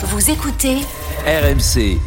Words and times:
Vous 0.00 0.30
écoutez 0.30 0.76
RMC. 1.26 1.98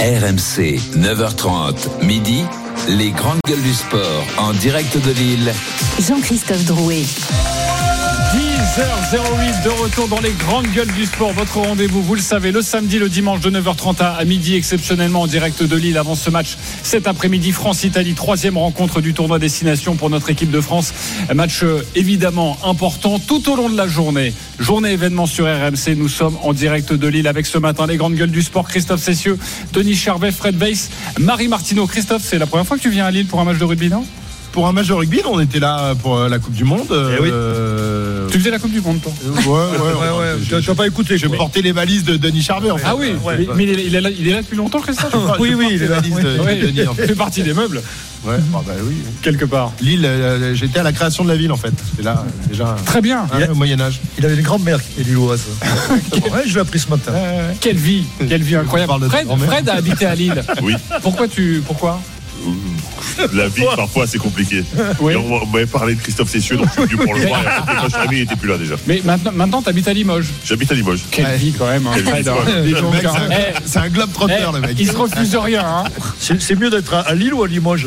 RMC, 0.00 0.78
9h30, 0.96 2.02
midi, 2.02 2.44
les 2.88 3.10
grandes 3.10 3.40
gueules 3.46 3.62
du 3.62 3.74
sport 3.74 4.24
en 4.38 4.54
direct 4.54 4.96
de 4.96 5.10
Lille. 5.12 5.52
Jean-Christophe 6.00 6.64
Drouet. 6.64 7.04
10h08 8.76 9.64
de 9.64 9.70
retour 9.70 10.06
dans 10.06 10.20
les 10.20 10.32
grandes 10.32 10.66
gueules 10.66 10.92
du 10.92 11.06
sport. 11.06 11.32
Votre 11.32 11.60
rendez-vous, 11.60 12.02
vous 12.02 12.14
le 12.14 12.20
savez, 12.20 12.52
le 12.52 12.60
samedi, 12.60 12.98
le 12.98 13.08
dimanche 13.08 13.40
de 13.40 13.50
9h30 13.50 14.02
à 14.02 14.22
midi, 14.26 14.54
exceptionnellement 14.54 15.22
en 15.22 15.26
direct 15.26 15.62
de 15.62 15.76
Lille 15.76 15.96
avant 15.96 16.14
ce 16.14 16.28
match 16.28 16.58
cet 16.82 17.06
après-midi. 17.06 17.52
France-Italie, 17.52 18.12
troisième 18.12 18.58
rencontre 18.58 19.00
du 19.00 19.14
tournoi 19.14 19.38
destination 19.38 19.96
pour 19.96 20.10
notre 20.10 20.28
équipe 20.28 20.50
de 20.50 20.60
France. 20.60 20.92
Match 21.34 21.62
euh, 21.62 21.86
évidemment 21.94 22.58
important 22.66 23.18
tout 23.18 23.50
au 23.50 23.56
long 23.56 23.70
de 23.70 23.78
la 23.78 23.88
journée. 23.88 24.34
Journée 24.58 24.92
événement 24.92 25.24
sur 25.24 25.46
RMC. 25.46 25.96
Nous 25.96 26.10
sommes 26.10 26.36
en 26.42 26.52
direct 26.52 26.92
de 26.92 27.08
Lille 27.08 27.28
avec 27.28 27.46
ce 27.46 27.56
matin 27.56 27.86
les 27.86 27.96
grandes 27.96 28.16
gueules 28.16 28.30
du 28.30 28.42
sport. 28.42 28.68
Christophe 28.68 29.00
Cessieux, 29.00 29.38
Denis 29.72 29.96
Charvet, 29.96 30.32
Fred 30.32 30.56
Weiss, 30.56 30.90
Marie 31.18 31.48
Martineau. 31.48 31.86
Christophe, 31.86 32.24
c'est 32.26 32.38
la 32.38 32.46
première 32.46 32.66
fois 32.66 32.76
que 32.76 32.82
tu 32.82 32.90
viens 32.90 33.06
à 33.06 33.10
Lille 33.10 33.26
pour 33.26 33.40
un 33.40 33.44
match 33.44 33.56
de 33.56 33.64
rugby, 33.64 33.88
non? 33.88 34.04
Pour 34.56 34.66
un 34.66 34.72
match 34.72 34.86
de 34.88 34.94
rugby, 34.94 35.20
on 35.30 35.38
était 35.38 35.58
là 35.60 35.94
pour 35.96 36.16
euh, 36.16 36.30
la 36.30 36.38
Coupe 36.38 36.54
du 36.54 36.64
Monde. 36.64 36.86
Eh 36.90 37.20
oui. 37.20 37.28
Euh, 37.30 38.26
Tu 38.30 38.38
faisais 38.38 38.50
la 38.50 38.58
Coupe 38.58 38.70
du 38.72 38.80
Monde, 38.80 39.02
toi? 39.02 39.12
Ouais, 39.22 39.42
ouais, 39.44 39.92
ouais. 39.92 40.18
ouais. 40.18 40.60
Tu 40.62 40.70
n'as 40.70 40.74
pas 40.74 40.86
écouté. 40.86 41.18
J'ai 41.18 41.26
quoi. 41.26 41.36
porté 41.36 41.60
les 41.60 41.72
valises 41.72 42.04
de 42.04 42.16
Denis 42.16 42.40
Charvet, 42.40 42.70
en 42.70 42.78
fait. 42.78 42.84
Ah 42.86 42.96
oui, 42.96 43.12
Ouais. 43.22 43.36
mais, 43.38 43.46
mais 43.54 43.64
il, 43.64 43.70
est, 43.78 43.84
il 43.84 43.94
est 43.94 44.00
là, 44.00 44.08
il 44.08 44.26
est 44.26 44.32
là 44.32 44.40
depuis 44.40 44.56
longtemps, 44.56 44.80
Christophe 44.80 45.14
Oui, 45.38 45.52
oui, 45.54 45.76
les 45.78 45.86
valises 45.86 46.14
de, 46.14 46.38
Oui, 46.42 46.58
de 46.58 46.66
Denis, 46.68 46.88
en 46.88 46.94
il 46.98 47.04
fait. 47.06 47.14
partie 47.14 47.42
des 47.42 47.52
meubles, 47.52 47.82
Ouais, 48.24 48.36
ah 48.54 48.60
bah 48.66 48.72
oui. 48.82 48.94
quelque 49.20 49.44
part. 49.44 49.72
Lille, 49.82 50.06
euh, 50.06 50.54
j'étais 50.54 50.78
à 50.78 50.82
la 50.82 50.92
création 50.92 51.22
de 51.22 51.28
la 51.28 51.36
ville, 51.36 51.52
en 51.52 51.58
fait. 51.58 51.74
C'est 51.94 52.02
là, 52.02 52.24
déjà, 52.48 52.76
Très 52.86 53.02
bien. 53.02 53.26
hein, 53.34 53.48
au 53.52 53.54
Moyen-Âge. 53.54 54.00
Il 54.18 54.24
avait 54.24 54.36
une 54.36 54.40
grand-mère 54.42 54.78
qui 54.82 55.00
était 55.02 55.10
lilloise. 55.10 55.42
ouais, 56.14 56.44
je 56.46 56.54
l'ai 56.54 56.60
appris 56.60 56.78
ce 56.78 56.88
matin. 56.88 57.12
Quelle 57.60 57.76
vie, 57.76 58.04
quelle 58.26 58.42
vie 58.42 58.56
incroyable. 58.56 59.06
Fred 59.46 59.68
a 59.68 59.74
habité 59.74 60.06
à 60.06 60.14
Lille. 60.14 60.42
Oui, 60.62 60.74
Pourquoi 61.02 61.28
tu, 61.28 61.62
pourquoi? 61.66 62.00
La 63.32 63.48
vie 63.48 63.64
parfois 63.76 64.06
c'est 64.06 64.18
compliqué. 64.18 64.62
Oui. 65.00 65.12
Et 65.12 65.16
on 65.16 65.46
m'avait 65.46 65.66
parlé 65.66 65.94
de 65.94 66.00
Christophe 66.00 66.30
Cessieux, 66.30 66.56
donc 66.56 66.66
je 66.68 66.72
suis 66.72 66.82
venu 66.96 66.96
pour 67.04 67.14
le 67.14 67.26
voir. 67.26 67.42
Et 67.42 67.46
en 67.46 67.66
fait, 67.66 67.72
quand 67.76 67.82
je 67.84 67.88
suis 67.88 67.96
arrivé, 67.96 68.16
il 68.18 68.22
était 68.22 68.36
plus 68.36 68.48
là 68.48 68.58
déjà. 68.58 68.74
Mais 68.86 69.00
maintenant, 69.04 69.32
maintenant 69.34 69.62
tu 69.62 69.68
habites 69.68 69.88
à 69.88 69.92
Limoges. 69.92 70.26
J'habite 70.44 70.70
à 70.70 70.74
Limoges. 70.74 71.00
Quelle 71.10 71.26
Ouais. 71.26 71.36
vie 71.36 71.52
quand 71.58 71.66
même, 71.66 71.86
hein, 71.86 71.92
c'est 73.64 73.78
un- 73.78 73.82
un 73.82 73.88
globe 73.88 74.12
trotteur, 74.12 74.52
eh, 74.52 74.60
le 74.60 74.66
mec. 74.66 74.76
Il 74.78 74.88
se 74.90 74.96
refuse 74.96 75.36
rien. 75.36 75.64
Hein. 75.66 75.84
C'est 76.18 76.58
mieux 76.58 76.70
d'être 76.70 76.94
à, 76.94 77.00
à 77.00 77.14
Lille 77.14 77.34
ou 77.34 77.42
à 77.42 77.48
Limoges? 77.48 77.86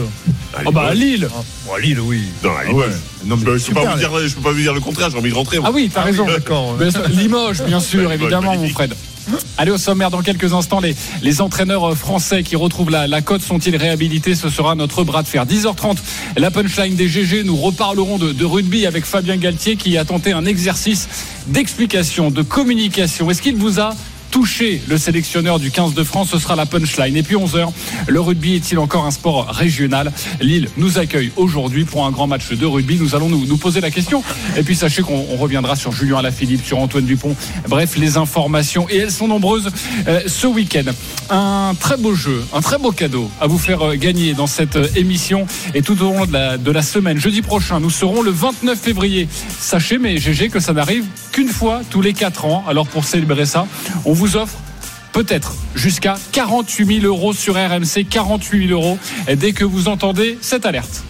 Oh 0.65 0.71
bah 0.71 0.87
à 0.89 0.93
Lille. 0.93 1.27
Bon, 1.65 1.73
À 1.73 1.80
Lille, 1.80 1.99
oui. 1.99 2.23
Non, 2.43 2.49
à 2.55 2.63
Limoges. 2.65 2.93
Non, 3.25 3.35
mais 3.37 3.41
Je 3.41 3.45
peux, 3.45 3.57
je 3.57 3.65
peux 3.67 3.73
pas 3.75 3.81
super, 3.81 3.93
vous 3.93 3.97
dire, 3.99 4.27
je 4.27 4.35
peux 4.35 4.41
pas 4.41 4.52
vous 4.52 4.59
dire 4.61 4.73
le 4.73 4.80
contraire, 4.80 5.09
j'ai 5.11 5.17
envie 5.17 5.30
de 5.30 5.35
rentrer. 5.35 5.59
moi. 5.59 5.67
Ah 5.69 5.75
oui, 5.75 5.91
t'as 5.93 6.02
raison. 6.02 6.25
D'accord. 6.25 6.75
Limoges, 7.09 7.61
bien 7.63 7.80
sûr, 7.80 8.11
évidemment, 8.11 8.55
mon. 8.55 8.67
Fred. 8.69 8.93
Allez 9.58 9.72
au 9.72 9.77
sommaire 9.77 10.09
dans 10.09 10.22
quelques 10.22 10.53
instants. 10.53 10.80
Les, 10.80 10.95
les 11.22 11.41
entraîneurs 11.41 11.91
euh, 11.91 11.95
français 11.95 12.44
qui 12.44 12.55
retrouvent 12.55 12.89
la, 12.89 13.08
la 13.08 13.22
cote 13.22 13.41
sont-ils 13.41 13.75
réhabilités? 13.75 14.36
Ce 14.36 14.49
sera 14.49 14.75
notre 14.75 15.03
bras 15.03 15.23
de 15.23 15.27
fer. 15.27 15.45
10h30, 15.45 15.97
la 16.38 16.52
punchline 16.52 16.95
des 16.95 17.08
GG. 17.08 17.44
Nous 17.44 17.55
reparlerons 17.58 18.17
de, 18.17 18.31
de 18.31 18.45
rugby 18.45 18.86
avec 18.86 19.05
Fabien 19.05 19.38
Galtier 19.38 19.75
qui 19.75 19.97
a 19.97 20.05
tenté 20.05 20.31
un 20.31 20.45
exercice 20.45 21.08
d'explication, 21.47 22.31
de 22.31 22.41
communication. 22.41 23.30
Est-ce 23.30 23.41
qu'il 23.41 23.55
vous 23.55 23.80
a 23.80 23.91
touché 24.31 24.81
le 24.88 24.97
sélectionneur 24.97 25.59
du 25.59 25.72
15 25.72 25.94
de 25.94 26.03
France, 26.03 26.30
ce 26.31 26.39
sera 26.39 26.55
la 26.55 26.66
punchline. 26.66 27.16
Et 27.16 27.23
puis 27.23 27.35
11h, 27.35 27.72
le 28.08 28.19
rugby 28.19 28.55
est-il 28.55 28.80
encore 28.80 29.05
un 29.05 29.11
sport 29.11 29.47
régional? 29.47 30.11
Lille 30.41 30.69
nous 30.77 30.97
accueille 30.97 31.31
aujourd'hui 31.36 31.86
pour 31.86 32.05
un 32.05 32.11
grand 32.11 32.27
match 32.27 32.49
de 32.52 32.66
rugby. 32.66 32.97
Nous 32.99 33.16
allons 33.16 33.30
nous, 33.30 33.58
poser 33.58 33.81
la 33.81 33.91
question. 33.91 34.23
Et 34.58 34.63
puis 34.63 34.75
sachez 34.75 35.02
qu'on 35.02 35.25
on 35.31 35.38
reviendra 35.38 35.75
sur 35.75 35.91
Julien 35.91 36.17
Alaphilippe, 36.17 36.66
sur 36.66 36.80
Antoine 36.80 37.05
Dupont. 37.05 37.36
Bref, 37.67 37.97
les 37.97 38.17
informations, 38.17 38.88
et 38.89 38.97
elles 38.97 39.11
sont 39.11 39.27
nombreuses 39.27 39.69
euh, 40.08 40.21
ce 40.27 40.47
week-end. 40.47 40.91
Un 41.30 41.73
très 41.80 41.97
beau 41.97 42.16
jeu, 42.16 42.43
un 42.53 42.61
très 42.61 42.77
beau 42.77 42.91
cadeau 42.91 43.30
à 43.39 43.47
vous 43.47 43.58
faire 43.58 43.81
euh, 43.81 43.95
gagner 43.95 44.33
dans 44.33 44.47
cette 44.47 44.75
euh, 44.75 44.88
émission 44.95 45.45
et 45.73 45.81
tout 45.81 46.02
au 46.02 46.14
long 46.14 46.26
de 46.26 46.33
la, 46.33 46.58
de 46.58 46.71
la 46.71 46.82
semaine. 46.82 47.17
Jeudi 47.17 47.42
prochain, 47.42 47.80
nous 47.80 47.89
serons 47.89 48.21
le 48.21 48.32
29 48.32 48.80
février. 48.80 49.27
Sachez, 49.59 49.98
mais 49.98 50.17
GG, 50.17 50.49
que 50.49 50.59
ça 50.59 50.73
n'arrive 50.73 51.05
qu'une 51.32 51.49
fois 51.49 51.82
tous 51.89 52.02
les 52.02 52.14
4 52.14 52.45
ans. 52.45 52.64
Alors 52.67 52.87
pour 52.87 53.05
célébrer 53.05 53.45
ça, 53.45 53.67
on 54.05 54.14
vous 54.14 54.18
offre 54.35 54.57
peut-être 55.11 55.53
jusqu'à 55.75 56.15
48 56.31 57.02
000 57.02 57.05
euros 57.05 57.33
sur 57.33 57.55
RMC, 57.55 58.05
48 58.09 58.67
000 58.67 58.80
euros 58.80 58.97
dès 59.35 59.53
que 59.53 59.65
vous 59.65 59.87
entendez 59.87 60.37
cette 60.41 60.65
alerte. 60.65 61.03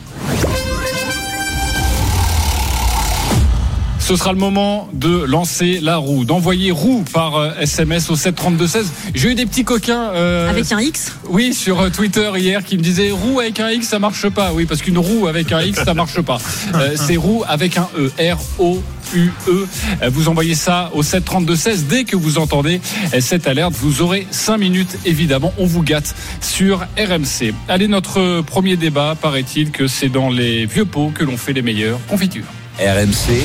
Ce 4.10 4.16
sera 4.16 4.34
le 4.34 4.40
moment 4.40 4.90
de 4.92 5.24
lancer 5.24 5.80
la 5.84 5.98
roue, 5.98 6.26
d'envoyer 6.26 6.72
roue 6.72 7.06
par 7.14 7.36
euh, 7.36 7.52
SMS 7.60 8.10
au 8.10 8.16
732-16. 8.16 8.86
J'ai 9.14 9.30
eu 9.30 9.36
des 9.36 9.46
petits 9.46 9.64
coquins. 9.64 10.10
euh, 10.16 10.50
Avec 10.50 10.72
un 10.72 10.80
X 10.80 11.12
oui, 11.30 11.54
sur 11.54 11.80
euh, 11.80 11.90
Twitter 11.92 12.28
hier 12.38 12.64
qui 12.66 12.76
me 12.80 12.82
disait 12.82 13.12
roue 13.12 13.40
avec 13.40 13.60
un 13.60 13.70
X 13.70 13.88
ça 13.90 14.00
marche 14.00 14.28
pas. 14.30 14.52
Oui, 14.52 14.66
parce 14.66 14.82
qu'une 14.82 14.98
roue 14.98 15.28
avec 15.28 15.52
un 15.52 15.62
X 15.62 15.84
ça 15.86 15.94
marche 15.94 16.20
pas. 16.22 16.40
Euh, 16.74 16.96
c'est 16.96 17.18
roue 17.18 17.44
avec 17.48 17.78
un 17.78 17.88
E. 18.00 18.12
R 18.20 18.38
O 18.58 18.82
U 19.14 19.30
E. 19.48 19.68
Euh, 20.02 20.10
Vous 20.12 20.28
envoyez 20.28 20.56
ça 20.56 20.90
au 20.96 21.04
732 21.04 21.56
16 21.56 21.86
dès 21.86 22.04
que 22.04 22.16
vous 22.16 22.40
entendez 22.40 22.82
euh, 23.14 23.20
cette 23.22 23.46
alerte. 23.46 23.74
Vous 23.80 24.02
aurez 24.02 24.26
5 24.32 24.58
minutes 24.58 24.98
évidemment. 25.06 25.54
On 25.60 25.66
vous 25.68 25.84
gâte 25.84 26.16
sur 26.42 26.80
RMC. 26.98 27.54
Allez, 27.68 27.88
notre 27.88 28.42
premier 28.42 28.76
débat 28.76 29.16
paraît-il 29.22 29.70
que 29.70 29.86
c'est 29.86 30.10
dans 30.10 30.30
les 30.32 30.66
vieux 30.66 30.86
pots 30.86 31.12
que 31.14 31.24
l'on 31.24 31.38
fait 31.38 31.54
les 31.54 31.62
meilleures 31.62 32.00
confitures. 32.08 32.46
RMC, 32.80 33.44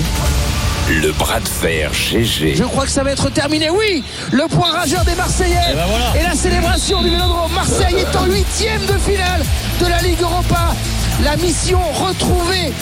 le 0.88 1.12
bras 1.12 1.40
de 1.40 1.48
fer 1.48 1.92
GG. 1.92 2.54
Je 2.56 2.64
crois 2.64 2.84
que 2.84 2.90
ça 2.90 3.02
va 3.02 3.12
être 3.12 3.30
terminé. 3.30 3.70
Oui, 3.70 4.04
le 4.32 4.46
point 4.48 4.70
rageur 4.70 5.04
des 5.04 5.14
Marseillais. 5.14 5.74
Et, 6.18 6.22
la 6.22 6.34
célébration 6.34 7.02
du 7.02 7.10
Vélodrome. 7.10 7.52
Marseille 7.52 7.96
est 7.96 8.16
en 8.16 8.24
huitième 8.26 8.84
de 8.86 8.98
finale 8.98 9.42
de 9.80 9.86
la 9.86 10.00
Ligue 10.02 10.20
Europa. 10.20 10.74
La 11.22 11.36
mission, 11.36 11.80
retrouver 11.92 12.72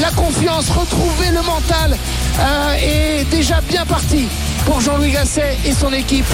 la 0.00 0.10
confiance, 0.10 0.68
retrouver 0.70 1.30
le 1.32 1.42
mental 1.42 1.96
euh, 2.38 2.74
est 2.80 3.24
déjà 3.30 3.60
bien 3.62 3.86
partie 3.86 4.28
pour 4.66 4.80
Jean-Louis 4.80 5.12
Gasset 5.12 5.56
et 5.64 5.72
son 5.72 5.92
équipe. 5.92 6.26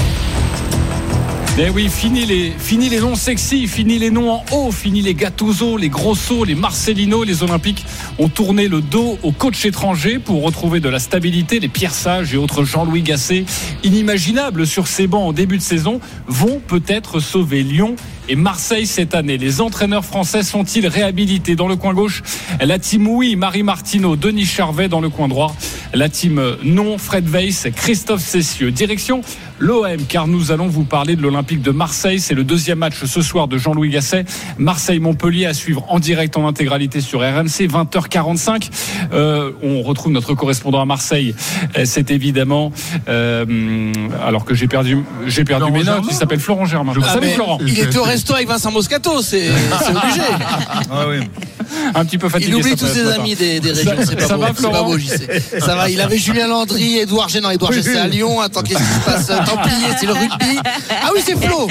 Eh 1.57 1.71
oui, 1.71 1.89
fini 1.89 2.27
les, 2.27 2.51
fini 2.51 2.89
les 2.89 2.99
noms 2.99 3.15
sexy, 3.15 3.69
fini 3.69 3.97
les 4.01 4.11
noms 4.11 4.33
en 4.33 4.45
haut, 4.51 4.73
fini 4.73 5.03
les 5.03 5.15
Gattuso, 5.15 5.77
les 5.77 5.89
Grosso, 5.89 6.45
les 6.45 6.57
Marcelino. 6.57 7.23
Les 7.23 7.45
Olympiques 7.45 7.87
ont 8.19 8.29
tourné 8.29 8.67
le 8.67 8.81
dos 8.81 9.19
aux 9.23 9.31
coachs 9.31 9.65
étrangers 9.65 10.19
pour 10.19 10.43
retrouver 10.43 10.81
de 10.81 10.89
la 10.89 10.99
stabilité. 10.99 11.61
Les 11.61 11.69
Pierre 11.69 11.95
Sage 11.95 12.35
et 12.35 12.37
autres 12.37 12.65
Jean-Louis 12.65 13.03
Gasset, 13.03 13.45
inimaginables 13.85 14.67
sur 14.67 14.89
ces 14.89 15.07
bancs 15.07 15.29
en 15.29 15.33
début 15.33 15.59
de 15.59 15.63
saison, 15.63 16.01
vont 16.27 16.61
peut-être 16.67 17.21
sauver 17.21 17.63
Lyon 17.63 17.95
et 18.29 18.37
Marseille 18.37 18.87
cette 18.87 19.15
année. 19.15 19.39
Les 19.39 19.61
entraîneurs 19.61 20.05
français 20.05 20.43
sont-ils 20.43 20.87
réhabilités 20.87 21.57
Dans 21.57 21.69
le 21.69 21.77
coin 21.77 21.95
gauche, 21.95 22.23
la 22.61 22.79
team 22.79 23.07
oui, 23.09 23.37
Marie 23.37 23.63
Martineau, 23.63 24.17
Denis 24.17 24.47
Charvet 24.47 24.89
dans 24.89 25.01
le 25.01 25.09
coin 25.09 25.29
droit. 25.29 25.55
La 25.93 26.09
team 26.09 26.43
non, 26.63 26.99
Fred 26.99 27.29
Weiss, 27.29 27.69
Christophe 27.75 28.23
Cessieux. 28.23 28.71
Direction 28.71 29.23
l'OM, 29.59 30.05
car 30.09 30.27
nous 30.27 30.53
allons 30.53 30.69
vous 30.69 30.85
parler 30.85 31.17
de 31.17 31.23
l'Olympique 31.23 31.63
de 31.63 31.71
Marseille. 31.71 32.21
C'est 32.21 32.35
le 32.35 32.45
deuxième 32.45 32.79
match 32.79 33.05
ce 33.05 33.23
soir 33.23 33.49
de 33.49 33.59
Jean-Louis 33.59 33.91
Gasset. 33.91 34.25
Marseille-Montpellier 34.59 35.47
à 35.47 35.55
suivre 35.55 35.85
en 35.89 35.99
direct 35.99 36.37
en 36.37 36.47
intégralité 36.47 37.01
sur 37.01 37.21
RMC, 37.21 37.69
20h45. 37.69 38.71
Euh, 39.13 39.53
on 39.63 39.83
retrouve 39.83 40.13
notre 40.13 40.35
correspondant 40.35 40.81
à 40.81 40.85
Marseille. 40.85 41.35
Euh, 41.77 41.85
C'est 41.85 42.11
évidemment, 42.11 42.73
euh, 43.09 43.93
alors 44.25 44.45
que 44.45 44.55
j'ai 44.55 44.69
perdu, 44.69 44.99
j'ai 45.27 45.45
perdu 45.45 45.67
Florent 45.67 45.73
mes 45.73 45.85
notes. 45.85 45.87
Germain 45.87 46.09
Il 46.11 46.15
s'appelle 46.15 46.41
Florent 46.41 46.65
Germain. 46.67 46.93
Ah, 47.03 47.15
Salut 47.15 47.29
Florent. 47.29 47.59
Il 47.67 47.79
est 47.79 47.97
au 47.97 48.03
resto 48.15 48.35
avec 48.35 48.49
Vincent 48.49 48.71
Moscato, 48.71 49.23
c'est 49.23 49.49
obligé. 49.89 50.21
Ah 50.91 51.09
oui. 51.09 51.21
Un 51.95 52.05
petit 52.05 52.19
peu 52.19 52.29
fatigué. 52.29 52.51
Il 52.51 52.57
oublie 52.57 52.77
tous 52.77 52.87
ses 52.87 53.07
amis 53.11 53.35
des, 53.35 53.59
des 53.61 53.73
régions. 53.73 53.97
Ça- 53.99 54.07
C'est 54.07 54.17
pas, 54.17 54.27
ça 54.29 54.35
beau, 54.37 54.43
va, 54.43 54.49
c'est 54.49 54.55
Florent 54.61 54.73
pas 54.75 54.83
beau, 54.85 54.99
j'y 54.99 55.09
sais. 55.09 55.43
Ça 55.61 55.75
va. 55.75 55.89
Il 55.91 56.01
avait 56.01 56.19
Julien 56.19 56.47
Landry, 56.47 56.99
Edouard 56.99 57.29
G. 57.29 57.41
Non, 57.41 57.51
Edouard 57.51 57.73
G, 57.73 57.83
c'est 57.83 57.99
à 57.99 58.07
Lyon. 58.07 58.41
Attends, 58.41 58.63
qu'est-ce 58.63 58.79
qui 58.79 58.85
se 58.85 59.05
passe 59.05 59.27
Tant 59.27 59.57
pis, 59.63 59.71
c'est 59.99 60.07
le 60.07 60.13
rugby. 60.13 60.59
Ah 61.03 61.11
oui, 61.15 61.21
c'est 61.25 61.37
Flo. 61.37 61.69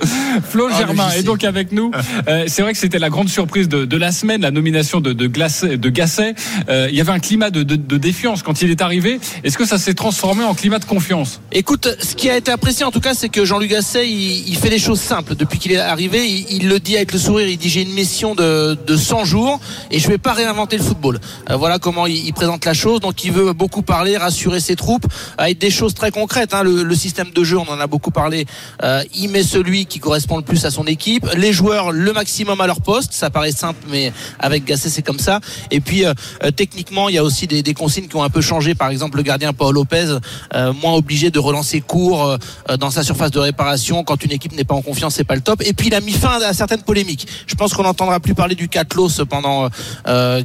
Flo 0.48 0.68
Ah, 0.70 0.78
Germain 0.78 1.10
est 1.10 1.22
donc 1.22 1.44
avec 1.44 1.72
nous. 1.72 1.90
Euh, 2.28 2.44
c'est 2.48 2.62
vrai 2.62 2.72
que 2.72 2.78
c'était 2.78 2.98
la 2.98 3.08
grande 3.10 3.28
surprise 3.28 3.68
de, 3.68 3.84
de 3.84 3.96
la 3.96 4.10
semaine, 4.10 4.40
la 4.40 4.50
nomination 4.50 5.00
de, 5.00 5.12
de, 5.12 5.26
de 5.26 5.88
Gasset. 5.90 6.34
Euh, 6.68 6.88
il 6.90 6.96
y 6.96 7.00
avait 7.00 7.12
un 7.12 7.18
climat 7.20 7.50
de, 7.50 7.62
de- 7.62 7.76
de 7.76 7.96
défiance 7.98 8.42
quand 8.42 8.62
il 8.62 8.70
est 8.70 8.80
arrivé. 8.82 9.20
Est-ce 9.44 9.56
que 9.56 9.64
ça 9.66 9.78
s'est 9.78 9.94
transformé 9.94 10.42
en 10.44 10.54
climat 10.54 10.78
de 10.80 10.84
confiance? 10.86 11.40
Écoute, 11.52 11.88
ce 12.00 12.14
qui 12.16 12.28
a 12.30 12.36
été 12.36 12.50
apprécié 12.50 12.84
en 12.84 12.90
tout 12.90 13.00
cas, 13.00 13.14
c'est 13.14 13.28
que 13.28 13.44
Jean-Luc 13.44 13.70
Gasset, 13.70 14.08
il, 14.08 14.48
il 14.48 14.56
fait 14.56 14.70
des 14.70 14.78
choses 14.78 15.00
simples. 15.00 15.36
Depuis 15.36 15.58
qu'il 15.58 15.70
est 15.72 15.76
arrivé, 15.78 16.28
il, 16.28 16.46
il 16.62 16.68
le 16.68 16.80
dit 16.80 16.96
avec 16.96 17.12
le 17.12 17.18
sourire. 17.18 17.46
Il 17.48 17.58
dit 17.58 17.68
j'ai 17.68 17.82
une 17.82 17.92
mission 17.94 18.34
de, 18.34 18.76
de 18.86 18.96
100 18.96 19.24
jours 19.24 19.60
et 19.90 19.98
je 20.00 20.08
vais 20.08 20.18
pas 20.18 20.32
réinventer 20.32 20.76
le 20.78 20.82
football. 20.82 21.20
Euh, 21.50 21.56
voilà 21.56 21.78
comment 21.78 22.06
il, 22.06 22.26
il 22.26 22.32
présente 22.32 22.64
la 22.64 22.74
chose. 22.74 23.00
Donc 23.00 23.22
il 23.24 23.30
veut 23.32 23.52
beaucoup 23.52 23.82
parler, 23.82 24.16
rassurer 24.16 24.58
ses 24.60 24.74
troupes, 24.74 25.06
avec 25.38 25.58
des 25.58 25.70
choses 25.70 25.94
très 25.94 26.10
concrètes. 26.10 26.54
hein. 26.54 26.62
Le, 26.64 26.82
le 26.82 26.94
système 26.96 27.30
de 27.30 27.44
jeu, 27.44 27.58
on 27.58 27.68
en 27.70 27.78
a 27.78 27.86
beaucoup 27.86 28.10
parlé. 28.10 28.46
Euh, 28.82 29.02
il 29.14 29.28
met 29.28 29.42
celui 29.44 29.85
qui 29.88 29.98
correspond 29.98 30.36
le 30.36 30.42
plus 30.42 30.64
à 30.64 30.70
son 30.70 30.84
équipe, 30.84 31.26
les 31.36 31.52
joueurs 31.52 31.92
le 31.92 32.12
maximum 32.12 32.60
à 32.60 32.66
leur 32.66 32.80
poste, 32.80 33.12
ça 33.12 33.30
paraît 33.30 33.52
simple, 33.52 33.80
mais 33.88 34.12
avec 34.38 34.64
Gasset 34.64 34.88
c'est 34.88 35.02
comme 35.02 35.18
ça. 35.18 35.40
Et 35.70 35.80
puis 35.80 36.04
euh, 36.04 36.14
euh, 36.44 36.50
techniquement, 36.50 37.08
il 37.08 37.14
y 37.14 37.18
a 37.18 37.24
aussi 37.24 37.46
des, 37.46 37.62
des, 37.62 37.74
consignes 37.74 38.08
qui 38.08 38.16
ont 38.16 38.22
un 38.22 38.30
peu 38.30 38.40
changé. 38.40 38.74
Par 38.74 38.90
exemple, 38.90 39.16
le 39.16 39.22
gardien 39.22 39.52
Paul 39.52 39.74
Lopez, 39.74 40.18
euh, 40.54 40.72
moins 40.72 40.94
obligé 40.94 41.30
de 41.30 41.38
relancer 41.38 41.80
court 41.80 42.38
dans 42.78 42.90
sa 42.90 43.02
surface 43.02 43.30
de 43.30 43.38
réparation 43.38 44.04
quand 44.04 44.24
une 44.24 44.32
équipe 44.32 44.52
n'est 44.52 44.64
pas 44.64 44.74
en 44.74 44.82
confiance, 44.82 45.14
c'est 45.14 45.24
pas 45.24 45.34
le 45.34 45.40
top. 45.40 45.62
Et 45.64 45.72
puis 45.72 45.88
il 45.88 45.94
a 45.94 46.00
mis 46.00 46.12
fin 46.12 46.40
à 46.40 46.52
certaines 46.52 46.82
polémiques. 46.82 47.26
Je 47.46 47.54
pense 47.54 47.74
qu'on 47.74 47.82
n'entendra 47.82 48.20
plus 48.20 48.34
parler 48.34 48.54
du 48.54 48.68
Catlos 48.68 49.24
pendant 49.28 49.68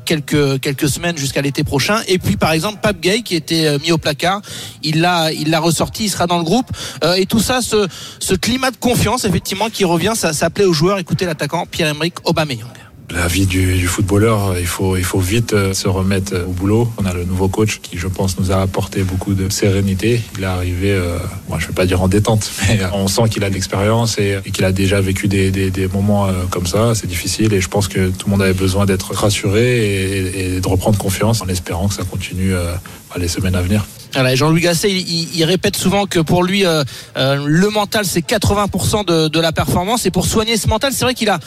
quelques 0.05 0.59
quelques 0.61 0.89
semaines 0.89 1.17
jusqu'à 1.17 1.41
l'été 1.41 1.63
prochain. 1.63 1.99
Et 2.07 2.19
puis 2.19 2.37
par 2.37 2.51
exemple, 2.51 2.79
Pape 2.81 2.99
Gay 2.99 3.21
qui 3.21 3.35
était 3.35 3.77
mis 3.79 3.91
au 3.91 3.97
placard, 3.97 4.41
il 4.83 5.01
l'a 5.01 5.31
il 5.31 5.49
l'a 5.49 5.59
ressorti, 5.59 6.05
il 6.05 6.09
sera 6.09 6.27
dans 6.27 6.37
le 6.37 6.43
groupe. 6.43 6.69
et 7.15 7.25
tout 7.25 7.39
ça, 7.39 7.61
ce, 7.61 7.87
ce 8.19 8.33
climat 8.33 8.71
de 8.71 8.77
confiance 8.77 9.25
effectivement 9.31 9.69
qui 9.69 9.85
revient, 9.85 10.11
ça, 10.13 10.33
ça 10.33 10.49
plaît 10.49 10.65
aux 10.65 10.73
joueurs. 10.73 10.99
Écoutez 10.99 11.25
l'attaquant 11.25 11.65
Pierre-Emerick 11.65 12.15
Aubameyang. 12.25 12.67
La 13.13 13.27
vie 13.27 13.45
du, 13.45 13.77
du, 13.77 13.87
footballeur, 13.87 14.57
il 14.57 14.65
faut, 14.65 14.95
il 14.95 15.03
faut 15.03 15.19
vite 15.19 15.53
euh, 15.53 15.73
se 15.73 15.87
remettre 15.87 16.33
au 16.47 16.51
boulot. 16.51 16.89
On 16.97 17.05
a 17.05 17.13
le 17.13 17.25
nouveau 17.25 17.49
coach 17.49 17.79
qui, 17.81 17.97
je 17.97 18.07
pense, 18.07 18.39
nous 18.39 18.51
a 18.51 18.61
apporté 18.61 19.03
beaucoup 19.03 19.33
de 19.33 19.49
sérénité. 19.49 20.21
Il 20.37 20.43
est 20.43 20.47
arrivé, 20.47 20.91
euh, 20.91 21.17
moi, 21.49 21.57
je 21.59 21.67
vais 21.67 21.73
pas 21.73 21.85
dire 21.85 22.01
en 22.01 22.07
détente, 22.07 22.49
mais 22.67 22.79
on 22.93 23.07
sent 23.07 23.23
qu'il 23.29 23.43
a 23.43 23.49
de 23.49 23.53
l'expérience 23.53 24.17
et, 24.17 24.39
qu'il 24.53 24.63
a 24.63 24.71
déjà 24.71 25.01
vécu 25.01 25.27
des, 25.27 25.51
des, 25.51 25.71
des 25.71 25.87
moments 25.87 26.27
euh, 26.27 26.31
comme 26.49 26.65
ça. 26.65 26.95
C'est 26.95 27.07
difficile 27.07 27.53
et 27.53 27.59
je 27.59 27.67
pense 27.67 27.87
que 27.89 28.09
tout 28.09 28.27
le 28.27 28.31
monde 28.31 28.41
avait 28.41 28.53
besoin 28.53 28.85
d'être 28.85 29.13
rassuré 29.13 29.79
et, 29.79 30.55
et, 30.55 30.61
de 30.61 30.67
reprendre 30.67 30.97
confiance 30.97 31.41
en 31.41 31.47
espérant 31.47 31.89
que 31.89 31.95
ça 31.95 32.03
continue 32.03 32.53
euh, 32.53 32.73
les 33.17 33.27
semaines 33.27 33.55
à 33.55 33.61
venir. 33.61 33.85
Voilà, 34.13 34.35
Jean-Louis 34.35 34.61
Gasset, 34.61 34.91
il, 34.91 35.35
il, 35.35 35.43
répète 35.45 35.77
souvent 35.77 36.05
que 36.05 36.19
pour 36.19 36.43
lui, 36.43 36.65
euh, 36.65 36.83
euh, 37.17 37.43
le 37.45 37.69
mental, 37.69 38.05
c'est 38.05 38.25
80% 38.25 39.05
de, 39.05 39.27
de 39.29 39.39
la 39.39 39.53
performance. 39.53 40.05
Et 40.05 40.11
pour 40.11 40.25
soigner 40.25 40.57
ce 40.57 40.67
mental, 40.67 40.91
c'est 40.93 41.05
vrai 41.05 41.13
qu'il 41.13 41.29
a 41.29 41.39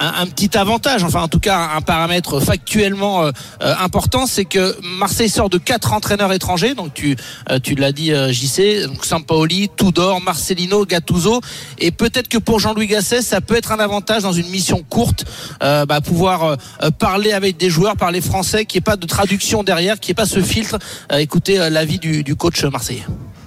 un, 0.00 0.26
petit 0.26 0.56
avantage, 0.56 1.04
enfin 1.04 1.22
en 1.22 1.28
tout 1.28 1.38
cas 1.38 1.70
un 1.76 1.80
paramètre 1.80 2.40
factuellement 2.40 3.24
euh, 3.24 3.30
euh 3.62 3.74
important, 3.80 4.26
c'est 4.26 4.44
que 4.44 4.76
Marseille 4.98 5.28
sort 5.28 5.50
de 5.50 5.58
quatre 5.58 5.92
entraîneurs 5.92 6.32
étrangers. 6.32 6.74
Donc 6.74 6.94
tu 6.94 7.16
euh, 7.50 7.58
tu 7.62 7.74
l'as 7.74 7.92
dit 7.92 8.12
euh, 8.12 8.32
JC, 8.32 8.86
donc 8.86 9.04
Sampaoli, 9.04 9.70
Tudor, 9.76 10.20
Marcelino, 10.20 10.84
Gattuso, 10.84 11.40
et 11.78 11.90
peut-être 11.90 12.28
que 12.28 12.38
pour 12.38 12.58
Jean-Louis 12.60 12.86
Gasset, 12.86 13.22
ça 13.22 13.40
peut 13.40 13.56
être 13.56 13.72
un 13.72 13.78
avantage 13.78 14.22
dans 14.22 14.32
une 14.32 14.48
mission 14.48 14.84
courte, 14.88 15.24
bah, 15.60 16.00
pouvoir 16.02 16.56
parler 16.98 17.32
avec 17.32 17.56
des 17.56 17.70
joueurs, 17.70 17.96
parler 17.96 18.20
français, 18.20 18.64
qui 18.64 18.76
n'y 18.76 18.78
ait 18.78 18.82
pas 18.82 18.96
de 18.96 19.06
traduction 19.06 19.62
derrière, 19.62 20.00
qui 20.00 20.10
n'y 20.10 20.12
ait 20.12 20.14
pas 20.14 20.26
ce 20.26 20.40
filtre. 20.40 20.78
écoutez 21.12 21.58
l'avis 21.70 21.98
du, 21.98 22.36
coach 22.36 22.64
marseillais 22.64 23.04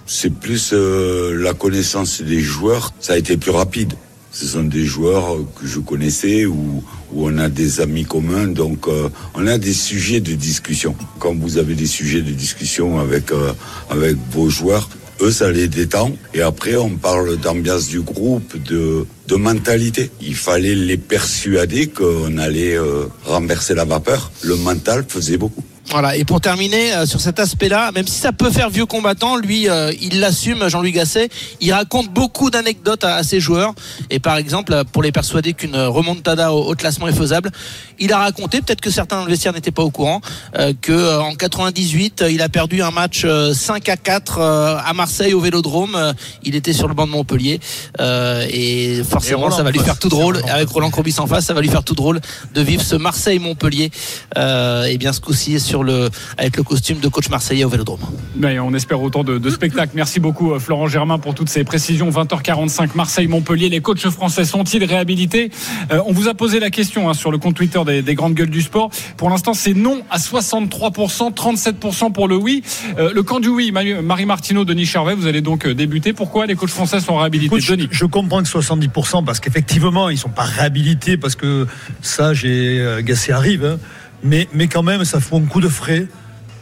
c'est 0.09 0.29
plus 0.29 0.73
la 0.73 1.53
connaissance 1.53 2.21
des 2.21 2.39
joueurs. 2.39 2.93
Ça 3.01 3.13
a 3.13 3.17
été 3.17 3.35
plus 3.35 3.51
rapide. 3.51 3.93
Ce 4.39 4.45
sont 4.45 4.65
des 4.65 4.85
joueurs 4.85 5.35
que 5.59 5.65
je 5.65 5.79
connaissais 5.79 6.45
ou 6.45 6.83
où 7.11 7.27
on 7.27 7.39
a 7.39 7.49
des 7.49 7.81
amis 7.81 8.05
communs, 8.05 8.45
donc 8.45 8.87
euh, 8.87 9.09
on 9.33 9.47
a 9.47 9.57
des 9.57 9.73
sujets 9.73 10.19
de 10.19 10.33
discussion. 10.33 10.95
Quand 11.17 11.33
vous 11.33 11.57
avez 11.57 11.73
des 11.73 11.87
sujets 11.87 12.21
de 12.21 12.29
discussion 12.29 12.99
avec 12.99 13.31
euh, 13.31 13.53
avec 13.89 14.15
vos 14.29 14.47
joueurs, 14.47 14.89
eux 15.21 15.31
ça 15.31 15.49
les 15.49 15.67
détend. 15.67 16.11
Et 16.35 16.43
après 16.43 16.75
on 16.75 16.97
parle 16.97 17.37
d'ambiance 17.37 17.87
du 17.87 18.01
groupe, 18.01 18.55
de 18.61 19.35
mentalité. 19.35 20.11
Il 20.21 20.35
fallait 20.35 20.75
les 20.75 20.97
persuader 20.97 21.87
qu'on 21.87 22.37
allait 22.37 22.77
euh, 22.77 23.05
renverser 23.25 23.73
la 23.73 23.85
vapeur. 23.85 24.31
Le 24.43 24.55
mental 24.55 25.03
faisait 25.07 25.37
beaucoup. 25.37 25.63
Voilà. 25.89 26.17
Et 26.17 26.25
pour 26.25 26.41
terminer 26.41 26.93
euh, 26.93 27.05
sur 27.05 27.21
cet 27.21 27.39
aspect-là, 27.39 27.91
même 27.93 28.07
si 28.07 28.19
ça 28.19 28.33
peut 28.33 28.51
faire 28.51 28.69
vieux 28.69 28.85
combattant, 28.85 29.37
lui, 29.37 29.69
euh, 29.69 29.93
il 30.01 30.19
l'assume, 30.19 30.67
Jean-Louis 30.67 30.91
Gasset. 30.91 31.29
Il 31.61 31.71
raconte 31.71 32.09
beaucoup 32.09 32.49
d'anecdotes 32.49 33.05
à, 33.05 33.15
à, 33.15 33.23
ses 33.23 33.39
joueurs. 33.39 33.73
Et 34.09 34.19
par 34.19 34.37
exemple, 34.37 34.83
pour 34.91 35.01
les 35.01 35.13
persuader 35.13 35.53
qu'une 35.53 35.77
remontada 35.77 36.51
au, 36.51 36.71
au, 36.71 36.75
classement 36.75 37.07
est 37.07 37.13
faisable, 37.13 37.51
il 37.99 38.11
a 38.11 38.17
raconté, 38.17 38.61
peut-être 38.61 38.81
que 38.81 38.89
certains 38.89 39.17
dans 39.17 39.23
le 39.23 39.31
vestiaire 39.31 39.53
n'étaient 39.53 39.71
pas 39.71 39.83
au 39.83 39.89
courant, 39.89 40.19
euh, 40.57 40.73
que 40.81 41.19
en 41.19 41.33
98, 41.35 42.25
il 42.29 42.41
a 42.41 42.49
perdu 42.49 42.81
un 42.81 42.91
match 42.91 43.25
5 43.53 43.87
à 43.87 43.95
4 43.95 44.41
à 44.41 44.93
Marseille 44.93 45.33
au 45.33 45.39
Vélodrome. 45.39 46.13
il 46.43 46.55
était 46.55 46.73
sur 46.73 46.87
le 46.87 46.93
banc 46.93 47.07
de 47.07 47.11
Montpellier. 47.11 47.59
et 47.99 49.01
forcément, 49.09 49.39
et 49.39 49.43
Roland, 49.43 49.55
ça 49.55 49.63
va 49.63 49.71
lui 49.71 49.79
faire 49.79 49.97
tout 49.97 50.09
drôle. 50.09 50.41
Avec 50.49 50.67
Roland 50.67 50.89
Courbis 50.89 51.15
en 51.19 51.27
face, 51.27 51.45
ça 51.45 51.53
va 51.53 51.61
lui 51.61 51.69
faire 51.69 51.83
tout 51.83 51.95
drôle 51.95 52.19
de 52.53 52.61
vivre 52.61 52.83
ce 52.83 52.95
Marseille-Montpellier. 52.95 53.89
et 54.35 54.97
bien 54.97 55.13
ce 55.13 55.21
coup-ci 55.21 55.59
sur 55.59 55.76
le, 55.83 56.09
avec 56.37 56.57
le 56.57 56.63
costume 56.63 56.99
de 56.99 57.07
coach 57.07 57.29
marseillais 57.29 57.63
au 57.63 57.69
Vélodrome. 57.69 57.99
Mais 58.35 58.59
on 58.59 58.73
espère 58.73 59.01
autant 59.01 59.23
de, 59.23 59.37
de 59.37 59.49
spectacles. 59.49 59.91
Merci 59.95 60.19
beaucoup 60.19 60.53
euh, 60.53 60.59
Florent 60.59 60.87
Germain 60.87 61.19
pour 61.19 61.33
toutes 61.33 61.49
ces 61.49 61.63
précisions. 61.63 62.09
20h45 62.09 62.89
Marseille-Montpellier. 62.95 63.69
Les 63.69 63.81
coachs 63.81 64.09
français 64.09 64.45
sont-ils 64.45 64.83
réhabilités? 64.83 65.51
Euh, 65.91 66.01
On 66.05 66.13
vous 66.13 66.27
a 66.27 66.33
posé 66.33 66.59
la 66.59 66.69
question 66.69 67.09
hein, 67.09 67.13
sur 67.13 67.31
le 67.31 67.37
compte 67.37 67.55
Twitter 67.55 67.79
des, 67.85 68.01
des, 68.01 68.15
grandes 68.15 68.33
gueules 68.33 68.49
du 68.49 68.61
sport. 68.61 68.89
Pour 69.17 69.29
l'instant, 69.29 69.53
c'est 69.53 69.73
non 69.73 70.01
à 70.09 70.17
63%, 70.17 71.33
37% 71.33 72.11
pour 72.11 72.27
le 72.27 72.35
oui. 72.35 72.63
Euh, 72.97 73.11
le 73.13 73.23
camp 73.23 73.39
du 73.39 73.49
oui, 73.49 73.71
Marie 73.71 74.25
Martineau, 74.25 74.65
Denis 74.65 74.85
Charvet, 74.85 75.15
vous 75.15 75.27
allez 75.27 75.41
donc 75.41 75.67
débuter. 75.67 76.13
Pourquoi 76.13 76.45
les 76.45 76.55
coachs 76.55 76.69
français 76.69 76.99
sont 76.99 77.17
réhabilités? 77.17 77.55
Denis 77.67 77.87
je, 77.91 78.05
comprends 78.05 78.41
que 78.41 78.47
70% 78.47 79.25
parce 79.25 79.39
qu'effectivement, 79.39 80.09
ils 80.09 80.15
ne 80.15 80.19
sont 80.19 80.29
pas 80.29 80.43
réhabilités 80.43 81.17
parce 81.17 81.35
que 81.35 81.67
ça, 82.01 82.33
j'ai 82.33 83.01
Gassé 83.03 83.31
arrive. 83.31 83.65
Hein 83.65 83.77
mais, 84.23 84.47
mais 84.53 84.67
quand 84.67 84.83
même, 84.83 85.05
ça 85.05 85.19
fout 85.19 85.41
un 85.41 85.45
coup 85.45 85.61
de 85.61 85.69
frais. 85.69 86.07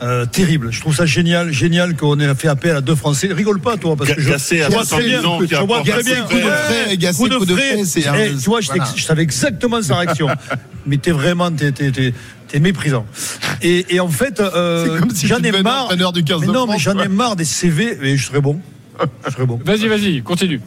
Euh, 0.02 0.26
terrible. 0.26 0.72
Je 0.72 0.82
trouve 0.82 0.94
ça 0.94 1.06
génial, 1.06 1.54
génial 1.54 1.96
qu'on 1.96 2.20
ait 2.20 2.36
fait 2.36 2.50
appel 2.50 2.76
à 2.76 2.82
deux 2.82 2.96
Français. 2.96 3.30
Rigole 3.32 3.62
pas, 3.62 3.78
toi, 3.78 3.96
parce 3.96 4.12
que 4.12 4.22
je, 4.22 4.30
Gassé 4.30 4.62
je 4.64 4.72
vois 4.72 4.84
très 4.84 5.04
bien, 5.04 5.22
je 5.22 5.56
vois 5.66 5.82
très 5.84 6.04
bien. 6.04 6.24
Coup 6.24 6.36
de 6.36 6.42
frais, 6.42 6.98
Gassé, 6.98 7.18
coup 7.18 7.30
de 7.30 7.56
frais. 7.56 7.78
Eh, 7.80 8.36
tu 8.36 8.50
vois, 8.50 8.60
voilà. 8.60 8.86
je 8.94 9.02
savais 9.02 9.24
exactement 9.24 9.82
sa 9.82 9.98
réaction. 9.98 10.28
mais 10.86 10.98
t'es 10.98 11.12
vraiment, 11.12 11.50
t'es, 11.50 11.72
t'es, 11.72 11.92
t'es, 11.92 12.14
t'es 12.48 12.60
méprisant. 12.60 13.06
Et, 13.62 13.96
et, 13.96 14.02
en 14.02 14.10
fait, 14.10 14.42
euh, 14.42 15.00
si 15.14 15.28
j'en 15.28 15.40
ai 15.40 15.64
marre. 15.64 15.96
Du 16.12 16.24
15 16.24 16.42
mais 16.42 16.48
non, 16.48 16.54
France, 16.54 16.70
mais 16.72 16.80
j'en 16.80 17.00
ai 17.00 17.08
marre 17.08 17.38
des 17.38 17.46
CV. 17.46 17.98
Mais 18.02 18.18
je 18.18 18.26
serais 18.26 18.42
bon. 18.42 18.60
Je 19.26 19.32
serais 19.32 19.46
bon. 19.46 19.60
Vas-y, 19.64 19.88
vas-y, 19.88 20.22
continue. 20.22 20.60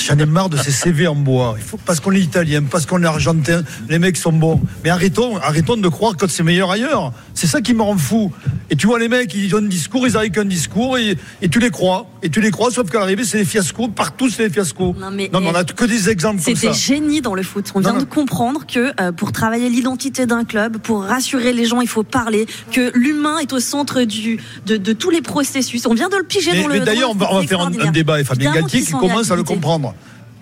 J'en 0.00 0.18
ai 0.18 0.26
marre 0.26 0.48
de 0.48 0.56
ces 0.56 0.70
CV 0.70 1.06
en 1.06 1.14
bois. 1.14 1.54
Il 1.58 1.62
faut, 1.62 1.78
parce 1.84 2.00
qu'on 2.00 2.12
est 2.12 2.20
italien, 2.20 2.62
parce 2.62 2.86
qu'on 2.86 3.02
est 3.02 3.06
argentin, 3.06 3.62
les 3.88 3.98
mecs 3.98 4.16
sont 4.16 4.32
bons. 4.32 4.60
Mais 4.84 4.90
arrêtons, 4.90 5.36
arrêtons 5.36 5.76
de 5.76 5.88
croire 5.88 6.16
que 6.16 6.26
c'est 6.28 6.42
meilleur 6.42 6.70
ailleurs. 6.70 7.12
C'est 7.34 7.46
ça 7.46 7.60
qui 7.60 7.74
me 7.74 7.82
rend 7.82 7.96
fou. 7.96 8.32
Et 8.70 8.76
tu 8.76 8.86
vois, 8.86 8.98
les 8.98 9.08
mecs, 9.08 9.34
ils 9.34 9.54
ont 9.54 9.58
un 9.58 9.62
discours, 9.62 10.06
ils 10.06 10.16
arrivent 10.16 10.32
qu'un 10.32 10.44
discours, 10.44 10.96
et, 10.96 11.16
et, 11.42 11.48
tu 11.48 11.58
les 11.58 11.70
crois. 11.70 12.06
Et 12.22 12.30
tu 12.30 12.40
les 12.40 12.50
crois, 12.50 12.70
sauf 12.70 12.90
qu'à 12.90 13.00
l'arrivée, 13.00 13.24
c'est 13.24 13.38
des 13.38 13.44
fiascos. 13.44 13.88
Partout, 13.88 14.30
c'est 14.30 14.48
des 14.48 14.52
fiascos. 14.52 14.94
Non, 14.98 15.10
mais, 15.10 15.28
non, 15.32 15.40
mais 15.40 15.48
on 15.50 15.54
a 15.54 15.64
que 15.64 15.84
des 15.84 16.08
exemples 16.08 16.42
comme 16.42 16.54
ça. 16.54 16.60
C'était 16.60 16.74
génie 16.74 17.20
dans 17.20 17.34
le 17.34 17.42
foot. 17.42 17.70
On 17.74 17.80
vient 17.80 17.92
non, 17.92 18.00
de 18.00 18.04
comprendre 18.04 18.66
que 18.66 18.92
euh, 19.00 19.12
pour 19.12 19.32
travailler 19.32 19.68
l'identité 19.68 20.26
d'un 20.26 20.44
club, 20.44 20.78
pour 20.78 21.02
rassurer 21.04 21.52
les 21.52 21.66
gens, 21.66 21.80
il 21.80 21.88
faut 21.88 22.04
parler, 22.04 22.46
que 22.70 22.90
l'humain 22.94 23.38
est 23.38 23.52
au 23.52 23.60
centre 23.60 24.02
du, 24.02 24.40
de, 24.66 24.76
de, 24.76 24.92
tous 24.92 25.10
les 25.10 25.22
processus. 25.22 25.86
On 25.86 25.94
vient 25.94 26.08
de 26.08 26.16
le 26.16 26.24
piger 26.24 26.52
mais, 26.52 26.62
dans 26.62 26.68
le. 26.68 26.74
Mais 26.78 26.84
d'ailleurs, 26.84 27.10
on 27.10 27.14
va, 27.14 27.28
on 27.32 27.40
va 27.40 27.46
faire 27.46 27.60
un, 27.60 27.72
un, 27.78 27.90
débat. 27.90 28.20
Et 28.20 28.24
Fabien 28.24 28.52
Galtier 28.52 28.82
qui 28.82 28.92
commence 28.92 29.30
à 29.30 29.36
le 29.36 29.42
comprendre. 29.42 29.81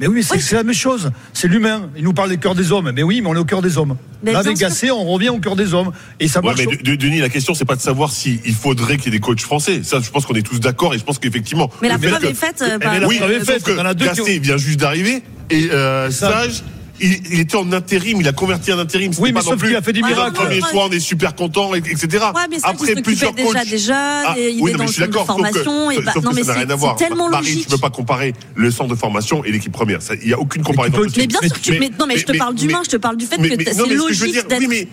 Mais 0.01 0.07
oui, 0.07 0.23
c'est 0.23 0.37
oui. 0.37 0.43
la 0.53 0.63
même 0.63 0.75
chose. 0.75 1.11
C'est 1.35 1.47
l'humain. 1.47 1.91
Il 1.95 2.05
nous 2.05 2.15
parle 2.15 2.31
des 2.31 2.39
cœurs 2.39 2.55
des 2.55 2.73
hommes. 2.73 2.91
Mais 2.95 3.03
oui, 3.03 3.21
mais 3.21 3.29
on 3.29 3.35
est 3.35 3.39
au 3.39 3.45
cœur 3.45 3.61
des 3.61 3.77
hommes. 3.77 3.97
Mais 4.23 4.33
Là, 4.33 4.39
avec 4.39 4.57
Gassé, 4.57 4.91
on 4.91 5.05
revient 5.05 5.29
au 5.29 5.39
cœur 5.39 5.57
des 5.57 5.75
hommes. 5.75 5.93
Et 6.19 6.27
ça 6.27 6.41
ouais, 6.41 6.47
marche. 6.47 6.61
Mais 6.67 6.97
Denis, 6.97 7.19
la 7.21 7.29
question, 7.29 7.53
c'est 7.53 7.67
pas 7.67 7.77
de 7.77 7.83
savoir 7.83 8.11
s'il 8.11 8.41
si 8.41 8.53
faudrait 8.53 8.97
qu'il 8.97 9.13
y 9.13 9.17
ait 9.17 9.19
des 9.19 9.25
coachs 9.25 9.41
français. 9.41 9.83
Ça, 9.83 10.01
je 10.01 10.11
pense 10.11 10.25
qu'on 10.25 10.35
est 10.35 10.43
tous 10.43 10.59
d'accord. 10.59 10.95
Et 10.95 10.99
je 10.99 11.05
pense 11.05 11.19
qu'effectivement. 11.19 11.71
Mais 11.83 11.89
la 11.89 11.99
preuve 11.99 12.25
est 12.25 12.35
faite. 12.35 12.65
Euh, 12.67 12.79
la 12.79 13.07
oui, 13.07 13.19
preuve 13.19 13.33
est 13.33 13.45
faite. 13.45 13.63
Que 13.63 13.95
Gassé 13.95 14.39
vient 14.39 14.57
juste 14.57 14.81
d'arriver. 14.81 15.23
Et 15.51 15.71
euh, 15.71 16.11
Sage 16.11 16.63
il, 17.01 17.21
il, 17.33 17.41
était 17.41 17.57
en 17.57 17.71
intérim, 17.73 18.21
il 18.21 18.29
a 18.29 18.33
converti 18.33 18.73
en 18.73 18.79
intérim. 18.79 19.13
Oui, 19.19 19.31
mais 19.31 19.41
pas 19.41 19.43
sauf 19.43 19.63
qu'il 19.63 19.75
a 19.75 19.83
fait 19.83 19.93
des 19.93 20.03
miracles. 20.03 20.31
Le 20.41 20.45
premier 20.45 20.61
soir, 20.61 20.89
on 20.89 20.93
est 20.93 21.01
super 21.01 21.35
content, 21.35 21.75
etc. 21.75 22.07
Ouais, 22.35 22.43
mais 22.51 22.59
ça, 22.59 22.69
Après, 22.69 22.95
plusieurs 23.03 23.33
déjà, 23.33 23.53
coachs. 23.53 23.69
déjà, 23.69 23.97
ah, 23.97 24.35
il 24.39 24.61
oui, 24.61 24.71
est 24.71 24.75
non, 24.75 24.81
dans 24.81 24.87
je 24.87 24.93
suis 24.93 25.03
le 25.03 25.07
centre 25.07 25.07
de 25.07 25.13
d'accord. 25.13 25.27
formation. 25.27 25.87
Sauf 25.87 25.95
que, 25.95 26.01
et 26.01 26.05
bah, 26.05 26.13
sauf 26.15 26.25
non, 26.25 26.31
que 26.31 26.37
mais 26.37 26.43
ça 26.43 26.53
n'a 26.53 26.59
rien 26.61 26.71
à 26.71 26.75
voir. 26.77 26.97
tellement 26.97 27.29
Marie, 27.29 27.47
logique. 27.47 27.67
tu 27.67 27.71
ne 27.71 27.77
peux 27.77 27.81
pas 27.81 27.91
comparer 27.91 28.35
le 28.55 28.71
centre 28.71 28.91
de 28.91 28.95
formation 28.99 29.45
et 29.45 29.53
l'équipe 29.53 29.73
première. 29.73 29.99
Il 30.23 30.27
n'y 30.29 30.33
a 30.33 30.39
aucune 30.39 30.63
comparaison 30.63 30.97
possible. 30.97 31.21
Mais 31.21 31.27
bien 31.27 31.41
sûr 31.41 31.53
que 31.53 31.61
tu. 31.61 31.79
Mais, 31.79 31.91
non, 31.99 32.07
mais 32.07 32.19
je 32.19 32.27
te 32.27 32.37
parle 32.37 32.55
d'humain, 32.55 32.81
je 32.85 32.91
te 32.91 32.97
parle 32.97 33.17
du 33.17 33.27
fait 33.27 33.37
que 33.37 33.73
c'est 33.73 33.87
logique 33.95 34.35
d'être. 34.35 34.59
Oui, 34.59 34.67
mais 34.69 34.89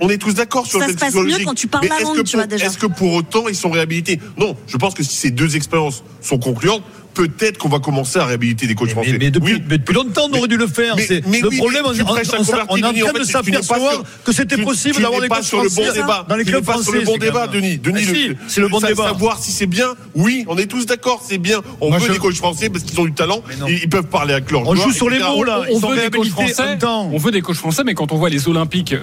on 0.00 0.08
est 0.08 0.18
tous 0.18 0.34
d'accord 0.34 0.66
sur 0.66 0.78
le 0.78 0.86
fait 0.86 0.94
que 0.94 1.00
Ça 1.00 1.10
se 1.10 1.14
passe 1.16 1.24
mieux 1.24 1.44
quand 1.44 1.54
tu 1.54 1.66
parles 1.66 1.88
la 1.88 2.00
langue, 2.00 2.22
tu 2.24 2.36
vois 2.36 2.46
déjà. 2.46 2.66
Est-ce 2.66 2.78
que 2.78 2.86
pour 2.86 3.14
autant 3.14 3.48
ils 3.48 3.54
sont 3.56 3.70
réhabilités 3.70 4.20
Non, 4.36 4.56
je 4.66 4.76
pense 4.76 4.94
que 4.94 5.02
si 5.02 5.16
ces 5.16 5.30
deux 5.30 5.56
expériences 5.56 6.02
sont 6.20 6.38
concluantes, 6.38 6.82
peut-être 7.26 7.58
qu'on 7.58 7.68
va 7.68 7.80
commencer 7.80 8.18
à 8.18 8.26
réhabiliter 8.26 8.66
des 8.66 8.74
coachs 8.74 8.90
français. 8.90 9.12
Mais, 9.12 9.18
mais, 9.18 9.30
depuis, 9.30 9.54
oui. 9.54 9.62
mais 9.68 9.78
depuis, 9.78 9.94
longtemps, 9.94 10.28
on 10.32 10.38
aurait 10.38 10.48
dû 10.48 10.56
le 10.56 10.66
faire. 10.66 10.94
Mais, 10.96 11.20
mais 11.26 11.40
le 11.40 11.50
problème, 11.50 11.84
on, 11.84 11.88
on, 11.88 11.92
on, 11.92 12.14
on, 12.68 12.76
est 12.76 13.02
en 13.02 13.06
train 13.08 13.18
de 13.18 13.24
s'apercevoir 13.24 14.02
que 14.24 14.32
c'était 14.32 14.58
possible 14.58 15.00
d'avoir 15.00 15.20
des 15.20 15.28
coachs 15.28 15.42
sur 15.42 15.62
le 15.62 15.68
bon 15.68 15.92
débat. 15.92 16.26
dans 16.28 16.36
les 16.36 16.44
clubs 16.44 16.64
français. 16.64 16.84
sur 16.84 16.92
le 16.92 17.02
bon 17.02 17.16
débat, 17.16 17.46
Denis. 17.48 17.78
Denis, 17.78 18.06
c'est 18.46 18.60
le 18.60 18.68
bon 18.68 18.80
débat. 18.80 19.08
Savoir 19.08 19.38
si 19.38 19.52
c'est 19.52 19.66
bien, 19.66 19.94
oui, 20.14 20.44
on 20.48 20.56
est 20.58 20.66
tous 20.66 20.86
d'accord, 20.86 21.24
c'est 21.26 21.38
bien. 21.38 21.60
On 21.80 21.90
veut 21.90 22.12
des 22.12 22.18
coachs 22.18 22.36
français 22.36 22.68
parce 22.68 22.84
qu'ils 22.84 23.00
ont 23.00 23.04
du 23.04 23.12
talent, 23.12 23.42
ils 23.68 23.88
peuvent 23.88 24.06
parler 24.06 24.34
avec 24.34 24.50
leurs 24.50 24.66
On 24.66 24.74
joue 24.74 24.92
sur 24.92 25.10
les 25.10 25.18
mots 25.18 25.44
là. 25.44 25.62
On 25.70 25.78
veut 25.78 25.96
des 25.96 26.10
coachs 26.10 26.28
français. 26.28 26.78
On 26.84 27.18
veut 27.18 27.30
des 27.30 27.42
coachs 27.42 27.56
français, 27.56 27.82
mais 27.84 27.94
quand 27.94 28.12
on 28.12 28.16
voit 28.16 28.30
les 28.30 28.48
Olympiques, 28.48 28.94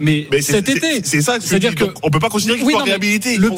mais 0.00 0.28
cet 0.40 0.68
été, 0.68 1.02
c'est 1.04 1.22
ça. 1.22 1.38
C'est-à-dire 1.40 1.74
qu'on 1.74 2.10
peut 2.10 2.20
pas 2.20 2.28
considérer 2.28 2.58
qu'ils 2.58 2.70
soient 2.70 2.84
réhabilités. 2.84 3.38
Le 3.38 3.50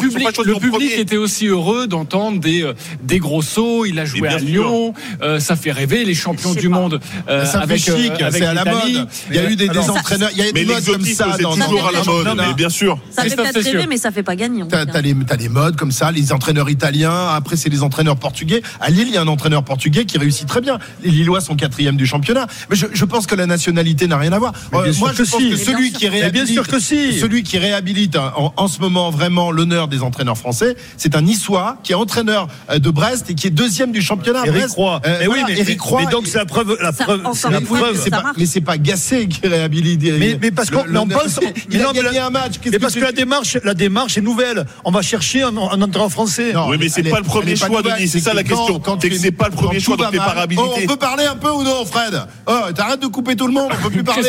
public 0.59 0.93
était 0.97 1.17
aussi 1.17 1.47
heureux 1.47 1.87
d'entendre 1.87 2.41
des 2.41 2.73
des 3.03 3.19
gros 3.19 3.43
sauts 3.43 3.66
Bordeaux, 3.67 3.85
il 3.87 3.99
a 3.99 4.05
joué 4.05 4.29
à. 4.29 4.39
Lyon. 4.39 4.95
Euh, 5.23 5.41
ça 5.41 5.57
fait 5.57 5.73
rêver 5.73 6.05
les 6.05 6.15
champions 6.15 6.55
du 6.55 6.69
pas. 6.69 6.77
monde 6.77 7.01
euh, 7.29 7.45
ça 7.45 7.61
avec 7.61 7.83
fait 7.83 7.97
chic, 7.97 8.13
euh, 8.13 8.27
avec 8.27 8.43
c'est 8.43 8.47
à 8.47 8.55
la 8.55 8.65
mode. 8.65 9.09
Il 9.31 9.37
y 9.37 9.39
a 9.39 9.51
eu 9.51 9.57
des, 9.57 9.69
des 9.69 9.79
entraîneurs, 9.79 10.31
il 10.33 10.39
y 10.39 10.43
a 10.43 10.45
Mais 10.53 10.65
des 10.65 10.67
modes 10.67 10.85
comme 10.85 11.05
ça 11.05 11.37
c'est 11.37 11.43
toujours 11.43 11.89
à 11.89 11.93
la 11.93 12.05
mode, 12.05 12.29
mais 12.37 12.55
bien 12.55 12.69
sûr. 12.69 12.99
Ça 13.11 13.23
fait 13.23 13.35
peut-être 13.35 13.63
rêver, 13.63 13.87
mais 13.89 13.97
ça 13.97 14.11
fait 14.11 14.23
pas 14.23 14.37
gagner. 14.37 14.65
T'as 14.69 15.37
les 15.37 15.49
modes 15.49 15.77
comme 15.77 15.93
ça, 15.93 16.11
les 16.11 16.33
entraîneurs 16.33 16.71
italiens, 16.71 17.29
après 17.35 17.57
c'est 17.57 17.69
les 17.69 17.83
entraîneurs 17.83 18.17
portugais. 18.17 18.63
À 18.81 18.91
Lille, 18.91 19.09
il 19.09 19.15
y 19.15 19.17
a 19.17 19.23
un 19.23 19.29
entraîneur 19.29 19.63
portugais 19.65 20.05
qui 20.05 20.19
réussit 20.19 20.47
très 20.47 20.61
bien. 20.61 20.79
Les 21.03 21.11
Lillois 21.11 21.41
sont 21.41 21.57
quatrième 21.57 21.97
du 21.97 22.07
championnat. 22.07 22.47
Mais 22.71 22.77
je, 22.77 22.87
je 22.93 23.05
pense 23.05 23.27
que 23.27 23.35
la 23.35 23.47
nationalité 23.47 24.07
n'a 24.07 24.19
rien 24.19 24.33
à 24.33 24.39
voir. 24.39 24.53
Euh, 24.75 24.93
moi, 24.99 25.13
je 25.13 25.23
pense 25.25 25.41
si. 25.41 25.51
que 25.51 25.57
celui 25.57 25.93
qui 25.93 26.09
réhabilite, 26.09 26.45
bien 26.47 26.55
sûr 26.55 26.67
que 26.67 26.79
si. 26.79 27.19
celui 27.19 27.43
qui 27.43 27.59
réhabilite 27.59 28.17
hein, 28.17 28.33
en, 28.37 28.53
en 28.57 28.69
ce 28.69 28.81
moment 28.81 29.11
vraiment 29.11 29.51
l'honneur 29.51 29.89
des 29.89 30.03
entraîneurs 30.03 30.39
français, 30.39 30.77
c'est 30.97 31.17
un 31.17 31.23
Niçois 31.23 31.79
qui 31.83 31.93
est 31.93 31.97
entraîneur 31.97 32.49
de 32.75 32.91
Brest 32.91 33.31
et 33.31 33.35
qui 33.35 33.49
est 33.49 33.51
deuxième 33.57 33.91
du 33.93 34.01
championnat. 34.03 34.43
Eric 34.47 34.61
Brest. 34.61 34.75
Roy. 34.77 35.01
Euh, 35.07 35.17
mais 35.21 35.27
voilà, 35.27 35.43
oui, 35.43 35.49
mais, 35.55 35.61
Eric 35.61 35.81
Roy. 35.81 36.03
mais 36.05 36.11
donc 36.13 36.27
c'est 36.27 36.39
la 36.39 36.45
preuve, 36.47 36.77
la 36.81 36.93
Ça, 36.93 37.05
preuve, 37.05 37.21
c'est 37.35 37.51
la 37.51 37.61
ça 37.61 38.11
pas, 38.23 38.33
mais 38.37 38.47
c'est 38.47 38.61
pas 38.61 38.79
Gassé 38.79 39.27
qui 39.29 39.47
réhabilite. 39.47 40.03
Mais, 40.19 40.39
mais 40.41 40.51
parce 40.51 40.71
qu'on 40.71 40.85
pense, 41.09 41.41
il 41.71 41.81
a 41.83 41.93
gagné 41.93 42.19
un 42.19 42.31
match. 42.31 42.55
Mais 42.71 42.79
parce 42.79 42.95
que 42.95 43.01
la 43.01 43.13
démarche, 43.13 43.59
la 43.65 43.75
démarche 43.75 44.19
est 44.19 44.21
nouvelle. 44.21 44.67
On 44.85 44.91
va 44.91 45.03
chercher 45.03 45.43
un, 45.43 45.57
un 45.57 45.81
entraîneur 45.83 46.11
français. 46.11 46.53
Non, 46.53 46.69
Oui, 46.69 46.77
mais 46.79 46.89
c'est 46.89 47.03
pas 47.03 47.19
le 47.19 47.25
premier 47.25 47.57
choix, 47.57 47.83
Denis, 47.83 48.09
c'est 48.09 48.21
ça 48.21 48.35
la 48.35 48.43
question. 48.43 48.79
quand 48.81 49.01
C'est 49.01 49.09
que 49.09 49.15
tu- 49.15 49.21
c'est 49.21 49.31
pas 49.33 49.47
le 49.49 49.55
premier 49.57 49.81
choix, 49.81 49.97
donc 49.97 50.11
t'es 50.11 50.19
pas 50.19 50.29
réhabilité. 50.33 50.69
Oh, 50.69 50.79
on 50.83 50.87
peut 50.87 50.97
parler 50.97 51.25
un 51.25 51.37
peu 51.37 51.51
ou 51.51 51.63
non, 51.63 51.85
Fred? 51.85 52.21
Oh, 52.47 52.53
T'arrêtes 52.75 53.01
de 53.01 53.07
couper 53.07 53.37
tout 53.37 53.47
le 53.47 53.53
monde, 53.53 53.71
on 53.73 53.83
peut 53.83 53.91
plus 53.91 54.05
parler. 54.05 54.23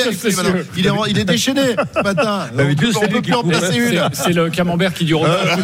Il 0.77 0.85
est, 0.85 0.89
en- 0.89 1.05
il 1.05 1.19
est 1.19 1.25
déchaîné 1.25 1.75
ce 1.95 2.01
matin. 2.01 2.47
On 2.57 3.07
peut, 3.07 3.21
plus 3.21 3.33
en 3.33 3.43
placer 3.43 3.67
C'est- 3.71 3.77
une. 3.95 4.09
C'est 4.13 4.33
le 4.33 4.49
camembert 4.49 4.93
qui 4.93 5.05
dure 5.05 5.21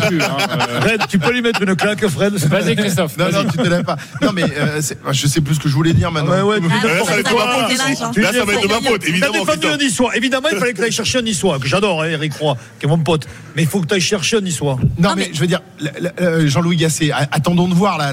plus. 0.07 0.21
hein. 0.21 0.27
Euh, 0.69 0.81
Fred, 0.81 1.01
tu 1.09 1.19
peux 1.19 1.31
lui 1.31 1.41
mettre 1.41 1.61
une 1.61 1.75
claque, 1.75 2.05
Fred? 2.07 2.33
Vas-y 2.35 2.75
Christophe. 2.75 3.17
Non, 3.17 3.25
non, 3.31 3.42
vas-y. 3.43 3.51
tu 3.51 3.57
te 3.63 3.67
lèves 3.67 3.83
pas. 3.83 3.97
Non, 4.21 4.31
mais 4.33 4.43
euh, 4.43 4.81
c'est- 4.81 4.97
je 5.11 5.27
sais 5.27 5.41
plus 5.41 5.55
ce 5.55 5.59
que 5.59 5.69
je 5.69 5.73
voulais 5.75 5.93
dire 5.93 6.11
maintenant. 6.11 6.31
Ouais, 6.31 6.41
ouais, 6.41 6.57
Ah, 6.63 6.87
Là, 6.87 7.05
ça 7.05 7.11
va 7.13 7.19
être 7.19 7.29
de 7.29 7.35
ma 7.35 7.67
faute 7.67 8.17
Là, 8.17 8.33
ça 8.33 8.45
va 8.45 8.53
être 8.53 8.61
de 8.63 8.67
ma 8.67 8.81
faute, 8.89 9.01
T'as 9.01 9.07
évidemment. 9.07 9.33
défendu 9.33 9.59
putain. 9.59 9.73
un 9.73 9.77
Niçois. 9.77 10.15
Évidemment, 10.15 10.47
il 10.51 10.57
fallait 10.57 10.73
que 10.73 10.77
tu 10.77 10.83
ailles 10.83 10.91
chercher 10.91 11.19
un 11.19 11.21
Niçois, 11.23 11.59
que 11.59 11.67
j'adore, 11.67 12.01
hein, 12.03 12.07
Eric 12.09 12.33
Roy, 12.35 12.55
qui 12.79 12.85
est 12.85 12.89
mon 12.89 12.97
pote. 12.99 13.27
Mais 13.55 13.63
il 13.63 13.67
faut 13.67 13.81
que 13.81 13.87
tu 13.87 13.93
ailles 13.93 14.01
chercher 14.01 14.37
un 14.37 14.41
Niçois. 14.41 14.77
Non, 14.97 15.09
Non, 15.09 15.15
mais, 15.15 15.29
je 15.33 15.39
veux 15.39 15.47
dire, 15.47 15.61
la- 15.79 15.91
la- 15.99 16.11
euh, 16.21 16.47
Jean-Louis 16.47 16.77
Gasset, 16.77 17.11
a- 17.11 17.27
attendons 17.31 17.67
de 17.67 17.73
voir. 17.73 17.97
Là, 17.97 18.11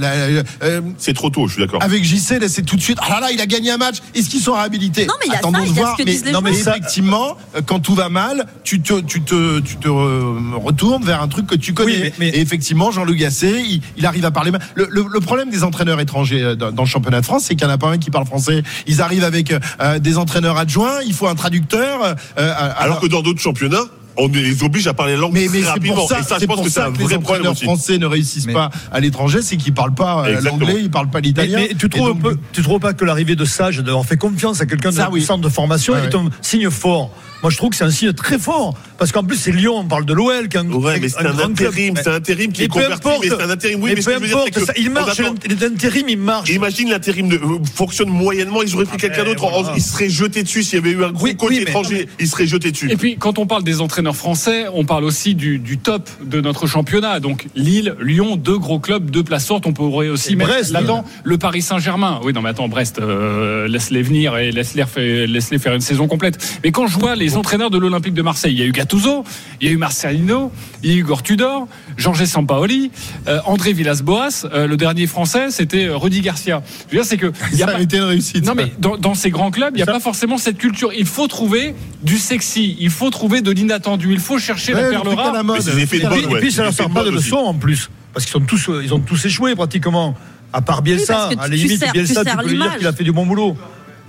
euh, 0.63 0.81
C'est 0.99 1.15
trop 1.15 1.31
tôt, 1.31 1.47
je 1.49 1.55
suis 1.55 1.63
d'accord. 1.63 1.83
avec 1.83 2.05
JC, 2.05 2.39
là, 2.39 2.49
c'est 2.49 2.63
tout 2.63 2.77
de 2.77 2.83
suite. 2.83 2.99
Ah 3.01 3.09
là 3.15 3.21
là, 3.21 3.31
il 3.33 3.41
a 3.41 3.47
gagné 3.47 3.71
un 3.71 3.77
match. 3.79 3.97
Est-ce 4.15 4.29
qu'ils 4.29 4.41
sont 4.41 4.53
réhabilités 4.55 5.07
Non, 5.07 5.15
mais 5.21 5.27
il 5.27 5.33
y 5.33 5.35
a 5.35 5.39
Attendons 5.39 5.59
ça, 5.61 5.65
de 5.65 5.71
il 5.71 5.75
y 5.77 5.79
a 5.79 5.83
voir. 5.83 5.93
ce 5.97 6.03
que 6.03 6.07
mais, 6.07 6.13
disent 6.13 6.25
les 6.27 6.33
non, 6.33 6.41
mais 6.43 6.53
joueurs. 6.53 6.77
effectivement, 6.77 7.37
euh, 7.57 7.61
quand 7.65 7.81
tout 7.81 7.95
va 7.95 8.09
mal, 8.09 8.47
tu 8.65 8.81
te, 8.81 9.01
tu 9.01 9.23
te, 9.23 9.61
tu 9.61 9.77
te 9.77 9.89
euh, 9.89 10.35
retournes 10.63 11.05
vers 11.05 11.23
un 11.23 11.29
truc 11.29 11.47
que 11.47 11.55
tu 11.55 11.73
connais. 11.75 11.93
Oui, 11.93 11.99
mais- 12.03 12.13
mais- 12.19 12.29
Et 12.29 12.41
effectivement, 12.41 12.91
Jean-Louis 12.91 13.17
Gasset, 13.17 13.63
il, 13.63 13.81
il 13.97 14.07
arrive 14.07 14.25
à 14.25 14.31
parler. 14.31 14.51
Le, 14.75 14.87
le- 14.91 15.07
le 15.11 15.20
problème 15.21 15.51
des 15.51 15.65
entraîneurs 15.65 16.01
étrangers 16.01 16.43
euh, 16.43 16.55
dans, 16.57 16.73
dans 16.73 16.83
le 16.83 16.89
championnat 16.89 17.21
de 17.21 17.27
France, 17.27 17.45
c'est 17.47 17.55
qu'il 17.55 17.67
n'y 17.67 17.73
en 17.73 17.75
a 17.75 17.79
pas 17.79 17.89
un 17.91 17.99
qui 17.99 18.11
parle 18.11 18.27
français. 18.27 18.63
Ils 18.87 19.01
arrivent 19.03 19.25
avec 19.25 19.53
euh, 19.81 19.99
des 19.99 20.19
entraîneurs 20.19 20.57
adjoints. 20.59 21.01
Il 21.07 21.13
faut 21.15 21.27
un 21.29 21.35
traducteur. 21.35 22.03
euh, 22.05 22.15
euh, 22.39 22.71
Alors 22.79 23.01
que 23.01 23.07
dans 23.07 23.23
d'autres 23.23 23.41
championnats, 23.41 23.85
on 24.17 24.29
les 24.29 24.63
oblige 24.65 24.87
à 24.87 24.93
parler 24.93 25.13
la 25.15 25.21
langue 25.21 25.33
mais, 25.33 25.43
mais 25.43 25.49
très 25.49 25.61
c'est 25.63 25.69
rapidement. 25.69 25.95
pour 25.95 26.09
ça, 26.09 26.19
Et 26.21 26.23
ça, 26.25 26.37
je 26.41 26.45
pense 26.45 26.57
pour 26.57 26.65
que 26.65 26.71
c'est 26.71 26.81
ça 26.81 26.87
un 26.89 26.93
que 26.93 26.99
les 26.99 27.05
vrai 27.05 27.19
problème 27.19 27.23
entraîneurs 27.47 27.53
aussi. 27.53 27.65
français 27.65 27.97
ne 27.99 28.07
réussissent 28.07 28.47
Mais- 28.47 28.53
pas 28.53 28.71
à 28.93 29.01
l'étranger, 29.01 29.41
c'est 29.41 29.57
qu'ils 29.57 29.73
parlent 29.73 29.95
pas 29.95 30.27
euh, 30.27 30.41
l'anglais, 30.43 30.77
ils 30.81 30.91
parlent 30.91 31.09
pas 31.09 31.21
l'italien. 31.21 31.59
mais 31.59 31.75
tu 31.79 31.89
trouves, 31.89 32.09
donc, 32.09 32.21
peu- 32.23 32.37
tu 32.53 32.63
trouves 32.63 32.81
pas 32.81 32.93
que 32.93 33.05
l'arrivée 33.05 33.37
de 33.37 33.45
Sage, 33.45 33.79
d'avoir 33.79 34.05
fait 34.05 34.17
confiance 34.19 34.61
à 34.61 34.67
quelqu'un 34.67 34.91
de 34.91 35.01
oui. 35.13 35.23
centre 35.23 35.41
de 35.43 35.49
formation, 35.49 35.95
Ouais, 35.95 36.05
est 36.05 36.15
un 36.15 36.29
signe 36.43 36.69
fort 36.71 37.11
Moi, 37.43 37.51
je 37.51 37.57
trouve 37.57 37.71
que 37.71 37.77
c'est 37.77 37.85
un 37.85 37.91
signe 37.91 38.13
très 38.13 38.39
fort. 38.39 38.75
Parce 38.99 39.13
qu'en 39.13 39.25
plus, 39.25 39.37
c'est 39.37 39.51
Lyon, 39.53 39.77
on 39.79 39.85
parle 39.87 40.05
de 40.05 40.13
l'OL, 40.13 40.49
qui 40.49 40.57
est 40.59 40.61
un, 40.61 40.71
Ouais, 40.71 41.01
mais 41.01 41.09
c'est 41.09 41.25
un 41.27 41.39
intérim, 41.39 41.95
c'est 41.97 42.09
un 42.09 42.15
intérim 42.17 42.53
qui 42.53 42.61
Mais 42.61 42.65
est 42.67 42.69
converti, 42.69 42.95
importe. 42.95 43.21
mais 43.25 43.29
c'est 43.31 43.43
un 43.43 43.51
intérim. 43.51 43.79
Oui, 43.83 43.89
mais 43.91 43.95
mais 43.97 44.01
ce 44.03 44.11
peu 44.11 44.13
que 44.13 44.17
je 44.19 44.23
veux 44.23 44.29
dire, 44.29 44.37
importe, 44.37 44.55
c'est 44.55 44.61
que. 44.61 44.67
ça, 44.67 44.73
il 44.77 44.91
marche, 44.91 45.19
l'intérim, 45.61 46.09
il 46.11 46.19
marche. 46.19 46.51
Imagine 46.51 46.91
l'intérim 46.91 47.29
de- 47.31 47.37
euh, 47.37 47.59
fonctionne 47.75 48.11
moyennement, 48.11 48.63
ils 48.63 48.75
auraient 48.75 48.85
pris 48.85 48.99
quelqu'un 48.99 49.25
d'autre, 49.25 49.49
voilà. 49.51 49.73
il 49.75 49.83
serait 49.83 50.11
jeté 50.11 50.43
dessus 50.43 50.63
s'il 50.63 50.75
y 50.75 50.83
avait 50.83 50.91
eu 50.91 51.03
un 51.03 51.13
gros 51.13 51.25
Oui, 51.25 51.35
coach 51.37 51.49
oui, 51.49 51.57
mais- 51.57 51.63
étranger, 51.63 52.09
il 52.19 52.27
serait 52.29 52.47
jeté 52.47 52.73
dessus. 52.73 52.91
Et 52.91 52.97
puis, 52.97 53.17
quand 53.17 53.39
on 53.39 53.47
parle 53.47 53.65
des 53.65 53.81
entraîneurs 53.81 54.17
français, 54.17 54.67
on 54.75 54.85
parle 54.85 55.05
aussi 55.05 55.35
du, 55.35 55.59
du 55.59 55.79
top 55.79 56.11
de 56.23 56.43
notre 56.43 56.67
championnat. 56.67 57.21
Donc, 57.21 57.47
Lille, 57.55 57.95
Lyon, 58.03 58.37
deux 58.37 58.59
gros 58.59 58.81
clubs, 58.81 59.11
deux 59.11 59.23
places 59.25 59.47
fortes. 59.47 59.67
On 59.67 59.73
pourrait 59.73 60.09
aussi 60.11 60.33
Et 60.33 60.37
mettre 60.37 60.51
Brest, 60.51 60.73
là-dedans 60.73 61.05
le 61.25 61.39
Paris 61.39 61.63
Saint-Germain. 61.63 62.21
Oui, 62.23 62.35
non, 62.35 62.43
mais 62.43 62.51
attends, 62.51 62.69
Brest, 62.69 62.99
euh, 62.99 63.67
laisse-les 63.67 64.03
venir 64.03 64.37
et 64.37 64.53
laisse-les 64.53 65.59
faire 65.59 65.75
une 65.75 65.81
saison 65.81 66.07
complète. 66.07 66.39
Mais 66.65 66.71
quand 66.71 66.87
je 66.87 66.99
vois 66.99 67.17
les 67.17 67.30
entraîneurs 67.37 67.71
de 67.71 67.79
l'Olympique 67.79 68.15
de 68.15 68.23
Marseille, 68.23 68.53
il 68.55 68.59
y 68.61 68.63
a 68.63 68.67
eu 68.67 68.73
Gattuso, 68.73 69.25
il 69.61 69.67
y 69.67 69.71
a 69.71 69.73
eu 69.73 69.77
Marcelino, 69.77 70.53
il 70.83 70.91
y 70.91 70.93
a 70.93 70.97
eu 70.97 71.01
Igor 71.01 71.23
Tudor, 71.23 71.67
Georges 71.97 72.25
Sampaoli, 72.25 72.91
euh, 73.29 73.41
André 73.47 73.73
Villas-Boas. 73.73 74.47
euh, 74.53 74.67
le 74.67 74.77
dernier 74.77 75.07
français, 75.07 75.51
c'était 75.51 75.87
euh, 75.87 75.97
Rudy 75.97 76.21
Garcia. 76.21 76.63
Je 76.91 76.97
veux 76.97 77.03
dire, 77.03 77.05
c'est 77.09 77.17
que 77.17 77.33
y 77.57 77.63
a 77.63 77.67
ça 77.67 77.73
pas- 77.73 77.79
a 77.79 77.81
été 77.81 77.97
une 77.99 78.05
réussite. 78.05 78.45
non 78.47 78.55
mais 78.55 78.73
dans, 78.79 78.97
dans 78.97 79.15
ces 79.15 79.31
grands 79.31 79.51
clubs, 79.51 79.71
il 79.75 79.77
n'y 79.77 79.83
a 79.83 79.87
Ça- 79.87 79.93
pas 79.93 80.01
forcément 80.01 80.39
cette 80.39 80.59
culture. 80.59 80.91
Il 80.97 81.07
faut 81.07 81.27
trouver 81.29 81.75
du 82.03 82.17
sexy, 82.19 82.77
il 82.81 82.91
faut 82.91 83.11
trouver 83.11 83.41
de 83.43 83.51
l'inattendu, 83.51 84.13
il 84.13 84.21
faut 84.21 84.39
chercher 84.39 84.75
Ouais, 84.75 84.81
la 84.83 84.87
le 84.89 84.93
perle 84.93 85.09
à 85.09 85.15
la 85.15 85.23
rare. 85.33 85.45
mode. 85.45 85.57
Mais 85.57 85.63
c'est 85.63 85.75
des 85.77 85.83
effets 85.83 85.99
de 85.99 86.05
Et 86.05 86.09
puis, 86.09 86.27
ouais. 86.27 86.41
puis, 86.41 86.53
ça 86.53 86.63
leur 86.65 86.73
sert 86.73 86.91
pas 86.91 87.05
de 87.05 87.11
leçon 87.11 87.37
en 87.37 87.55
plus. 87.55 87.91
Parce 88.13 88.25
qu'ils 88.25 88.33
sont 88.33 88.41
tous, 88.41 88.71
ils 88.83 88.93
ont 88.93 88.99
tous 89.01 89.25
échoué 89.25 89.55
pratiquement. 89.55 90.15
À 90.53 90.63
part 90.63 90.83
Bielsa, 90.83 91.29
que 91.33 91.39
à 91.39 91.43
la 91.47 91.49
tu 91.51 91.63
limite, 91.63 91.79
sers- 91.79 91.93
tu 91.93 91.99
Bielsa, 92.01 92.25
tu 92.25 92.31
sers 92.31 92.39
peux 92.43 92.49
lui 92.49 92.57
dire 92.59 92.77
qu'il 92.77 92.87
a 92.89 92.93
fait 92.93 93.05
du 93.05 93.13
bon 93.13 93.25
boulot. 93.25 93.57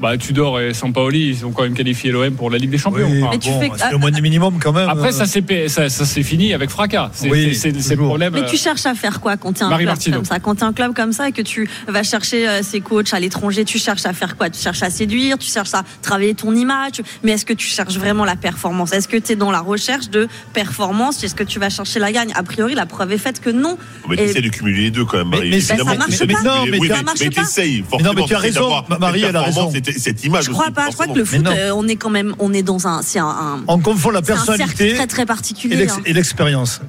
Bah 0.01 0.17
Tudor 0.17 0.59
et 0.59 0.73
Sampaoli, 0.73 1.29
ils 1.29 1.45
ont 1.45 1.51
quand 1.51 1.63
même 1.63 1.73
qualifié 1.75 2.11
l'OM 2.11 2.33
pour 2.33 2.49
la 2.49 2.57
Ligue 2.57 2.71
des 2.71 2.77
Champions. 2.77 3.07
Oui, 3.09 3.21
Enfin, 3.21 3.29
Mais 3.33 3.37
tu 3.39 3.49
bon, 3.49 3.59
fais- 3.61 3.71
c'est 3.77 3.91
le 3.91 3.97
moins 3.97 4.11
du 4.11 4.21
minimum 4.21 4.57
quand 4.59 4.71
même. 4.73 4.89
Après, 4.89 5.11
ça 5.11 5.25
s'est 5.25 5.41
pa- 5.43 5.67
ça, 5.67 5.89
ça 5.89 6.05
fini 6.23 6.53
avec 6.53 6.69
fracas. 6.69 7.09
C'est 7.13 7.29
Oui, 7.29 7.49
c'est- 7.55 7.71
c'est- 7.73 7.81
c'est 7.81 7.95
le 7.95 8.03
problème. 8.03 8.33
Mais 8.33 8.41
euh, 8.41 8.45
tu 8.49 8.57
cherches 8.57 8.85
à 8.85 8.95
faire 8.95 9.19
quoi 9.19 9.37
quand 9.37 9.53
tu 9.53 9.59
es 9.59 9.63
un 9.63 9.69
Marie 9.69 9.85
club 9.85 9.97
comme 10.13 10.25
ça? 10.25 10.39
Quand 10.39 10.55
tu 10.55 10.63
un 10.63 10.73
club 10.73 10.93
comme 10.93 11.13
ça 11.13 11.29
et 11.29 11.31
que 11.31 11.41
tu 11.41 11.69
vas 11.87 12.03
chercher 12.03 12.47
euh, 12.47 12.61
ces 12.63 12.81
coachs 12.81 13.13
à 13.13 13.19
l'étranger, 13.19 13.63
tu 13.65 13.77
cherches 13.79 14.05
à 14.05 14.13
faire 14.13 14.37
quoi? 14.37 14.49
Tu 14.49 14.59
cherches 14.59 14.83
à 14.83 14.89
séduire, 14.89 15.37
tu 15.37 15.49
cherches 15.51 15.73
à 15.73 15.83
travailler 16.01 16.33
ton 16.33 16.53
image, 16.55 17.01
mais 17.23 17.33
est-ce 17.33 17.45
que 17.45 17.53
tu 17.53 17.67
cherches 17.67 17.97
vraiment 17.97 18.25
la 18.25 18.35
performance? 18.35 18.93
Est-ce 18.93 19.07
que 19.07 19.17
tu 19.17 19.33
es 19.33 19.35
dans 19.35 19.51
la 19.51 19.59
recherche 19.61 20.09
de 20.09 20.27
performance? 20.53 21.23
Est-ce 21.23 21.35
que 21.35 21.43
tu 21.43 21.59
vas 21.59 21.69
chercher 21.69 21.99
la 21.99 22.11
gagne? 22.11 22.31
A 22.35 22.43
priori, 22.43 22.75
la 22.75 22.85
preuve 22.85 23.11
est 23.13 23.17
faite 23.17 23.39
que 23.39 23.49
non. 23.49 23.77
Mais 24.09 24.15
tu 24.17 24.23
essaies 24.23 24.41
de 24.41 24.49
cumuler 24.49 24.83
les 24.83 24.91
deux 24.91 25.05
quand 25.05 25.17
même. 25.17 25.29
Mais- 25.29 25.37
Marie. 25.37 25.49
mais 25.51 25.59
ça- 25.61 25.73
Évidemment, 25.75 25.91
ça 25.91 25.97
marche 25.97 26.09
tu 26.09 26.15
essaies 26.15 26.25
de 26.27 26.33
pas. 26.33 26.65
mais 26.69 26.77
oui, 26.79 26.87
ça 26.87 26.95
mais- 26.97 27.03
marche 27.03 27.19
mais 27.21 27.29
pas. 27.29 27.41
t'essayes, 27.41 27.81
non, 27.81 27.85
forcément. 27.89 28.13
mais 28.15 28.23
tu 28.25 28.35
as 28.35 28.39
raison. 28.39 28.71
Marie, 28.99 29.23
elle 29.23 29.35
a 29.35 29.41
raison. 29.41 29.71
Cette- 29.97 30.23
image 30.23 30.45
Je 30.45 30.51
crois 30.51 30.65
aussi, 30.65 30.73
pas. 30.73 30.87
Je 30.89 30.93
crois 30.93 31.07
que 31.07 31.17
le 31.17 31.25
foot, 31.25 31.45
euh, 31.47 31.71
on 31.75 31.87
est 31.87 31.95
quand 31.95 32.09
même, 32.09 32.33
on 32.39 32.53
est 32.53 32.63
dans 32.63 32.87
un, 32.87 33.01
c'est 33.01 33.19
un, 33.19 33.25
un- 33.27 33.63
On 33.67 33.79
confond 33.79 34.09
la 34.11 34.21
personnalité 34.21 34.93
très 34.95 35.07
très 35.07 35.23
et 35.23 35.25
particulier. 35.25 35.75
l'ex- 35.75 35.93
hein. 35.93 36.01
et 36.05 36.13
l'expérience. 36.13 36.81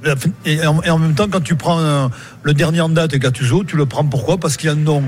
Et, 0.45 0.67
en- 0.67 0.83
et 0.83 0.91
en 0.91 0.99
même 0.99 1.15
temps, 1.15 1.29
quand 1.31 1.41
tu 1.43 1.55
prends 1.57 1.79
euh, 1.81 2.09
le 2.43 2.55
dernier 2.55 2.81
en 2.81 2.89
date, 2.89 3.15
Gattuso, 3.15 3.65
tu 3.65 3.77
le 3.77 3.87
prends 3.87 4.05
pourquoi? 4.05 4.39
Parce 4.39 4.57
qu'il 4.57 4.69
a 4.69 4.73
un 4.73 4.77
nom. 4.77 5.03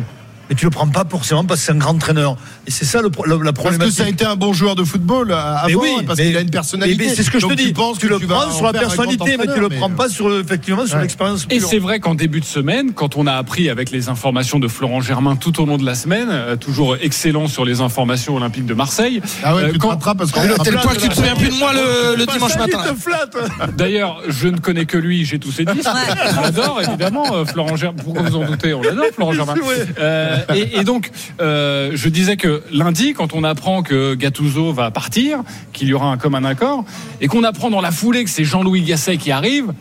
Mais 0.50 0.54
tu 0.56 0.64
le 0.66 0.70
prends 0.70 0.86
pas 0.86 1.04
forcément 1.08 1.44
parce 1.44 1.60
que 1.60 1.66
c'est 1.66 1.72
un 1.72 1.76
grand 1.76 1.94
entraîneur. 1.94 2.36
Et 2.66 2.70
c'est 2.70 2.84
ça 2.84 3.00
le, 3.00 3.08
la, 3.26 3.34
la 3.36 3.38
Parce 3.38 3.48
que 3.50 3.52
problématique. 3.60 3.94
ça 3.96 4.04
a 4.04 4.08
été 4.08 4.24
un 4.26 4.36
bon 4.36 4.52
joueur 4.52 4.74
de 4.74 4.84
football 4.84 5.30
euh, 5.30 5.36
avant, 5.36 5.66
Mais 5.68 5.74
oui, 5.74 5.88
et 6.00 6.04
parce 6.04 6.18
mais- 6.18 6.26
qu'il 6.26 6.36
a 6.36 6.40
une 6.40 6.50
personnalité. 6.50 6.98
mais- 6.98 7.08
mais 7.10 7.14
c'est 7.14 7.22
ce 7.22 7.30
que 7.30 7.38
je 7.38 7.46
te 7.46 7.54
dis. 7.54 7.68
Tu, 7.68 7.72
penses 7.72 7.98
tu 7.98 8.08
que 8.08 8.12
le 8.14 8.18
tu 8.20 8.26
prends 8.26 8.46
en 8.46 8.50
sur 8.52 8.64
la 8.66 8.72
personnalité, 8.72 9.36
mais 9.38 9.46
tu 9.52 9.60
le 9.60 9.68
prends 9.70 9.90
pas 9.90 10.08
sur 10.08 10.38
effectivement 10.38 10.86
sur 10.86 10.96
Ouais. 10.96 11.02
l'expérience. 11.02 11.46
Et 11.50 11.60
c'est 11.60 11.78
vrai 11.78 11.98
qu'en 12.00 12.14
début 12.14 12.40
de 12.40 12.44
semaine, 12.44 12.92
quand 12.92 13.16
on 13.16 13.26
a 13.26 13.32
appris 13.32 13.70
avec 13.70 13.90
les 13.90 14.08
informations 14.08 14.58
de 14.58 14.68
Florent 14.68 15.00
Germain 15.00 15.36
tout 15.36 15.60
au 15.62 15.66
long 15.66 15.78
de 15.78 15.84
la 15.84 15.94
semaine, 15.94 16.28
euh, 16.30 16.56
toujours 16.56 16.96
excellent 17.00 17.48
sur 17.48 17.64
les 17.64 17.80
informations 17.80 18.36
olympiques 18.36 18.66
de 18.66 18.74
Marseille. 18.74 19.22
Ah 19.42 19.54
ouais, 19.56 19.62
euh, 19.62 19.66
tu 19.68 19.72
te 19.74 19.78
quand- 19.78 19.88
rattrapes 19.90 20.18
parce 20.18 20.30
est 20.30 20.62
tel 20.62 20.74
point 20.76 20.92
que 20.94 21.00
tu 21.00 21.08
te 21.08 21.14
souviens 21.14 21.34
plus 21.36 21.48
de 21.48 21.54
moi 21.58 21.72
le, 21.72 22.16
le 22.16 22.26
dimanche 22.26 22.56
matin. 22.56 22.78
Te 22.86 22.94
flatte. 23.00 23.36
D'ailleurs, 23.76 24.20
je 24.28 24.48
ne 24.48 24.58
connais 24.58 24.84
que 24.84 24.98
lui, 24.98 25.24
j'ai 25.24 25.38
tous 25.38 25.52
ses 25.52 25.64
disques. 25.64 25.88
On 26.38 26.40
l'adore, 26.42 26.80
évidemment, 26.86 27.34
euh, 27.34 27.44
Florent 27.46 27.76
Germain. 27.76 27.96
Pourquoi 28.04 28.22
vous 28.22 28.36
en 28.36 28.44
doutez 28.44 28.74
On 28.74 28.82
l'adore, 28.82 29.04
Florent 29.14 29.32
Germain. 29.32 29.54
Euh, 30.50 30.54
et, 30.54 30.80
et 30.80 30.84
donc, 30.84 31.10
euh, 31.40 31.92
je 31.94 32.08
disais 32.08 32.36
que 32.36 32.62
lundi, 32.72 33.12
quand 33.14 33.34
on 33.34 33.44
apprend 33.44 33.82
que 33.82 34.14
Gattuso 34.14 34.72
va 34.72 34.90
partir, 34.90 35.42
qu'il 35.72 35.88
y 35.88 35.94
aura 35.94 36.06
un 36.10 36.16
commun 36.16 36.44
accord, 36.44 36.84
et 37.20 37.26
qu'on 37.28 37.44
apprend 37.44 37.70
dans 37.70 37.80
la 37.80 37.90
foulée 37.90 38.24
que 38.24 38.30
c'est 38.30 38.44
Jean-Louis 38.44 38.82
Gasset 38.82 39.16
qui 39.16 39.30
arrive, 39.30 39.72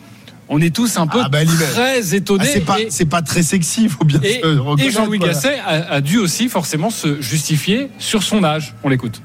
on 0.48 0.60
est 0.60 0.74
tous 0.74 0.98
un 0.98 1.06
peu 1.06 1.20
Ah 1.24 1.28
bah, 1.30 1.38
très 1.44 2.14
étonnés. 2.14 2.44
Ah, 2.46 2.50
c'est 2.52 2.60
pas, 2.60 2.80
et- 2.80 2.86
c'est 2.90 3.06
pas 3.06 3.22
très 3.22 3.42
sexy, 3.42 3.84
il 3.84 3.88
faut 3.88 4.04
bien 4.04 4.20
et, 4.22 4.40
se 4.42 4.82
et 4.86 4.90
Jean-Louis 4.90 5.18
voilà. 5.18 5.32
Gasset 5.32 5.58
a, 5.64 5.92
a 5.94 6.00
dû 6.00 6.18
aussi 6.18 6.48
forcément 6.48 6.90
se 6.90 7.20
justifier 7.22 7.88
sur 7.98 8.22
son 8.22 8.44
âge. 8.44 8.74
On 8.84 8.88
l'écoute. 8.90 9.22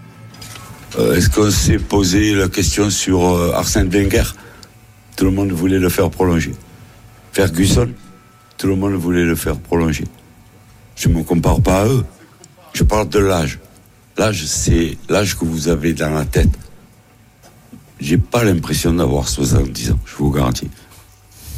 Euh, 0.97 1.15
Est-ce 1.15 1.29
qu'on 1.29 1.51
s'est 1.51 1.77
posé 1.77 2.33
la 2.33 2.47
question 2.47 2.89
sur 2.89 3.21
euh, 3.23 3.51
Arsène 3.53 3.89
Wenger? 3.89 4.23
Tout 5.17 5.25
le 5.25 5.31
monde 5.31 5.51
voulait 5.51 5.77
le 5.77 5.89
faire 5.89 6.09
prolonger. 6.09 6.53
Ferguson, 7.33 7.89
tout 8.57 8.67
le 8.67 8.75
monde 8.75 8.93
voulait 8.93 9.23
le 9.25 9.35
faire 9.35 9.57
prolonger. 9.57 10.05
Je 10.99 11.07
ne 11.07 11.13
me 11.15 11.23
compare 11.23 11.61
pas 11.61 11.83
à 11.83 11.87
eux. 11.87 12.05
Je 12.73 12.83
parle 12.83 13.07
de 13.09 13.19
l'âge. 13.19 13.59
L'âge, 14.17 14.45
c'est 14.45 14.97
l'âge 15.07 15.37
que 15.37 15.45
vous 15.45 15.69
avez 15.69 15.93
dans 15.93 16.09
la 16.09 16.25
tête. 16.25 16.49
J'ai 18.01 18.17
pas 18.17 18.43
l'impression 18.43 18.93
d'avoir 18.93 19.27
70 19.29 19.91
ans, 19.91 19.99
je 20.05 20.15
vous 20.15 20.29
garantis. 20.31 20.69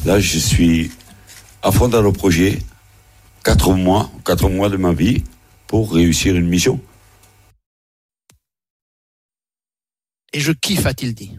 Là, 0.06 0.20
je 0.20 0.38
suis 0.38 0.92
à 1.64 1.72
fond 1.72 1.88
dans 1.88 2.02
le 2.04 2.12
projet, 2.12 2.60
quatre 3.44 3.74
mois, 3.74 4.12
quatre 4.26 4.48
mois 4.50 4.70
de 4.70 4.78
ma 4.78 4.94
vie 4.94 5.24
pour 5.68 5.92
réussir 5.94 6.36
une 6.36 6.48
mission. 6.48 6.80
Et 10.34 10.40
je 10.40 10.52
kiffe, 10.52 10.86
a-t-il 10.86 11.14
dit. 11.14 11.38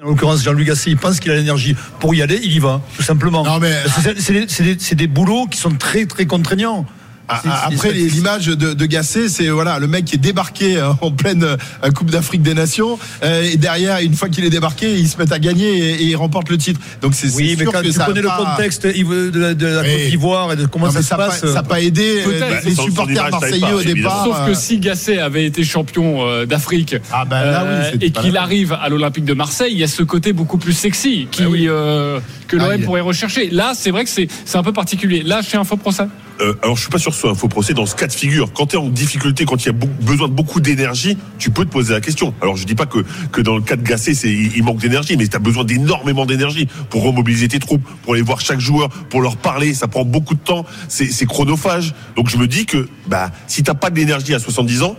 En 0.00 0.06
l'occurrence, 0.06 0.42
Jean-Louis 0.44 0.64
Gasset, 0.66 0.90
il 0.90 0.96
pense 0.96 1.18
qu'il 1.20 1.32
a 1.32 1.36
l'énergie 1.36 1.74
pour 1.98 2.14
y 2.14 2.22
aller, 2.22 2.38
il 2.42 2.52
y 2.52 2.58
va, 2.60 2.80
tout 2.96 3.02
simplement. 3.02 3.42
Non, 3.44 3.58
mais- 3.58 3.82
C'est- 3.88 4.62
des- 4.62 4.94
des 4.94 5.06
boulots 5.08 5.46
qui 5.48 5.58
sont 5.58 5.74
très, 5.74 6.06
très 6.06 6.26
contraignants. 6.26 6.86
Ah, 7.30 7.42
ah, 7.46 7.68
Après 7.72 7.92
l'image 7.92 8.46
de, 8.46 8.72
de 8.72 8.86
Gasset, 8.86 9.28
c'est 9.28 9.48
voilà 9.48 9.78
le 9.78 9.86
mec 9.86 10.04
qui 10.06 10.14
est 10.14 10.18
débarqué 10.18 10.76
euh, 10.78 10.88
en 11.02 11.10
pleine 11.10 11.44
euh, 11.44 11.90
Coupe 11.94 12.10
d'Afrique 12.10 12.42
des 12.42 12.54
Nations 12.54 12.98
euh, 13.22 13.42
et 13.42 13.56
derrière 13.56 13.98
une 13.98 14.14
fois 14.14 14.28
qu'il 14.30 14.44
est 14.44 14.50
débarqué, 14.50 14.94
ils 14.98 15.08
se 15.08 15.18
mettent 15.18 15.32
à 15.32 15.38
gagner 15.38 15.68
et, 15.68 15.90
et 15.94 16.04
ils 16.04 16.16
remportent 16.16 16.48
le 16.48 16.56
titre. 16.58 16.80
Donc 17.02 17.14
c'est 17.14 17.26
Oui, 17.34 17.50
c'est 17.50 17.56
mais 17.56 17.62
sûr 17.64 17.72
quand 17.72 17.80
que 17.80 17.86
tu 17.86 17.92
ça 17.92 18.04
a 18.04 18.06
connais 18.06 18.22
le 18.22 18.28
pas- 18.28 18.36
contexte 18.56 18.86
Yves, 18.94 19.30
de 19.30 19.38
la, 19.40 19.54
de 19.54 19.66
la 19.66 19.82
Oui. 19.82 19.88
Côte 19.88 20.10
d'Ivoire 20.10 20.52
et 20.52 20.56
de 20.56 20.66
comment 20.66 20.86
Non, 20.86 20.92
ça 20.92 20.98
mais 20.98 21.02
se 21.02 21.08
ça 21.08 21.16
n'a 21.18 21.26
passe. 21.26 21.40
pas, 21.40 21.52
ça 21.52 21.58
a 21.58 21.62
pas 21.62 21.80
aidé 21.82 22.22
Peut-être. 22.24 22.64
les 22.64 22.74
supporters 22.74 23.30
marseillais 23.30 23.60
pas, 23.60 23.74
au 23.74 23.80
évidemment. 23.80 23.94
départ. 24.24 24.24
Sauf 24.24 24.46
que 24.46 24.54
si 24.54 24.78
Gasset 24.78 25.18
avait 25.18 25.44
été 25.44 25.64
champion 25.64 26.26
euh, 26.26 26.46
d'Afrique 26.46 26.96
Ah 27.12 27.24
bah 27.24 27.44
là, 27.44 27.64
oui, 27.64 27.70
euh, 27.94 27.98
et 28.00 28.10
qu'il 28.10 28.36
arrive 28.38 28.72
à 28.72 28.88
l'Olympique 28.88 29.24
de 29.26 29.34
Marseille, 29.34 29.72
il 29.72 29.78
y 29.78 29.84
a 29.84 29.88
ce 29.88 30.02
côté 30.02 30.32
beaucoup 30.32 30.58
plus 30.58 30.72
sexy 30.72 31.28
qui, 31.30 31.44
euh, 31.68 32.20
que 32.48 32.56
l'OM 32.56 32.82
pourrait 32.82 33.00
rechercher. 33.00 33.50
Là, 33.50 33.72
c'est 33.74 33.90
vrai 33.90 34.04
que 34.04 34.10
c'est 34.10 34.28
c'est 34.44 34.58
un 34.58 34.62
peu 34.62 34.72
particulier. 34.72 35.22
Là, 35.22 35.42
chez 35.42 35.56
Info 35.56 35.76
Procès. 35.76 36.08
Euh, 36.40 36.54
alors 36.62 36.76
je 36.76 36.82
suis 36.82 36.90
pas 36.90 36.98
sûr 36.98 37.10
que 37.10 37.16
ce 37.16 37.22
soit 37.22 37.30
un 37.30 37.34
faux 37.34 37.48
procès 37.48 37.74
dans 37.74 37.86
ce 37.86 37.96
cas 37.96 38.06
de 38.06 38.12
figure. 38.12 38.52
Quand 38.52 38.66
tu 38.66 38.76
es 38.76 38.78
en 38.78 38.88
difficulté, 38.88 39.44
quand 39.44 39.64
il 39.64 39.66
y 39.66 39.70
a 39.70 39.72
besoin 39.72 40.28
de 40.28 40.32
beaucoup 40.32 40.60
d'énergie, 40.60 41.16
tu 41.38 41.50
peux 41.50 41.64
te 41.64 41.70
poser 41.70 41.94
la 41.94 42.00
question. 42.00 42.32
Alors 42.40 42.56
je 42.56 42.64
dis 42.64 42.76
pas 42.76 42.86
que, 42.86 43.04
que 43.32 43.40
dans 43.40 43.56
le 43.56 43.62
cas 43.62 43.76
de 43.76 43.96
c'est 43.96 44.12
il, 44.22 44.62
manque 44.62 44.78
d'énergie, 44.78 45.16
mais 45.16 45.26
tu 45.26 45.34
as 45.34 45.40
besoin 45.40 45.64
d'énormément 45.64 46.26
d'énergie 46.26 46.68
pour 46.90 47.02
remobiliser 47.02 47.48
tes 47.48 47.58
troupes, 47.58 47.82
pour 48.02 48.14
aller 48.14 48.22
voir 48.22 48.40
chaque 48.40 48.60
joueur, 48.60 48.88
pour 48.88 49.20
leur 49.20 49.36
parler. 49.36 49.74
Ça 49.74 49.88
prend 49.88 50.04
beaucoup 50.04 50.34
de 50.34 50.40
temps, 50.40 50.64
c'est 50.88 51.06
c'est 51.06 51.26
chronophage. 51.26 51.94
Donc 52.14 52.28
je 52.28 52.36
me 52.36 52.46
dis 52.46 52.66
que 52.66 52.88
bah 53.08 53.30
si 53.48 53.62
t'as 53.62 53.74
pas 53.74 53.90
d'énergie 53.90 54.34
à 54.34 54.38
70 54.38 54.82
ans, 54.82 54.96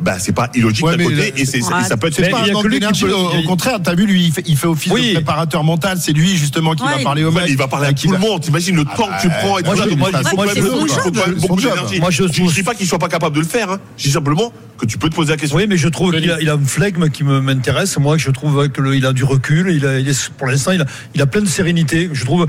bah 0.00 0.16
c'est 0.18 0.32
pas 0.32 0.50
illogique 0.54 0.84
Ouais, 0.84 0.92
d'un 0.92 0.98
mais 0.98 1.04
côté 1.04 1.16
le- 1.34 1.40
et, 1.40 1.44
c'est- 1.44 1.62
Ouais. 1.62 1.80
et 1.80 1.84
ça 1.84 1.96
peut 1.96 2.08
être 2.08 2.14
C'est 2.14 2.22
Mais 2.22 2.28
pas 2.30 2.40
un 2.42 2.46
lui 2.46 2.54
qui 2.54 2.68
d'énergie. 2.68 3.04
peut- 3.04 3.12
Au, 3.14 3.38
au 3.38 3.42
contraire, 3.42 3.78
t'as 3.82 3.94
vu, 3.94 4.06
lui, 4.06 4.24
il 4.26 4.32
fait, 4.32 4.42
il 4.46 4.56
fait 4.56 4.66
office 4.66 4.92
Oui. 4.92 5.08
de 5.10 5.14
préparateur 5.14 5.62
mental. 5.64 5.98
C'est 6.00 6.12
lui 6.12 6.36
justement 6.36 6.74
qui 6.74 6.82
Ouais, 6.82 6.96
va 6.98 7.02
parler 7.02 7.24
au 7.24 7.30
mec. 7.32 7.44
il 7.48 7.56
va 7.56 7.68
parler 7.68 7.86
à 7.86 7.90
euh, 7.90 7.92
tout 7.92 7.98
qui 8.02 8.06
le 8.08 8.14
va- 8.14 8.18
monde. 8.18 8.40
T'imagines 8.42 8.76
le 8.76 8.84
temps 8.84 9.08
que 9.08 9.22
tu 9.22 9.28
bah, 9.28 9.34
prends 9.40 9.58
et 9.58 9.62
tout 9.62 9.68
moi, 9.68 9.76
ça. 9.76 9.84
je- 9.84 11.34
beaucoup 11.40 11.60
d'énergie. 11.60 12.00
Moi, 12.00 12.10
dis 12.54 12.62
pas 12.62 12.74
qu'il 12.74 12.86
soit 12.86 12.98
pas 12.98 13.08
capable 13.08 13.34
de 13.36 13.40
le 13.40 13.46
faire. 13.46 13.70
hein. 13.70 13.78
Je 13.96 14.04
dis 14.04 14.10
simplement 14.12 14.52
que 14.78 14.86
tu 14.86 14.98
peux 14.98 15.08
te 15.08 15.14
poser 15.14 15.30
la 15.30 15.36
question. 15.36 15.56
Oui, 15.56 15.66
mais 15.68 15.76
je 15.76 15.88
trouve 15.88 16.12
qu'il 16.18 16.30
a, 16.30 16.40
il 16.40 16.48
a 16.50 16.54
un 16.54 16.64
flegme 16.64 17.08
qui 17.10 17.22
me- 17.24 17.40
m'intéresse. 17.40 17.96
Moi, 17.98 18.18
je 18.18 18.30
trouve 18.30 18.68
qu'il 18.70 19.06
a 19.06 19.12
du 19.12 19.24
recul. 19.24 19.70
Il 19.70 19.86
a, 19.86 19.98
il 20.00 20.08
est- 20.08 20.30
pour 20.30 20.46
l'instant, 20.48 20.72
il 20.72 20.80
a, 20.82 20.86
il 21.14 21.22
a 21.22 21.26
plein 21.26 21.42
de 21.42 21.46
sérénité. 21.48 22.10
Je 22.12 22.24
trouve, 22.24 22.46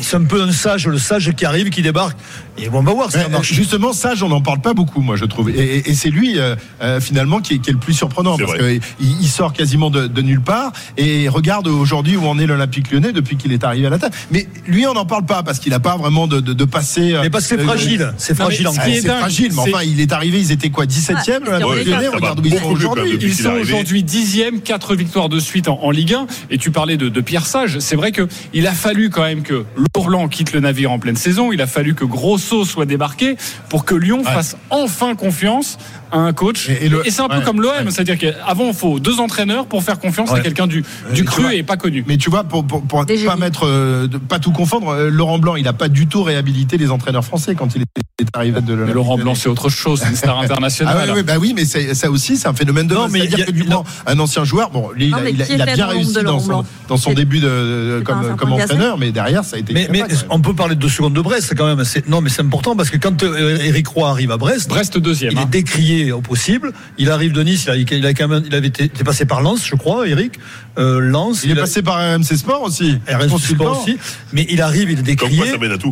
c'est 0.00 0.16
un 0.16 0.24
peu 0.24 0.42
un 0.42 0.52
sage, 0.52 0.86
le 0.86 0.98
sage 0.98 1.32
qui 1.36 1.44
arrive, 1.44 1.70
qui 1.70 1.82
débarque. 1.82 2.16
Et 2.58 2.68
bon, 2.68 2.78
on 2.78 2.82
va 2.82 2.92
voir 2.94 3.10
si 3.10 3.18
ça 3.18 3.28
marche. 3.28 3.52
Justement, 3.52 3.92
Sage, 3.92 4.22
on 4.22 4.28
n'en 4.28 4.40
parle 4.40 4.60
pas 4.60 4.72
beaucoup, 4.74 5.00
moi, 5.00 5.16
je 5.16 5.24
trouve. 5.24 5.50
Et, 5.50 5.54
et- 5.54 5.90
et 5.90 5.94
c'est 5.94 6.10
lui, 6.10 6.38
euh, 6.38 6.54
euh, 6.82 7.00
finalement, 7.00 7.40
qui 7.40 7.54
est, 7.54 7.58
qui 7.58 7.70
est 7.70 7.72
le 7.72 7.78
plus 7.78 7.94
surprenant. 7.94 8.36
C'est 8.36 8.44
Parce 8.44 8.58
qu'il 8.58 8.80
il 9.00 9.28
sort 9.28 9.52
quasiment 9.52 9.90
de, 9.90 10.06
de 10.06 10.22
nulle 10.22 10.40
part. 10.40 10.72
Et 10.96 11.28
regarde 11.28 11.66
aujourd'hui 11.68 12.16
où 12.16 12.26
en 12.26 12.38
est 12.38 12.46
l'Olympique 12.46 12.90
lyonnais 12.90 13.12
depuis 13.12 13.36
qu'il 13.36 13.52
est 13.52 13.64
arrivé 13.64 13.86
à 13.86 13.90
la 13.90 13.98
tête. 13.98 14.12
Mais 14.30 14.46
lui, 14.66 14.86
on 14.86 14.94
n'en 14.94 15.06
parle 15.06 15.24
pas 15.26 15.42
parce 15.42 15.58
qu'il 15.58 15.70
n'a 15.72 15.80
pas 15.80 15.96
vraiment 15.96 16.26
de, 16.26 16.40
de, 16.40 16.52
de 16.52 16.64
passé. 16.64 17.12
euh, 17.14 17.22
Mais 17.22 17.30
parce 17.30 17.46
que 17.46 17.56
c'est 17.56 17.62
euh, 17.62 17.64
fragile. 17.66 18.12
C'est 18.18 18.38
Non, 18.38 18.46
mais 18.48 18.54
fragile 18.56 18.66
Ah, 18.66 18.88
est 18.88 19.00
c'est 19.00 19.08
fragile, 19.18 19.52
mais 19.56 19.62
c'est- 19.64 19.74
enfin, 19.74 19.84
il 19.84 20.00
est 20.00 20.12
arrivé, 20.12 20.38
ils 20.40 20.52
étaient 20.52 20.70
quoi 20.70 20.86
17e 20.86 21.42
Ouais, 21.44 21.60
l'Olympique 21.60 21.84
c'est 21.84 21.90
lyonnais 21.90 22.08
Regarde 22.08 22.40
où 22.40 22.46
ils 22.46 22.58
sont 22.58 22.66
aujourd'hui. 22.66 23.18
Ils 23.20 23.34
sont 23.34 23.50
aujourd'hui 23.52 24.02
dixième, 24.02 24.60
quatre 24.60 24.94
victoires 24.94 25.28
de 25.28 25.38
suite 25.40 25.68
en, 25.68 25.78
en 25.82 25.90
Ligue 25.90 26.14
1. 26.14 26.26
Et 26.50 26.58
tu 26.58 26.70
parlais 26.70 26.96
de, 26.96 27.08
de 27.08 27.20
Pierre 27.20 27.46
Sage. 27.46 27.78
C'est 27.80 27.96
vrai 27.96 28.12
que 28.12 28.28
il 28.52 28.66
a 28.66 28.72
fallu 28.72 29.10
quand 29.10 29.22
même 29.22 29.42
que 29.42 29.64
Lourlan 29.94 30.28
quitte 30.28 30.52
le 30.52 30.60
navire 30.60 30.92
en 30.92 30.98
pleine 30.98 31.16
saison. 31.16 31.52
Il 31.52 31.60
a 31.62 31.66
fallu 31.66 31.94
que 31.94 32.04
Grosso 32.04 32.64
soit 32.64 32.86
débarqué 32.86 33.36
pour 33.68 33.84
que 33.84 33.94
Lyon 33.94 34.22
fasse 34.24 34.56
enfin 34.70 35.14
confiance 35.14 35.78
à 36.12 36.18
un 36.18 36.32
coach. 36.32 36.68
Et- 36.68 36.72
Et, 36.72 36.86
et 36.86 36.88
le- 36.88 37.02
c'est 37.08 37.20
un 37.20 37.28
peu 37.28 37.38
ouais, 37.38 37.44
comme 37.44 37.60
l'OM. 37.60 37.70
ouais. 37.70 37.90
C'est-à-dire 37.90 38.18
qu'avant, 38.18 38.68
il 38.68 38.74
faut 38.74 38.98
deux 39.00 39.20
entraîneurs 39.20 39.66
pour 39.66 39.82
faire 39.82 39.98
confiance 39.98 40.32
à 40.32 40.40
quelqu'un 40.40 40.66
du, 40.66 40.82
du 41.12 41.20
tu 41.20 41.24
cru 41.24 41.42
vois, 41.42 41.54
et 41.54 41.62
pas 41.62 41.76
connu. 41.76 42.04
Mais 42.06 42.16
tu 42.16 42.30
vois, 42.30 42.44
pour, 42.44 42.64
pour, 42.66 42.82
pour 42.82 43.04
pas 43.06 43.36
mettre, 43.36 43.66
euh, 43.66 44.06
de- 44.06 44.18
pas 44.18 44.38
tout 44.38 44.52
confondre, 44.52 44.88
euh, 44.90 45.10
Laurent 45.10 45.38
Blanc, 45.38 45.56
il 45.56 45.64
n'a 45.64 45.72
pas 45.72 45.88
du 45.88 46.06
tout 46.06 46.22
réhabilité 46.22 46.76
les 46.76 46.90
entraîneurs 46.90 47.24
français 47.24 47.54
quand 47.54 47.74
il 47.74 47.82
est 47.82 48.36
arrivé 48.36 48.60
de 48.60 48.74
Mais 48.74 48.92
Laurent. 48.92 49.16
Blanc, 49.18 49.34
c'est 49.34 49.48
autre 49.48 49.68
chose. 49.68 50.00
C'est 50.02 50.10
une 50.10 50.16
star 50.16 50.38
Ah 50.40 50.44
internationale. 50.44 51.08
ouais, 51.10 51.14
ouais, 51.16 51.22
bah 51.22 51.34
oui, 51.40 51.52
mais 51.54 51.64
c'est- 51.64 51.94
ça 51.94 52.10
aussi, 52.10 52.36
c'est 52.36 52.48
un 52.48 52.54
phénomène 52.54 52.86
de 52.86 52.94
Non, 52.94 53.08
mais 53.08 53.20
il 53.20 53.24
y 53.24 53.28
C'est-à-dire 53.28 53.44
a- 53.44 53.46
que 53.46 53.52
du 53.52 53.64
non. 53.68 53.84
un 54.06 54.18
ancien 54.18 54.44
joueur, 54.44 54.70
bon, 54.70 54.90
lui, 54.94 55.06
il 55.06 55.10
Non, 55.10 55.18
a, 55.18 55.20
mais 55.22 55.32
il 55.32 55.42
a- 55.42 55.44
qui 55.46 55.54
il 55.54 55.60
a 55.60 55.64
était 55.64 55.74
bien 55.74 55.86
réussi 55.86 56.12
dans 56.22 56.38
son, 56.40 56.64
dans 56.88 56.96
son 56.96 57.12
début 57.12 57.40
de, 57.40 58.02
comme, 58.04 58.36
comme 58.36 58.52
entraîneur, 58.52 58.98
mais 58.98 59.12
derrière, 59.12 59.44
ça 59.44 59.56
a 59.56 59.58
été. 59.58 59.72
Mais, 59.72 59.88
mais 59.90 60.02
on 60.30 60.40
peut 60.40 60.54
parler 60.54 60.74
de 60.74 60.80
deux 60.80 60.88
secondes 60.88 61.14
de 61.14 61.20
Brest 61.20 61.54
quand 61.56 61.66
même. 61.66 61.84
C'est- 61.84 62.08
Non, 62.08 62.20
mais 62.20 62.30
c'est 62.30 62.42
important 62.42 62.76
parce 62.76 62.90
que 62.90 62.96
quand 62.96 63.22
euh, 63.22 63.58
Eric 63.62 63.88
Roy 63.88 64.08
arrive 64.08 64.30
à 64.30 64.36
Brest, 64.36 64.68
Brest 64.68 64.98
deuxième. 64.98 65.32
il 65.32 65.38
hein. 65.38 65.42
est 65.42 65.50
décrié 65.50 65.95
au 66.12 66.20
possible. 66.20 66.72
Il 66.98 67.10
arrive 67.10 67.32
de 67.32 67.42
Nice, 67.42 67.64
il, 67.66 67.70
a, 67.70 67.76
il, 67.76 68.06
a 68.06 68.14
quand 68.14 68.28
même, 68.28 68.42
il 68.46 68.54
avait 68.54 68.68
été, 68.68 68.90
il 68.94 69.00
est 69.00 69.04
passé 69.04 69.24
par 69.24 69.40
Lens, 69.42 69.66
je 69.66 69.74
crois, 69.76 70.06
Eric. 70.08 70.38
Euh, 70.78 71.00
Lens. 71.00 71.42
il 71.44 71.50
est 71.50 71.58
a- 71.58 71.62
passé 71.62 71.82
par 71.82 71.96
RMC 71.96 72.36
Sport 72.36 72.62
aussi. 72.62 72.98
RMC. 73.08 73.38
Sport 73.38 73.82
aussi. 73.82 73.98
Mais 74.32 74.46
il 74.50 74.60
arrive, 74.62 74.90
il 74.90 74.98
est 74.98 75.02
décrié. 75.02 75.42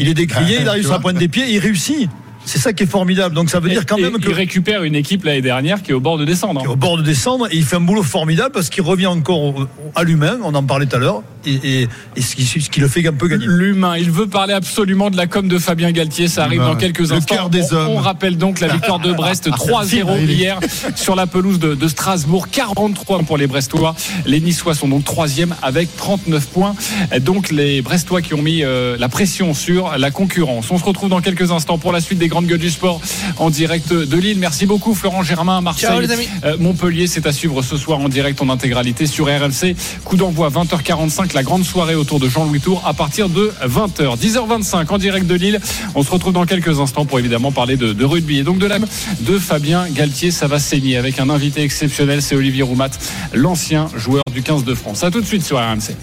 Il 0.01 0.09
est 0.09 0.15
décrié, 0.15 0.57
Ah, 0.59 0.63
il 0.63 0.69
arrive 0.69 0.83
sur 0.83 0.93
la 0.93 0.99
pointe 0.99 1.17
des 1.19 1.29
pieds 1.29 1.45
il 1.53 1.59
réussit. 1.59 2.09
C'est 2.45 2.59
ça 2.59 2.73
qui 2.73 2.83
est 2.83 2.87
formidable. 2.87 3.35
Donc 3.35 3.51
ça 3.51 3.61
veut 3.61 3.69
dire 3.71 3.87
quand 3.87 3.97
Et- 3.97 4.03
même 4.03 4.17
et 4.17 4.21
que 4.21 4.29
il 4.29 4.35
récupère 4.35 4.83
une 4.85 4.95
équipe 4.95 5.25
l'année 5.25 5.41
dernière 5.43 5.83
qui 5.83 5.91
est 5.91 5.95
au 5.95 6.01
bord 6.01 6.19
de 6.19 6.25
descendre. 6.25 6.61
qui 6.61 6.67
hein. 6.67 6.71
est 6.71 6.73
au 6.73 6.77
bord 6.77 6.97
de 6.97 7.03
descendre 7.03 7.47
et 7.51 7.57
il 7.57 7.65
fait 7.65 7.77
un 7.77 7.81
boulot 7.81 8.03
formidable 8.03 8.51
parce 8.53 8.69
qu'il 8.71 8.83
revient 8.83 9.07
encore 9.07 9.39
au- 9.43 9.67
à 9.95 10.03
l'humain, 10.05 10.39
on 10.45 10.55
en 10.55 10.63
parlait 10.63 10.87
tout 10.87 10.97
à 10.97 10.99
l'heure, 10.99 11.23
et, 11.47 11.55
et- 11.83 11.89
et 12.17 12.21
ce, 12.23 12.35
qui, 12.37 12.45
ce 12.45 12.69
qui 12.71 12.81
le 12.81 12.89
fait 12.89 13.07
un 13.07 13.13
peu 13.13 13.29
gagner. 13.29 13.47
L'humain, 13.49 13.97
il 13.97 14.11
veut 14.11 14.27
parler 14.27 14.53
absolument 14.55 15.11
de 15.11 15.17
la 15.17 15.27
com 15.27 15.49
de 15.49 15.59
Fabien 15.59 15.91
Galtier, 15.93 16.29
ça 16.29 16.45
arrive 16.45 16.61
dans 16.61 16.77
quelques 16.77 16.99
Le 17.09 17.13
instants. 17.13 17.35
cœur 17.35 17.51
des 17.51 17.73
on, 17.73 17.77
hommes. 17.77 17.89
on 17.89 17.97
rappelle 17.97 18.37
donc 18.37 18.61
la 18.61 18.69
victoire 18.69 18.99
de 18.99 19.13
Brest 19.13 19.49
3-0 19.51 20.19
hier 20.27 20.59
sur 20.97 21.15
la 21.17 21.27
pelouse 21.27 21.59
de, 21.59 21.75
de 21.75 21.89
Strasbourg, 21.89 22.49
43 22.51 23.21
pour 23.21 23.37
les 23.39 23.47
Brestois. 23.47 23.95
Les 24.27 24.41
Niçois 24.41 24.75
sont 24.75 24.89
donc 24.89 25.05
troisième 25.05 25.55
avec 25.63 25.95
39 25.97 26.47
points. 26.49 26.75
Donc 27.21 27.51
les 27.51 27.83
Brestois 27.83 28.23
qui 28.23 28.35
ont 28.35 28.43
mis 28.43 28.63
euh, 28.65 28.97
la 28.99 29.09
pression 29.09 29.55
sur 29.55 29.97
la 29.99 30.11
concurrence. 30.11 30.71
On 30.71 30.79
se 30.79 30.85
retrouve 30.85 31.09
dans 31.11 31.21
quelques 31.21 31.51
instants 31.51 31.79
pour 31.79 31.93
la 31.93 32.01
suite 32.01 32.19
des 32.19 32.29
grandes 32.35 32.47
gueules 32.47 32.59
du 32.59 32.71
sport 32.71 33.01
en 33.39 33.49
direct 33.49 33.93
de 33.93 34.17
Lille. 34.17 34.39
Merci 34.41 34.67
beaucoup 34.67 34.93
Florent 34.93 35.23
Germain, 35.23 35.61
Marseille, 35.61 35.89
Ciao, 35.89 36.01
les 36.01 36.11
amis. 36.11 36.27
euh, 36.45 36.57
Montpellier, 36.59 37.07
c'est 37.07 37.27
à 37.29 37.33
suivre 37.33 37.63
ce 37.63 37.77
soir 37.77 38.01
en 38.01 38.09
direct 38.09 38.43
en 38.43 38.49
intégralité 38.51 39.07
sur 39.07 39.27
RMC. 39.27 39.77
Coup 40.05 40.17
d'envoi 40.17 40.49
20h45, 40.51 41.33
la 41.33 41.45
grande 41.45 41.65
soirée 41.65 41.95
autour 41.95 42.19
de 42.19 42.29
Jean-Louis 42.29 42.59
Tour 42.61 42.83
à 42.85 42.93
partir 42.93 43.29
de 43.29 43.53
20h. 43.65 44.19
10h25 44.19 44.89
en 44.93 44.99
direct 44.99 45.29
de 45.29 45.35
Lille. 45.37 45.61
On 45.95 46.03
se 46.03 46.11
retrouve 46.11 46.33
dans 46.33 46.45
quelques 46.45 46.81
instants 46.81 47.05
pour 47.05 47.21
évidemment 47.21 47.53
parler 47.53 47.77
de, 47.77 47.93
de 47.93 48.05
rugby 48.05 48.39
et 48.39 48.43
donc 48.43 48.59
de 48.59 48.67
la 48.67 48.81
de 48.81 49.39
Fabien 49.39 49.87
Galtier. 49.91 50.33
Ça 50.33 50.49
va 50.49 50.59
saigner 50.59 50.97
avec 50.97 51.21
un 51.21 51.31
invité 51.31 51.63
exceptionnel, 51.63 52.21
c'est 52.21 52.35
Olivier 52.35 52.65
Roumat, 52.65 52.91
l'ancien 53.33 53.87
joueur 53.97 54.25
du 54.33 54.43
15 54.43 54.65
de 54.65 54.75
France. 54.75 55.05
À 55.05 55.13
tout 55.13 55.21
de 55.21 55.27
suite 55.27 55.45
sur 55.45 55.59
RMC. 55.59 55.95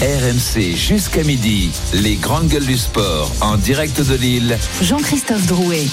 RMC 0.00 0.74
jusqu'à 0.74 1.22
midi. 1.22 1.70
Les 1.92 2.16
grandes 2.16 2.48
gueules 2.48 2.66
du 2.66 2.76
sport 2.76 3.30
en 3.40 3.56
direct 3.56 4.00
de 4.00 4.14
Lille. 4.16 4.58
Jean-Christophe 4.82 5.46
Drouet. 5.46 5.86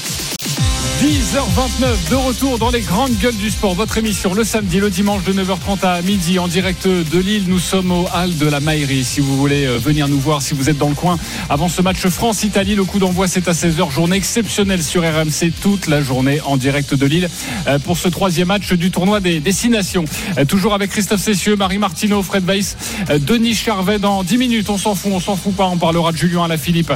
10h29 1.02 2.12
de 2.12 2.16
retour 2.16 2.60
dans 2.60 2.70
les 2.70 2.82
grandes 2.82 3.18
gueules 3.18 3.36
du 3.36 3.50
sport. 3.50 3.74
Votre 3.74 3.98
émission 3.98 4.36
le 4.36 4.44
samedi, 4.44 4.80
le 4.80 4.92
dimanche 4.92 5.24
de 5.24 5.34
9h30 5.34 5.84
à 5.84 6.00
midi 6.04 6.38
en 6.38 6.48
direct 6.48 6.88
de 6.88 7.18
Lille. 7.18 7.46
Nous 7.48 7.58
sommes 7.58 7.92
au 7.92 8.06
hall 8.14 8.38
de 8.38 8.48
la 8.48 8.60
Maillerie. 8.60 9.04
Si 9.04 9.20
vous 9.20 9.36
voulez 9.36 9.66
euh, 9.66 9.80
venir 9.80 10.08
nous 10.08 10.20
voir, 10.20 10.44
si 10.44 10.54
vous 10.54 10.70
êtes 10.70 10.78
dans 10.78 10.90
le 10.90 10.94
coin, 10.94 11.18
avant 11.50 11.70
ce 11.70 11.82
match 11.82 12.06
France-Italie, 12.08 12.76
le 12.76 12.84
coup 12.84 13.00
d'envoi 13.00 13.28
c'est 13.28 13.48
à 13.48 13.54
16h. 13.54 13.92
Journée 13.92 14.16
exceptionnelle 14.16 14.84
sur 14.84 15.02
RMC 15.02 15.52
toute 15.60 15.88
la 15.88 16.04
journée 16.04 16.40
en 16.46 16.56
direct 16.56 16.94
de 16.94 17.06
Lille 17.08 17.30
euh, 17.66 17.80
pour 17.80 17.98
ce 17.98 18.08
troisième 18.08 18.50
match 18.50 18.72
du 18.74 18.92
tournoi 18.92 19.22
des 19.22 19.40
destinations. 19.40 20.06
Euh, 20.38 20.46
Toujours 20.46 20.76
avec 20.76 20.92
Christophe 20.92 21.22
Cessieux, 21.22 21.56
Marie 21.56 21.80
Martineau, 21.80 22.22
Fred 22.22 22.46
Weiss, 22.46 22.78
Denis 23.22 23.56
Charvet 23.56 23.98
dans 23.98 24.22
10 24.22 24.38
minutes. 24.38 24.70
On 24.70 24.78
s'en 24.78 24.94
fout, 24.94 25.12
on 25.16 25.20
s'en 25.20 25.36
fout 25.36 25.56
pas. 25.56 25.66
On 25.66 25.78
parlera 25.78 26.12
de 26.12 26.18
Julien 26.18 26.44
Alaphilippe 26.44 26.94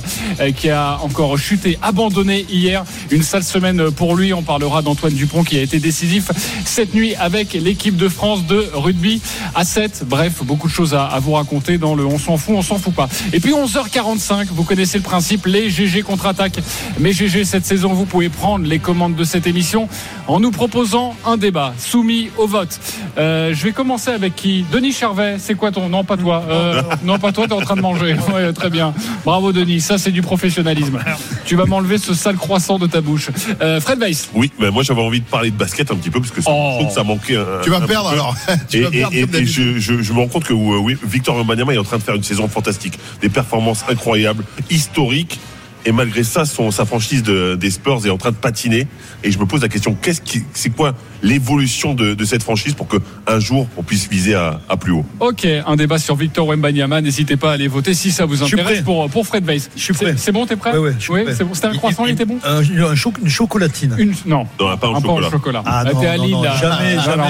qui 0.56 0.70
a 0.70 1.00
encore 1.02 1.36
chuté, 1.40 1.80
abandonné 1.82 2.46
hier. 2.52 2.84
Une 3.10 3.24
sale 3.24 3.44
semaine 3.44 3.90
pour 3.96 4.16
lui. 4.16 4.34
On 4.34 4.44
parlera 4.44 4.82
d'Antoine 4.82 5.14
Dupont 5.14 5.44
qui 5.44 5.58
a 5.58 5.62
été 5.62 5.80
décisif 5.80 6.32
cette 6.66 6.94
nuit 6.94 7.16
avec 7.16 7.54
l'équipe 7.54 7.98
de 7.98 8.10
France 8.10 8.46
de 8.46 8.70
rugby 8.74 9.22
à 9.54 9.64
7. 9.64 10.04
Bref, 10.08 10.44
beaucoup 10.44 10.68
de 10.68 10.74
choses 10.74 10.94
à, 10.94 11.06
à 11.06 11.20
vous 11.20 11.34
raconter 11.34 11.78
dans 11.78 11.96
le 11.96 12.06
on 12.06 12.20
s'en 12.20 12.38
fout, 12.38 12.56
on 12.56 12.62
s'en 12.62 12.78
fout 12.78 12.94
pas. 12.94 13.10
Et 13.34 13.40
puis 13.40 13.52
11h45, 13.52 14.48
vous 14.52 14.64
connaissez 14.64 14.98
le 14.98 15.04
principe, 15.04 15.46
les 15.46 15.70
GG 15.70 16.02
contre-attaque. 16.02 16.60
Mais 17.00 17.12
GG, 17.12 17.46
cette 17.46 17.66
saison, 17.66 17.94
vous 17.94 18.06
pouvez 18.06 18.30
prendre 18.30 18.66
les 18.66 18.80
commandes 18.80 19.16
de 19.16 19.24
cette 19.24 19.48
émission 19.48 19.88
en 20.28 20.40
nous 20.40 20.52
proposant 20.52 21.16
un 21.26 21.38
débat 21.38 21.74
soumis 21.78 22.30
au 22.38 22.48
vote. 22.48 22.80
Euh, 23.18 23.54
je 23.54 23.64
vais 23.64 23.72
commencer 23.72 24.12
avec 24.12 24.36
qui? 24.36 24.66
Denis 24.72 24.92
Charvet, 24.92 25.36
c'est 25.40 25.56
quoi 25.56 25.72
ton... 25.72 25.90
Non, 25.90 26.04
pas 26.04 26.18
toi. 26.18 26.44
Euh, 26.50 26.82
non, 27.04 27.20
pas 27.20 27.32
toi, 27.32 27.48
t'es 27.48 27.54
en 27.54 27.62
train 27.62 27.76
de 27.76 27.82
manger. 27.82 28.16
Ouais, 28.36 28.52
très 28.54 28.70
bien. 28.70 28.94
Bravo 29.24 29.54
Denis, 29.54 29.80
ça 29.80 29.98
c'est 29.98 30.12
du 30.12 30.22
professionnalisme. 30.22 31.00
Tu 31.46 31.56
vas 31.56 31.66
m'enlever 31.66 31.98
ce 31.98 32.14
sale 32.14 32.36
croissant 32.36 32.80
de 32.80 32.88
ta 32.88 33.00
bouche. 33.00 33.30
Euh, 33.62 33.80
Fred 33.86 34.00
Weiss. 34.00 34.30
Oui, 34.34 34.52
mais 34.60 34.72
moi 34.72 34.82
j'avais 34.82 35.02
envie 35.02 35.20
de 35.22 35.26
parler 35.26 35.52
de 35.52 35.56
basket 35.56 35.92
un 35.92 35.96
petit 35.96 36.10
peu 36.10 36.20
parce 36.20 36.32
que 36.32 36.42
ça, 36.42 36.50
Oh. 36.52 36.70
je 36.72 36.76
trouve 36.80 36.88
que 36.90 36.94
ça 36.96 37.04
manquait. 37.04 37.36
un- 37.38 37.62
Tu 37.64 37.70
vas 37.70 37.78
un 37.78 37.82
perdre 37.86 38.10
peu. 38.10 38.16
alors. 38.16 38.36
tu 38.70 38.78
Et, 38.78 38.82
vas 38.82 38.88
et- 38.88 38.92
perdre 38.92 39.16
et- 39.16 39.22
comme 39.22 39.30
et 39.30 39.32
d'habitude. 39.34 39.76
je, 39.78 39.80
je- 39.98 40.02
je 40.02 40.14
me 40.14 40.20
rends 40.20 40.28
compte 40.28 40.44
que 40.44 40.54
euh, 40.54 40.78
oui, 40.80 40.98
Victor 41.04 41.36
Wembanyama 41.38 41.76
est 41.76 41.78
en 41.78 41.84
train 41.84 41.98
de 42.00 42.04
faire 42.04 42.16
une 42.16 42.24
saison 42.24 42.48
fantastique, 42.48 42.98
des 43.22 43.30
performances 43.30 43.86
incroyables, 43.88 44.44
historiques. 44.72 45.40
Et 45.86 45.92
malgré 45.92 46.24
ça, 46.24 46.46
son, 46.46 46.72
sa 46.72 46.86
franchise 46.86 47.22
de- 47.24 47.56
des 47.56 47.70
Spurs 47.70 48.06
est 48.06 48.10
en 48.10 48.18
train 48.18 48.32
de 48.32 48.36
patiner. 48.36 48.88
Et 49.24 49.32
je 49.32 49.38
me 49.40 49.46
pose 49.46 49.62
la 49.62 49.70
question, 49.70 49.96
qu'est-ce 50.02 50.22
qui, 50.22 50.44
c'est 50.54 50.70
quoi 50.72 50.94
l'évolution 51.24 51.94
de, 51.94 52.14
de 52.14 52.26
cette 52.26 52.44
franchise 52.44 52.74
pour 52.74 52.88
que 52.88 52.98
un 53.28 53.40
jour 53.40 53.68
on 53.78 53.84
puisse 53.84 54.08
viser 54.10 54.36
à, 54.36 54.60
à 54.70 54.78
plus 54.78 54.92
haut? 54.92 55.06
Ok, 55.20 55.46
un 55.66 55.76
débat 55.76 55.98
sur 55.98 56.16
Victor 56.16 56.48
Wembanyama. 56.48 57.02
N'hésitez 57.02 57.38
pas 57.38 57.52
à 57.52 57.54
aller 57.54 57.68
voter 57.68 57.94
si 57.94 58.12
ça 58.12 58.26
vous 58.26 58.36
suis 58.36 58.46
intéresse 58.46 58.74
prêt. 58.78 58.84
pour, 58.84 59.10
pour 59.10 59.26
Fred 59.28 59.46
Weiss. 59.46 59.70
Je 59.76 59.82
suis 59.82 59.94
prêt. 59.94 60.16
C'est- 60.18 60.32
bon, 60.32 60.46
t'es 60.46 60.56
prêt? 60.56 60.72
Ouais, 60.72 60.78
ouais, 60.80 60.96
Oui, 61.10 61.24
prêt. 61.24 61.36
c'est 61.36 61.44
bon. 61.44 61.54
C'était 61.54 61.68
un 61.68 61.74
croissant, 61.78 62.06
il, 62.06 62.12
était 62.14 62.26
bon? 62.26 62.38
Un- 62.44 62.62
un 62.62 62.96
cho- 62.96 63.14
une 63.22 63.30
chocolatine. 63.30 63.96
Une, 63.98 64.14
non. 64.26 64.46
Non, 64.60 64.70
un 64.70 64.78
pain 64.78 64.88
au 64.90 64.96
un 64.96 65.02
chocolat. 65.02 65.22
pain 65.22 65.28
au 65.28 65.32
chocolat. 65.32 65.64
Ah 65.66 65.84
non, 65.84 66.00
t'es 66.00 66.08
à 66.08 66.18
Lille, 66.18 66.32
non, 66.32 66.42
là. 66.44 66.56
jamais, 66.60 66.96
Ah, 66.98 67.02
jamais. 67.04 67.24
Un 67.24 67.30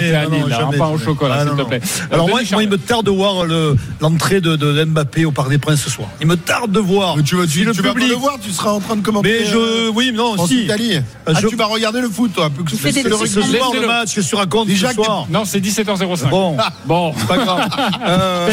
jamais, 0.50 0.78
pain 0.78 0.86
au 0.88 0.98
jamais. 0.98 1.04
chocolat, 1.06 1.46
s'il 1.46 1.56
te 1.58 1.62
plaît. 1.68 1.82
Alors 2.12 2.26
Euh, 2.28 2.30
moi, 2.30 2.40
Denis 2.40 2.52
moi, 2.54 2.64
il 2.64 2.70
me 2.70 2.78
tarde 2.78 3.06
de 3.06 3.12
voir 3.12 3.46
le- 3.46 3.76
l'entrée 4.02 4.42
de, 4.42 4.56
Mbappé 4.86 5.26
au 5.26 5.32
Parc 5.32 5.50
des 5.50 5.58
Princes 5.58 5.82
ce 5.82 5.90
soir. 5.90 6.08
Il 6.22 6.28
me 6.28 6.36
tarde 6.38 6.72
de 6.72 6.80
voir. 6.80 7.16
Tu 7.24 7.36
vas, 7.36 7.44
le 7.44 7.72
public- 7.74 8.10
le 8.10 8.16
voir, 8.16 8.38
tu 8.46 8.52
seras 8.52 8.72
en 8.72 8.80
train 8.80 8.96
de 8.96 9.02
commenter. 9.02 9.40
Mais 9.42 9.46
je, 9.46 9.90
oui, 9.90 10.12
non, 10.14 10.36
en 10.40 10.46
si. 10.48 10.64
Italie. 10.64 10.96
Euh, 10.96 11.02
Ah, 11.28 11.40
je- 11.42 11.48
tu 11.48 11.56
vas 11.56 11.66
regarder 11.66 12.02
le 12.02 12.10
foot, 12.10 12.32
toi. 12.34 12.50
plus 12.50 12.64
que 12.64 12.76
c'est 12.76 13.04
le 13.04 13.88
match, 13.88 14.14
que 14.16 14.22
tu 14.22 14.36
racontes 14.36 14.68
Déjà 14.68 14.92
ce 14.92 14.96
que- 14.98 15.04
soir 15.04 15.26
Non, 15.30 15.44
c'est 15.46 15.60
17h05. 15.60 16.30
Bon, 16.30 16.56
Bon. 16.86 17.14
c'est 17.18 17.28
pas 17.28 17.38
grave. 17.38 17.70
Euh, 18.08 18.50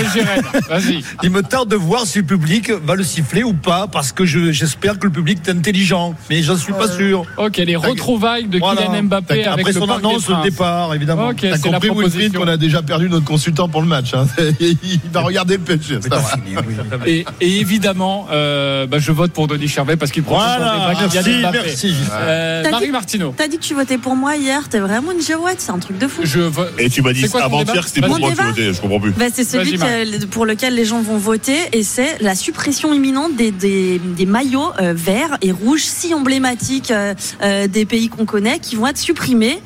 Vas-y. 0.69 1.03
il 1.23 1.31
me 1.31 1.43
tarde 1.43 1.69
de 1.69 1.77
voir 1.77 2.07
si 2.07 2.19
le 2.19 2.25
public 2.25 2.71
va 2.71 2.95
le 2.95 3.05
siffler 3.05 3.43
ou 3.43 3.53
pas, 3.53 3.87
parce 3.87 4.13
que 4.13 4.25
je- 4.25 4.51
j'espère 4.53 4.99
que 4.99 5.07
le 5.07 5.13
public 5.13 5.39
est 5.47 5.51
intelligent. 5.51 6.15
Mais 6.31 6.43
j'en 6.43 6.57
suis 6.57 6.73
pas 6.73 6.89
sûr. 6.89 7.25
Ok, 7.37 7.59
les 7.59 7.77
retrouvailles 7.77 8.47
de 8.47 8.59
Voilà. 8.59 8.83
Kylian 8.83 9.03
Mbappé 9.05 9.45
avec 9.45 9.61
Après 9.61 9.73
son 9.73 9.91
annonce, 9.91 10.29
le 10.29 10.43
départ, 10.43 10.95
évidemment. 10.95 11.29
Ok, 11.29 11.41
T'as 11.43 11.59
compris, 11.59 11.91
Wilfried, 11.91 12.37
qu'on 12.37 12.49
a 12.49 12.57
déjà 12.57 12.83
perdu 12.83 13.09
notre 13.09 13.25
consultant 13.25 13.69
pour 13.69 13.83
le 13.83 13.89
match. 13.89 14.15
hein. 14.15 14.27
Il 14.61 15.01
va 15.13 15.21
regarder 15.21 15.55
le 15.57 15.61
PSG. 15.63 16.01
ça 16.03 16.17
va. 16.17 17.07
Et, 17.07 17.25
évidemment, 17.41 18.27
euh, 18.33 18.87
bah, 18.87 18.99
je 18.99 19.13
vote 19.13 19.33
pour 19.33 19.47
Denis 19.49 19.69
Parce 19.99 20.11
qu'il 20.13 20.23
propose 20.23 20.43
Voilà, 20.45 20.73
un 20.73 20.89
débat 20.95 21.09
merci, 21.13 21.41
Mbappé. 21.41 21.59
merci. 21.65 21.95
Euh, 22.13 22.63
T'as 22.63 22.71
Marie 22.71 22.87
dit- 22.87 22.93
Martineau. 22.93 23.35
T'as 23.37 23.49
dit 23.49 23.59
que 23.59 23.63
tu 23.63 23.75
votais 23.75 23.99
pour 23.99 24.15
moi 24.17 24.37
hier, 24.37 24.69
t'es 24.69 24.79
vraiment 24.79 25.13
une 25.13 25.21
girouette, 25.21 25.61
c'est 25.61 25.71
un 25.73 25.79
truc 25.79 25.99
de 25.99 26.07
fou. 26.09 26.23
Je. 26.25 26.41
Et 26.79 26.89
tu 26.91 27.03
m'as 27.03 27.13
dit 27.13 27.23
C'est 27.23 27.31
quoi 27.31 27.41
ton 27.41 27.47
avant-hier 27.47 27.83
que 27.83 27.89
c'était 27.89 28.01
pour 28.07 28.19
moi 28.19 28.31
que 28.31 28.37
tu 28.37 28.43
votais, 28.43 28.73
je 28.73 28.81
comprends 28.81 29.01
plus. 29.01 29.13
Bah, 29.13 29.27
c'est 29.33 29.45
celui 29.45 29.73
que- 29.79 30.25
pour 30.27 30.47
lequel 30.47 30.75
les 30.75 30.85
gens 30.85 31.01
vont 31.03 31.19
voter 31.19 31.57
et 31.73 31.83
c'est 31.83 32.19
la 32.21 32.35
suppression 32.35 32.93
imminente 32.93 33.37
des, 33.37 33.51
des, 33.51 33.99
des 33.99 34.27
maillots 34.27 34.73
euh, 34.81 34.93
verts 34.95 35.37
et 35.43 35.53
rouges 35.53 35.85
si 35.85 36.15
emblématiques 36.15 36.91
euh, 36.91 37.15
euh, 37.43 37.67
des 37.67 37.85
pays 37.85 38.09
qu'on 38.09 38.25
connaît 38.27 38.59
qui 38.59 38.77
vont 38.77 38.87
être 38.87 38.99
supprimés 38.99 39.61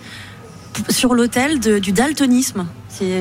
sur 0.91 1.15
l'autel 1.15 1.59
du 1.59 1.93
daltonisme. 1.93 2.67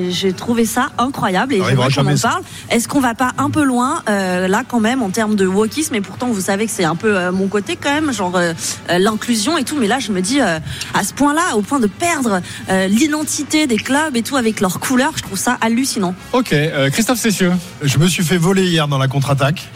J'ai 0.09 0.33
trouvé 0.33 0.65
ça 0.65 0.89
incroyable 0.97 1.53
et 1.53 1.61
j'aimerais 1.63 1.91
qu'on 1.93 2.07
en 2.07 2.17
parle. 2.17 2.43
Est-ce 2.69 2.88
qu'on 2.88 2.99
va 2.99 3.13
pas 3.15 3.31
un 3.38 3.49
peu 3.49 3.63
loin 3.63 4.01
euh, 4.09 4.47
là 4.47 4.63
quand 4.67 4.79
même 4.79 5.01
en 5.01 5.09
termes 5.09 5.35
de 5.35 5.45
wokisme? 5.45 5.95
Et 5.95 6.01
pourtant 6.01 6.27
vous 6.27 6.41
savez 6.41 6.65
que 6.65 6.71
c'est 6.71 6.83
un 6.83 6.95
peu 6.95 7.17
euh, 7.17 7.31
mon 7.31 7.47
côté 7.47 7.77
quand 7.81 7.93
même, 7.93 8.11
genre 8.13 8.35
euh, 8.35 8.53
euh, 8.89 8.97
l'inclusion 8.99 9.57
et 9.57 9.63
tout. 9.63 9.77
Mais 9.79 9.88
là 9.88 9.99
je 9.99 10.11
me 10.11 10.21
dis 10.21 10.41
euh, 10.41 10.59
à 10.93 11.03
ce 11.03 11.13
point-là, 11.13 11.55
au 11.55 11.61
point 11.61 11.79
de 11.79 11.88
perdre 11.88 12.41
euh, 12.69 12.88
l'identité 12.88 13.67
des 13.67 13.77
clubs 13.77 14.15
et 14.15 14.23
tout 14.23 14.38
avec 14.38 14.61
leurs 14.61 14.79
couleurs, 14.79 15.13
je 15.15 15.23
trouve 15.23 15.38
ça 15.38 15.57
hallucinant. 15.61 16.15
Ok, 16.33 16.53
euh, 16.53 16.89
Christophe 16.89 17.19
Cessieux. 17.19 17.51
Je 17.81 17.97
me 17.97 18.07
suis 18.07 18.23
fait 18.23 18.38
voler 18.38 18.65
hier 18.65 18.88
dans 18.88 18.97
la 18.97 19.07
contre-attaque. 19.07 19.67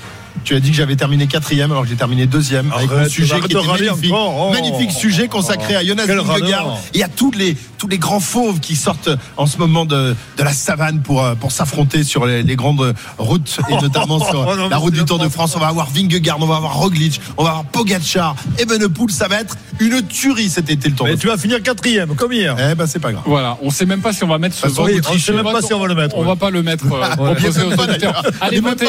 Tu 0.43 0.55
as 0.55 0.59
dit 0.59 0.71
que 0.71 0.75
j'avais 0.75 0.95
terminé 0.95 1.27
quatrième 1.27 1.71
alors 1.71 1.83
que 1.83 1.89
j'ai 1.89 1.95
terminé 1.95 2.25
deuxième 2.25 2.71
avec 2.71 2.89
Arrête, 2.89 3.03
mon 3.03 3.09
sujet 3.09 3.39
qui 3.39 3.45
était 3.45 3.67
magnifique. 3.67 4.13
oh. 4.13 4.49
magnifique 4.51 4.91
sujet 4.91 5.27
consacré 5.27 5.75
à 5.75 5.83
Jonas 5.83 6.05
Vingegaard. 6.05 6.77
Et 6.93 7.03
à 7.03 7.07
tous 7.09 7.31
les, 7.31 7.55
tous 7.77 7.87
les 7.87 7.97
grands 7.97 8.19
fauves 8.19 8.59
qui 8.59 8.75
sortent 8.75 9.09
en 9.37 9.45
ce 9.45 9.57
moment 9.57 9.85
de, 9.85 10.15
de 10.37 10.43
la 10.43 10.53
savane 10.53 11.01
pour, 11.01 11.23
euh, 11.23 11.35
pour 11.35 11.51
s'affronter 11.51 12.03
sur 12.03 12.25
les, 12.25 12.41
les 12.43 12.55
grandes 12.55 12.93
routes 13.17 13.59
et 13.69 13.73
notamment 13.81 14.19
sur 14.19 14.39
Oh, 14.49 14.55
non, 14.55 14.69
la 14.69 14.77
route 14.77 14.93
du 14.93 15.03
Tour 15.05 15.19
de 15.19 15.27
France. 15.29 15.55
On 15.55 15.59
va 15.59 15.67
avoir 15.67 15.89
Vingegaard, 15.91 16.37
on 16.39 16.45
va 16.45 16.55
avoir 16.55 16.75
Roglic, 16.75 17.19
on 17.37 17.43
va 17.43 17.49
avoir 17.49 17.65
Pogacar, 17.65 18.35
Evenepoel. 18.57 19.11
Ça 19.11 19.27
va 19.27 19.41
être 19.41 19.55
une 19.79 20.01
tuerie 20.07 20.49
cet 20.49 20.69
été 20.69 20.89
le 20.89 20.95
Tour 20.95 21.05
de 21.05 21.11
Mais 21.11 21.17
tu 21.17 21.27
vas 21.27 21.37
finir 21.37 21.61
quatrième, 21.61 22.15
comme 22.15 22.31
hier. 22.33 22.55
Eh 22.71 22.75
ben 22.75 22.87
c'est 22.87 22.99
pas 22.99 23.11
grave. 23.11 23.23
Voilà, 23.27 23.57
on 23.61 23.69
sait 23.69 23.85
même 23.85 24.01
pas 24.01 24.13
si 24.13 24.23
on 24.23 24.27
va 24.27 24.37
mettre 24.37 24.55
ce 24.55 24.67
Bah, 24.67 24.73
vote. 24.73 24.85
oui, 24.91 25.01
on 25.13 25.17
sait 25.19 25.33
même 25.33 25.43
pas 25.43 25.61
si 25.61 25.73
on 25.73 25.79
va 25.79 25.87
le 25.87 25.95
mettre, 25.95 26.15
On 26.17 26.21
ouais. 26.21 26.27
va 26.27 26.35
pas 26.35 26.49
le 26.49 26.63
mettre 26.63 26.85
euh, 26.91 27.15
proposé 27.15 27.61
aux 27.63 27.73
auditeurs. 27.73 28.23
Allez 28.41 28.59
voter. 28.61 28.87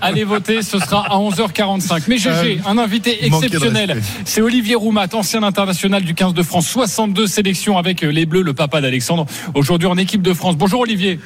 Allez 0.00 0.24
voter, 0.24 0.59
ce 0.62 0.78
sera 0.78 1.06
à 1.06 1.16
11h45. 1.18 2.02
Mais 2.08 2.18
GG, 2.18 2.30
Euh, 2.30 2.54
un 2.70 2.78
invité 2.78 3.24
exceptionnel. 3.24 4.00
C'est 4.24 4.40
Olivier 4.40 4.74
Roumat, 4.74 5.06
ancien 5.14 5.42
international 5.42 6.02
du 6.02 6.14
15 6.14 6.34
de 6.34 6.42
France, 6.42 6.66
62 6.68 7.26
sélections 7.26 7.78
avec 7.78 8.02
les 8.02 8.26
Bleus, 8.26 8.42
le 8.42 8.52
papa 8.54 8.80
d'Alexandre. 8.80 9.26
Aujourd'hui 9.54 9.88
en 9.88 9.96
équipe 9.96 10.22
de 10.22 10.32
France. 10.34 10.56
Bonjour 10.56 10.80
Olivier. 10.80 11.18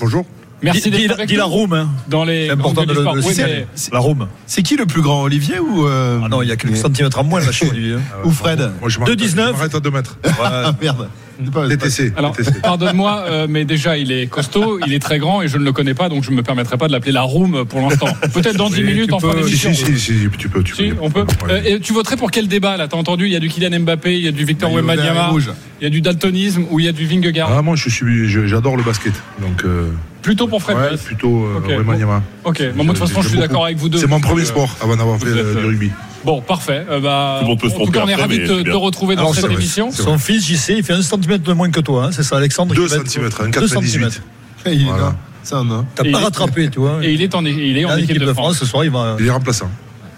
Bonjour. 0.00 0.24
Merci 0.62 0.90
d'être 0.90 1.12
avec 1.12 1.32
la 1.32 1.44
room, 1.44 1.72
hein. 1.72 1.88
dans 2.08 2.22
les 2.22 2.50
important 2.50 2.84
de 2.84 2.92
le, 2.92 3.02
le. 3.02 3.24
Oui, 3.26 3.32
mais 3.38 3.66
La 3.92 3.98
room. 3.98 4.28
C'est 4.46 4.62
qui 4.62 4.76
le 4.76 4.84
plus 4.84 5.00
grand, 5.00 5.22
Olivier 5.22 5.58
ou, 5.58 5.86
euh, 5.86 6.20
Ah 6.22 6.28
non, 6.28 6.42
il 6.42 6.48
y 6.50 6.52
a 6.52 6.56
quelques 6.56 6.76
centimètres 6.76 7.18
en 7.18 7.24
moins 7.24 7.40
là 7.40 7.50
chez 7.50 7.66
Olivier. 7.70 7.94
hein. 7.94 8.00
ou 8.24 8.30
Fred 8.30 8.70
Moi, 8.80 8.90
je 8.90 8.98
m'arrête- 8.98 9.18
2,19. 9.18 9.46
je 9.46 9.52
m'arrête 9.52 9.74
à 9.74 9.80
2 9.80 9.90
mètres. 9.90 10.18
Ah 10.42 10.72
merde. 10.82 11.08
TTC. 11.68 12.12
Alors, 12.16 12.36
pardonne-moi, 12.62 13.24
euh, 13.28 13.46
mais 13.48 13.64
déjà, 13.64 13.96
il 13.96 14.12
est 14.12 14.26
costaud, 14.26 14.78
il 14.86 14.92
est 14.92 14.98
très 14.98 15.18
grand 15.18 15.42
et 15.42 15.48
je 15.48 15.56
ne 15.58 15.64
le 15.64 15.72
connais 15.72 15.94
pas, 15.94 16.08
donc 16.08 16.22
je 16.24 16.30
ne 16.30 16.36
me 16.36 16.42
permettrai 16.42 16.76
pas 16.76 16.86
de 16.86 16.92
l'appeler 16.92 17.12
la 17.12 17.22
room 17.22 17.64
pour 17.64 17.80
l'instant. 17.80 18.06
Peut-être 18.34 18.56
dans 18.56 18.68
10 18.70 18.76
Oui, 18.76 18.82
minutes 18.84 19.12
en 19.12 19.20
fin 19.20 19.30
peux- 19.32 19.40
d'émission. 19.42 19.72
Si, 19.72 19.84
si, 19.84 19.98
si, 19.98 20.28
tu 20.38 20.48
peux. 20.48 20.62
Tu 20.62 20.74
Si, 20.74 20.88
peux. 20.88 20.96
on 21.00 21.10
peut. 21.10 21.24
Euh, 21.48 21.60
et 21.64 21.80
tu 21.80 21.92
voterais 21.92 22.16
pour 22.16 22.30
quel 22.30 22.48
débat 22.48 22.76
là? 22.76 22.88
T'as 22.88 22.96
entendu 22.96 23.26
Il 23.26 23.32
y 23.32 23.36
a 23.36 23.40
du 23.40 23.48
Kylian 23.48 23.80
Mbappé, 23.80 24.16
il 24.18 24.24
y 24.24 24.28
a 24.28 24.32
du 24.32 24.44
Victor 24.44 24.72
Wembanyama, 24.72 25.30
il 25.80 25.84
y 25.84 25.86
a 25.86 25.90
du 25.90 26.00
daltonisme 26.00 26.64
ou 26.70 26.78
il 26.80 26.86
y 26.86 26.88
a 26.88 26.92
du 26.92 27.06
Vingegaard? 27.06 27.50
Ah, 27.56 27.62
moi, 27.62 27.76
je 27.76 27.88
suis, 27.88 28.28
je- 28.28 28.46
j'adore 28.46 28.76
le 28.76 28.82
basket. 28.82 29.12
Donc, 29.40 29.64
euh, 29.64 29.90
Plutôt 30.22 30.46
pour 30.46 30.60
Fred 30.62 30.76
ouais, 30.76 30.96
plutôt 31.02 31.46
euh, 31.46 31.58
Ok, 31.58 31.68
Wembanyama. 31.70 32.22
Ok, 32.44 32.62
bon, 32.76 32.84
moi, 32.84 32.92
de 32.94 32.98
toute 32.98 33.08
façon, 33.08 33.22
je 33.22 33.28
suis 33.30 33.38
d'accord 33.38 33.64
avec 33.64 33.78
vous 33.78 33.88
deux. 33.88 33.96
C'est 33.98 34.06
mon 34.06 34.20
premier 34.20 34.44
sport 34.44 34.68
avant 34.82 34.94
d'avoir 34.96 35.18
fait 35.18 35.32
du 35.32 35.66
rugby. 35.66 35.90
Bon, 36.24 36.40
parfait. 36.42 36.84
Euh, 36.90 37.00
bah, 37.00 37.36
Tout 37.38 37.44
le 37.44 37.48
monde 37.50 37.60
peut 37.60 37.68
se 37.68 37.74
en 37.74 37.78
tout 37.78 37.82
tromper 37.84 37.98
cas, 37.98 38.04
on 38.04 38.08
est 38.08 38.14
ravis 38.14 38.38
de 38.40 38.62
te, 38.62 38.70
retrouver 38.70 39.14
dans 39.16 39.22
Alors, 39.22 39.34
cette 39.34 39.50
émission. 39.50 39.90
Son 39.90 40.18
fils, 40.18 40.44
JC, 40.46 40.74
il 40.78 40.82
fait 40.84 40.92
un 40.92 41.02
centimètre 41.02 41.44
de 41.44 41.52
moins 41.52 41.70
que 41.70 41.80
toi, 41.80 42.04
hein, 42.06 42.10
c'est 42.12 42.22
ça, 42.22 42.36
Alexandre 42.36 42.74
2 42.74 42.82
qui 42.86 42.90
va 42.90 42.96
être- 42.96 43.08
cm, 43.10 43.24
un 43.24 43.44
2 43.46 43.50
98. 43.50 43.68
centimètres. 43.92 44.20
Il 44.66 44.82
est 44.82 44.84
Voilà. 44.84 45.02
là. 45.02 45.16
C'est 45.42 45.54
un 45.54 45.64
nain. 45.64 45.86
T'as 45.94 46.04
pas 46.10 46.18
rattrapé, 46.18 46.68
tu 46.68 46.80
vois. 46.80 46.98
Et 47.02 47.14
il 47.14 47.22
est 47.22 47.34
en, 47.34 47.42
il 47.46 47.78
est 47.78 47.84
en 47.86 47.92
En 47.92 47.96
équipe 47.96 48.18
de 48.18 48.32
France. 48.34 48.58
ce 48.58 48.66
soir, 48.66 48.84
il 48.84 48.90
va, 48.90 49.16
Il 49.18 49.26
est 49.26 49.30
remplaçant. 49.30 49.70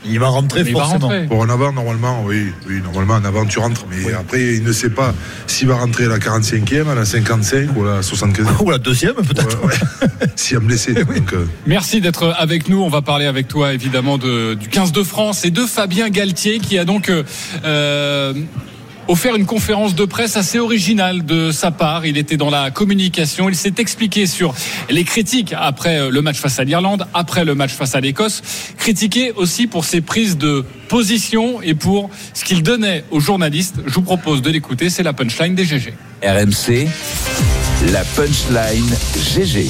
Il 0.05 0.19
va 0.19 0.29
rentrer 0.29 0.63
Mais 0.65 0.71
il 0.71 0.75
va 0.75 0.81
forcément. 0.81 1.09
rentrer. 1.09 1.27
Pour 1.27 1.41
en 1.41 1.49
avant, 1.49 1.73
normalement, 1.73 2.23
oui, 2.25 2.47
oui, 2.69 2.81
normalement, 2.83 3.15
en 3.15 3.25
avant, 3.25 3.45
tu 3.47 3.59
rentres. 3.59 3.85
Mais 3.91 4.13
après, 4.13 4.55
il 4.55 4.65
ne 4.65 4.73
sait 4.73 4.91
pas 4.91 5.15
s'il 5.47 5.69
va 5.69 5.77
rentrer 5.77 6.05
à 6.07 6.09
la 6.09 6.19
45e, 6.19 6.89
à 6.89 6.95
la 6.95 7.05
55 7.05 7.77
ou 7.77 7.85
à 7.85 7.97
la 7.97 8.01
75e. 8.01 8.63
Ou 8.63 8.71
la 8.71 8.79
deuxième, 8.79 9.15
peut-être. 9.15 9.61
Ouais, 9.65 9.73
ouais. 9.73 10.27
S'il 10.37 10.59
me 10.61 10.71
laisser. 10.71 10.95
Donc, 10.95 11.33
euh, 11.33 11.47
Merci 11.67 12.01
d'être 12.01 12.35
avec 12.39 12.69
nous. 12.69 12.83
On 12.83 12.89
va 12.89 13.03
parler 13.03 13.27
avec 13.27 13.49
toi 13.49 13.73
évidemment 13.73 14.19
de, 14.19 14.55
du 14.55 14.69
15 14.69 14.93
de 14.93 15.03
France 15.03 15.45
et 15.45 15.51
de 15.51 15.63
Fabien 15.63 16.09
Galtier 16.09 16.59
qui 16.59 16.79
a 16.79 16.85
donc 16.85 17.09
euh, 17.09 17.23
euh, 17.65 18.33
offert 19.09 19.37
une 19.37 19.47
conférence 19.47 19.95
de 19.95 20.05
presse 20.05 20.37
assez 20.37 20.59
originale 20.59 21.25
de 21.25 21.51
sa 21.51 21.71
part. 21.71 22.07
Il 22.07 22.17
était 22.17 22.37
dans 22.37 22.51
la 22.51 22.71
communication. 22.71 23.49
Il 23.49 23.57
s'est 23.57 23.75
expliqué 23.79 24.27
sur 24.27 24.55
les 24.91 25.05
critiques 25.05 25.55
après 25.59 25.99
euh, 25.99 26.11
le 26.11 26.23
match 26.23 26.39
face 26.39 26.59
à 26.59 26.65
l'Irlande, 26.65 27.07
après 27.15 27.45
le 27.45 27.55
match 27.55 27.73
face 27.73 27.95
à 27.95 28.01
l'Écosse. 28.01 28.43
Critiqué 28.79 29.33
aussi 29.33 29.67
pour 29.67 29.85
ses 29.85 30.01
prises 30.01 30.37
de 30.37 30.65
position 30.89 31.63
et 31.63 31.75
pour 31.75 32.11
ce 32.35 32.45
qu'il 32.45 32.63
donnait 32.63 33.05
aux 33.11 33.21
journalistes. 33.21 33.77
Je 33.87 33.95
vous 33.95 34.03
propose 34.03 34.43
de 34.43 34.51
l'écouter. 34.51 34.91
C'est 34.91 35.03
la 35.03 35.13
punchline 35.13 35.55
des 35.55 35.65
GG. 35.65 35.95
RMC, 36.23 36.87
la 37.91 38.05
punchline 38.05 38.95
GG. 39.17 39.69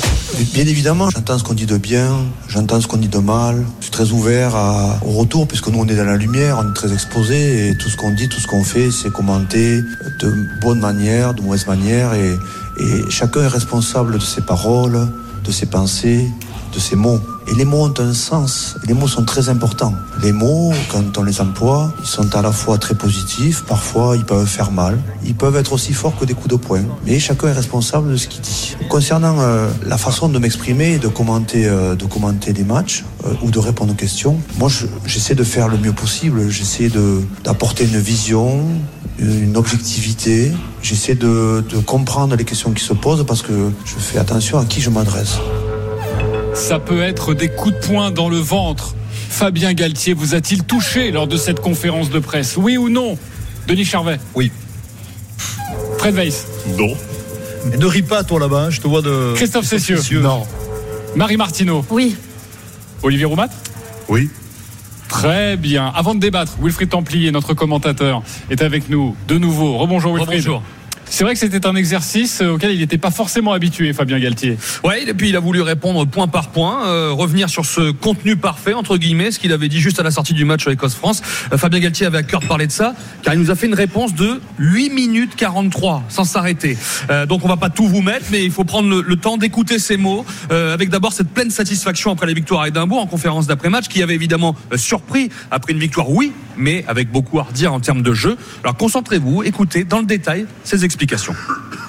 Bien 0.53 0.67
évidemment, 0.67 1.09
j'entends 1.11 1.39
ce 1.39 1.45
qu'on 1.45 1.55
dit 1.55 1.67
de 1.67 1.79
bien, 1.79 2.17
j'entends 2.49 2.81
ce 2.81 2.87
qu'on 2.87 2.99
dit 2.99 3.09
de 3.09 3.19
mal. 3.19 3.65
Je 3.79 3.85
suis 3.85 3.93
très 3.93 4.11
ouvert 4.11 4.55
au 5.07 5.13
retour, 5.13 5.49
puisque 5.49 5.69
nous 5.69 5.79
on 5.79 5.87
est 5.87 5.95
dans 5.95 6.05
la 6.05 6.17
lumière, 6.17 6.59
on 6.63 6.71
est 6.71 6.75
très 6.75 6.93
exposé, 6.93 7.69
et 7.69 7.77
tout 7.77 7.89
ce 7.89 7.97
qu'on 7.97 8.11
dit, 8.13 8.29
tout 8.29 8.41
ce 8.41 8.47
qu'on 8.47 8.65
fait, 8.65 8.91
c'est 8.91 9.11
commenté 9.11 9.81
de 10.21 10.35
bonne 10.61 10.81
manière, 10.81 11.35
de 11.35 11.43
mauvaise 11.43 11.67
manière, 11.67 12.13
et 12.15 12.37
chacun 13.09 13.43
est 13.43 13.49
responsable 13.49 14.19
de 14.19 14.25
ses 14.25 14.43
paroles, 14.43 15.09
de 15.45 15.51
ses 15.51 15.67
pensées, 15.67 16.27
de 16.73 16.79
ses 16.79 16.97
mots. 16.97 17.21
Et 17.49 17.55
les 17.55 17.65
mots 17.65 17.85
ont 17.89 17.95
un 18.01 18.15
sens, 18.15 18.77
les 18.87 18.95
mots 18.95 19.09
sont 19.09 19.25
très 19.25 19.49
importants. 19.49 19.95
Les 20.23 20.33
mots, 20.33 20.73
quand 20.91 21.19
on 21.19 21.23
les 21.25 21.41
emploie, 21.41 21.93
ils 22.01 22.07
sont 22.07 22.35
à 22.37 22.41
la 22.43 22.53
fois 22.53 22.79
très 22.79 22.95
positifs, 22.95 23.65
parfois 23.67 24.17
ils 24.17 24.25
peuvent 24.25 24.47
faire 24.47 24.71
mal, 24.71 24.99
ils 25.25 25.35
peuvent 25.35 25.57
être 25.57 25.73
aussi 25.73 25.93
forts 25.93 26.17
que 26.19 26.25
des 26.25 26.35
coups 26.35 26.49
de 26.49 26.57
poing, 26.57 26.83
mais 27.05 27.19
chacun 27.19 27.49
est 27.49 27.53
responsable 27.53 28.13
de 28.13 28.17
ce 28.17 28.29
qu'il 28.29 28.41
dit. 28.43 28.77
Concernant 28.89 29.37
euh, 29.41 29.69
la 29.85 29.99
façon 29.99 30.29
de 30.29 30.39
m'exprimer 30.39 30.99
de 30.99 31.09
commenter, 31.09 31.67
euh, 31.67 31.95
de 31.97 32.05
commenter 32.07 32.53
les 32.53 32.65
matchs 32.65 33.05
euh, 33.27 33.33
ou 33.43 33.51
de 33.51 33.59
répondre 33.59 33.93
aux 33.93 33.97
questions, 33.97 34.39
moi 34.59 34.69
je- 34.69 34.87
j'essaie 35.05 35.35
de 35.35 35.45
faire 35.45 35.67
le 35.69 35.79
mieux 35.79 35.93
possible, 35.93 36.49
j'essaie 36.49 36.91
d'apporter 37.45 37.85
une 37.85 37.99
vision, 37.99 38.61
une 39.19 39.57
objectivité, 39.57 40.53
j'essaie 40.81 41.17
de, 41.17 41.65
de 41.69 41.79
comprendre 41.79 42.37
les 42.37 42.45
questions 42.45 42.71
qui 42.73 42.85
se 42.85 42.93
posent 42.93 43.27
parce 43.27 43.43
que 43.43 43.53
je 43.85 43.95
fais 43.99 44.19
attention 44.19 44.59
à 44.59 44.65
qui 44.65 44.81
je 44.81 44.91
m'adresse. 44.91 45.39
Ça 46.55 46.79
peut 46.79 47.03
être 47.03 47.35
des 47.35 47.49
coups 47.49 47.75
de 47.75 47.87
poing 47.87 48.11
dans 48.11 48.29
le 48.29 48.37
ventre. 48.37 48.95
Fabien 49.29 49.73
Galtier 49.73 50.15
vous 50.15 50.35
a-t-il 50.35 50.65
touché 50.65 51.11
lors 51.11 51.27
de 51.27 51.37
cette 51.37 51.61
conférence 51.61 52.11
de 52.11 52.19
presse? 52.19 52.57
Oui 52.57 52.77
ou 52.77 52.89
non? 52.89 53.19
Denis 53.67 53.85
Charvet? 53.85 54.19
Oui. 54.35 54.53
Fred 55.99 56.15
Weiss? 56.15 56.47
Non. 56.79 56.95
Mais 57.67 57.77
ne 57.77 57.87
ris 57.87 58.03
pas, 58.03 58.25
toi, 58.25 58.41
là-bas, 58.41 58.65
hein, 58.65 58.71
je 58.71 58.81
te 58.81 58.89
vois 58.89 59.03
de. 59.03 59.33
Christophe 59.37 59.67
Cessieux? 59.67 60.01
Non. 60.21 60.45
Marie 61.15 61.37
Martineau? 61.37 61.85
Oui, 61.91 62.17
Olivier 63.03 63.25
Roumat 63.25 63.49
oui. 64.09 64.31
Très 65.09 65.57
bien. 65.57 65.93
Avant 65.95 66.15
de 66.15 66.21
débattre, 66.21 66.57
Wilfried 66.61 66.89
Templier, 66.89 67.31
notre 67.31 67.55
commentateur, 67.55 68.23
est 68.51 68.63
avec 68.63 68.89
nous 68.89 69.15
de 69.29 69.39
nouveau. 69.39 69.77
Rebonjour 69.79 70.15
Wilfried. 70.15 70.41
Rebonjour. 70.41 70.63
C'est 71.13 71.25
vrai 71.25 71.35
que 71.35 71.41
c'était 71.41 71.67
un 71.67 71.77
exercice 71.77 72.41
auquel 72.41 72.73
il 72.73 72.79
n'était 72.79 72.97
pas 72.97 73.11
forcément 73.11 73.53
habitué, 73.53 73.93
Fabien 73.93 74.19
Galtier. 74.19 74.57
Ouais, 74.83 75.03
et 75.07 75.13
puis 75.13 75.29
il 75.29 75.37
a 75.37 75.41
voulu 75.41 75.61
répondre 75.61 76.07
point 76.07 76.27
par 76.27 76.49
point, 76.49 76.87
euh, 76.87 77.11
revenir 77.13 77.51
sur 77.51 77.67
ce 77.67 77.91
contenu 77.91 78.37
parfait 78.37 78.73
entre 78.73 78.97
guillemets, 78.97 79.31
ce 79.31 79.39
qu'il 79.39 79.53
avait 79.53 79.69
dit 79.69 79.79
juste 79.79 80.01
à 80.01 80.03
la 80.03 80.11
sortie 80.11 80.33
du 80.33 80.47
match 80.47 80.67
Écosse-France. 80.67 81.21
Euh, 81.53 81.59
Fabien 81.59 81.81
Galtier 81.81 82.07
avait 82.07 82.17
à 82.17 82.23
cœur 82.23 82.41
de 82.41 82.47
parler 82.47 82.67
de 82.67 82.73
ça, 82.73 82.95
car 83.23 83.35
il 83.35 83.41
nous 83.41 83.51
a 83.51 83.55
fait 83.55 83.67
une 83.67 83.75
réponse 83.75 84.15
de 84.15 84.41
8 84.59 84.89
minutes 84.89 85.37
43 85.37 86.03
sans 86.09 86.25
s'arrêter. 86.25 86.79
Euh, 87.11 87.27
donc 87.27 87.45
on 87.45 87.49
va 87.49 87.59
pas 87.59 87.69
tout 87.69 87.87
vous 87.87 88.01
mettre, 88.01 88.25
mais 88.31 88.43
il 88.43 88.51
faut 88.51 88.65
prendre 88.65 89.03
le, 89.03 89.17
temps 89.17 89.37
d'écouter 89.37 89.79
ces 89.79 89.99
mots, 89.99 90.25
euh, 90.51 90.73
avec 90.73 90.89
d'abord 90.89 91.13
cette 91.13 91.29
pleine 91.29 91.51
satisfaction 91.51 92.11
après 92.11 92.27
la 92.27 92.33
victoire 92.33 92.63
à 92.63 92.69
Édimbourg 92.69 93.01
en 93.01 93.07
conférence 93.07 93.47
d'après-match, 93.47 93.89
qui 93.89 94.03
avait 94.03 94.15
évidemment 94.15 94.57
euh, 94.73 94.79
surpris 94.79 95.29
après 95.51 95.75
une 95.75 95.79
victoire, 95.79 96.09
oui, 96.09 96.33
mais 96.57 96.87
avec 96.89 97.13
beaucoup 97.13 97.39
à 97.39 97.43
redire 97.43 97.75
en 97.75 97.81
termes 97.81 98.03
de 98.03 98.15
jeu. 98.15 98.39
Alors 98.65 98.79
concentrez-vous, 98.79 99.43
écoutez 99.43 99.85
dans 99.85 100.01
le 100.01 100.07
détail 100.07 100.47
ces 100.65 100.87
explications. 100.87 101.02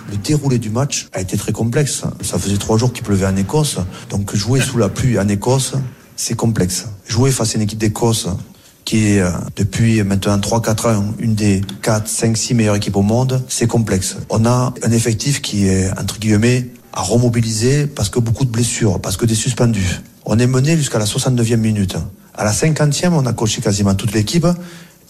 Le 0.09 0.17
déroulé 0.17 0.57
du 0.57 0.71
match 0.71 1.07
a 1.13 1.21
été 1.21 1.37
très 1.37 1.51
complexe. 1.51 2.01
Ça 2.21 2.39
faisait 2.39 2.57
trois 2.57 2.77
jours 2.77 2.91
qu'il 2.91 3.03
pleuvait 3.03 3.27
en 3.27 3.35
Écosse. 3.35 3.77
Donc 4.09 4.35
jouer 4.35 4.59
sous 4.59 4.79
la 4.79 4.89
pluie 4.89 5.19
en 5.19 5.27
Écosse, 5.27 5.73
c'est 6.15 6.35
complexe. 6.35 6.87
Jouer 7.07 7.31
face 7.31 7.53
à 7.53 7.55
une 7.57 7.61
équipe 7.61 7.77
d'Écosse 7.77 8.27
qui 8.85 9.13
est 9.13 9.21
euh, 9.21 9.29
depuis 9.55 10.01
maintenant 10.03 10.37
3-4 10.37 10.95
ans 10.95 11.13
une 11.19 11.35
des 11.35 11.61
4, 11.83 12.07
5, 12.07 12.35
6 12.35 12.53
meilleures 12.55 12.75
équipes 12.75 12.95
au 12.95 13.01
monde, 13.03 13.43
c'est 13.47 13.67
complexe. 13.67 14.17
On 14.29 14.45
a 14.45 14.73
un 14.83 14.91
effectif 14.91 15.41
qui 15.41 15.67
est, 15.67 15.89
entre 15.99 16.19
guillemets, 16.19 16.69
à 16.91 17.01
remobiliser 17.01 17.85
parce 17.85 18.09
que 18.09 18.19
beaucoup 18.19 18.45
de 18.45 18.51
blessures, 18.51 18.99
parce 18.99 19.17
que 19.17 19.25
des 19.25 19.35
suspendus. 19.35 20.01
On 20.25 20.39
est 20.39 20.47
mené 20.47 20.75
jusqu'à 20.75 20.99
la 20.99 21.05
69e 21.05 21.57
minute. 21.57 21.97
À 22.35 22.43
la 22.43 22.51
50e, 22.51 23.09
on 23.11 23.25
a 23.25 23.33
coché 23.33 23.61
quasiment 23.61 23.93
toute 23.93 24.13
l'équipe 24.13 24.47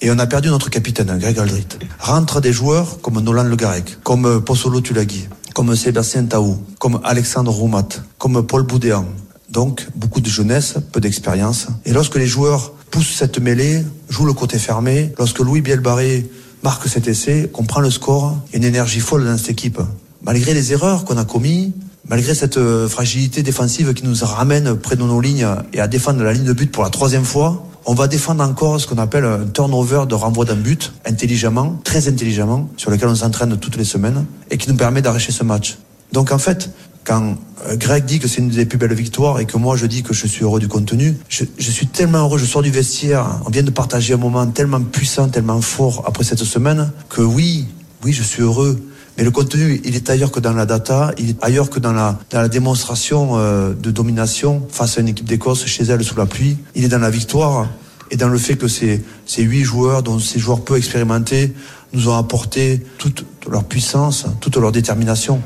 et 0.03 0.11
on 0.11 0.19
a 0.19 0.27
perdu 0.27 0.49
notre 0.49 0.69
capitaine, 0.69 1.17
Greg 1.17 1.39
Aldrit. 1.39 1.65
Rentrent 1.97 2.41
des 2.41 2.51
joueurs 2.51 2.99
comme 3.01 3.21
Nolan 3.21 3.45
Le 3.45 3.55
Garec, 3.55 3.99
comme 4.03 4.43
Possolo 4.43 4.81
Tulagi, 4.81 5.29
comme 5.55 5.73
Sébastien 5.77 6.25
Taou, 6.25 6.57
comme 6.77 6.99
Alexandre 7.05 7.51
Roumat, 7.51 7.87
comme 8.17 8.45
Paul 8.45 8.63
Boudéan. 8.63 9.05
Donc, 9.49 9.87
beaucoup 9.95 10.19
de 10.19 10.27
jeunesse, 10.27 10.75
peu 10.91 10.99
d'expérience. 10.99 11.67
Et 11.85 11.93
lorsque 11.93 12.17
les 12.17 12.27
joueurs 12.27 12.73
poussent 12.91 13.15
cette 13.15 13.39
mêlée, 13.39 13.85
jouent 14.09 14.25
le 14.25 14.33
côté 14.33 14.59
fermé, 14.59 15.13
lorsque 15.17 15.39
Louis 15.39 15.61
Bielbarré 15.61 16.29
marque 16.63 16.89
cet 16.89 17.07
essai, 17.07 17.49
qu'on 17.53 17.63
prend 17.63 17.79
le 17.79 17.89
score, 17.89 18.37
une 18.51 18.65
énergie 18.65 18.99
folle 18.99 19.23
dans 19.25 19.37
cette 19.37 19.51
équipe. 19.51 19.79
Malgré 20.21 20.53
les 20.53 20.73
erreurs 20.73 21.05
qu'on 21.05 21.17
a 21.17 21.23
commises, 21.23 21.71
malgré 22.09 22.35
cette 22.35 22.57
euh, 22.57 22.89
fragilité 22.89 23.41
défensive 23.41 23.93
qui 23.93 24.03
nous 24.03 24.15
ramène 24.21 24.75
près 24.75 24.97
de 24.97 25.03
nos 25.03 25.21
lignes 25.21 25.47
et 25.71 25.79
à 25.79 25.87
défendre 25.87 26.23
la 26.23 26.33
ligne 26.33 26.43
de 26.43 26.51
but 26.51 26.69
pour 26.69 26.83
la 26.83 26.89
troisième 26.89 27.23
fois, 27.23 27.65
on 27.85 27.93
va 27.93 28.07
défendre 28.07 28.43
encore 28.43 28.79
ce 28.79 28.87
qu'on 28.87 28.97
appelle 28.97 29.25
un 29.25 29.45
turnover 29.45 30.05
de 30.07 30.15
renvoi 30.15 30.45
d'un 30.45 30.55
but, 30.55 30.93
intelligemment, 31.05 31.79
très 31.83 32.07
intelligemment, 32.07 32.69
sur 32.77 32.91
lequel 32.91 33.09
on 33.09 33.15
s'entraîne 33.15 33.57
toutes 33.57 33.77
les 33.77 33.83
semaines 33.83 34.25
et 34.51 34.57
qui 34.57 34.69
nous 34.69 34.75
permet 34.75 35.01
d'arracher 35.01 35.31
ce 35.31 35.43
match. 35.43 35.77
Donc 36.11 36.31
en 36.31 36.37
fait, 36.37 36.69
quand 37.03 37.35
euh, 37.67 37.75
Greg 37.75 38.05
dit 38.05 38.19
que 38.19 38.27
c'est 38.27 38.39
une 38.39 38.49
des 38.49 38.65
plus 38.65 38.77
belles 38.77 38.93
victoires 38.93 39.39
et 39.39 39.45
que 39.45 39.57
moi 39.57 39.75
je 39.75 39.85
dis 39.85 40.03
que 40.03 40.13
je 40.13 40.27
suis 40.27 40.43
heureux 40.43 40.59
du 40.59 40.67
contenu, 40.67 41.17
je, 41.27 41.43
je 41.57 41.71
suis 41.71 41.87
tellement 41.87 42.19
heureux, 42.19 42.37
je 42.37 42.45
sors 42.45 42.61
du 42.61 42.71
vestiaire, 42.71 43.25
on 43.45 43.49
vient 43.49 43.63
de 43.63 43.71
partager 43.71 44.13
un 44.13 44.17
moment 44.17 44.45
tellement 44.47 44.81
puissant, 44.81 45.27
tellement 45.27 45.59
fort 45.61 46.03
après 46.07 46.23
cette 46.23 46.43
semaine, 46.43 46.91
que 47.09 47.21
oui, 47.21 47.67
oui, 48.03 48.13
je 48.13 48.23
suis 48.23 48.41
heureux. 48.41 48.79
Mais 49.17 49.23
le 49.23 49.31
contenu, 49.31 49.79
il 49.83 49.95
est 49.95 50.09
ailleurs 50.09 50.31
que 50.31 50.39
dans 50.39 50.53
la 50.53 50.65
data, 50.65 51.11
il 51.19 51.29
est 51.31 51.43
ailleurs 51.43 51.69
que 51.69 51.79
dans 51.79 51.93
la, 51.93 52.17
dans 52.31 52.41
la 52.41 52.49
démonstration 52.49 53.37
euh, 53.37 53.73
de 53.73 53.91
domination 53.91 54.65
face 54.69 54.97
à 54.97 55.01
une 55.01 55.09
équipe 55.09 55.27
d'Écosse 55.27 55.65
chez 55.65 55.83
elle 55.83 56.03
sous 56.03 56.17
la 56.17 56.25
pluie. 56.25 56.57
Il 56.73 56.83
est 56.83 56.87
dans 56.87 56.99
la 56.99 57.11
victoire 57.11 57.69
et 58.09 58.17
dans 58.17 58.27
le 58.27 58.37
fait 58.39 58.55
que 58.55 58.67
ces, 58.67 59.03
ces 59.25 59.43
huit 59.43 59.63
joueurs, 59.63 60.01
dont 60.01 60.17
ces 60.17 60.39
joueurs 60.39 60.61
peu 60.61 60.77
expérimentés, 60.77 61.53
nous 61.93 62.09
ont 62.09 62.17
apporté 62.17 62.81
toute 62.97 63.23
leur 63.47 63.63
puissance, 63.65 64.25
toute 64.39 64.57
leur 64.57 64.71
détermination. 64.71 65.41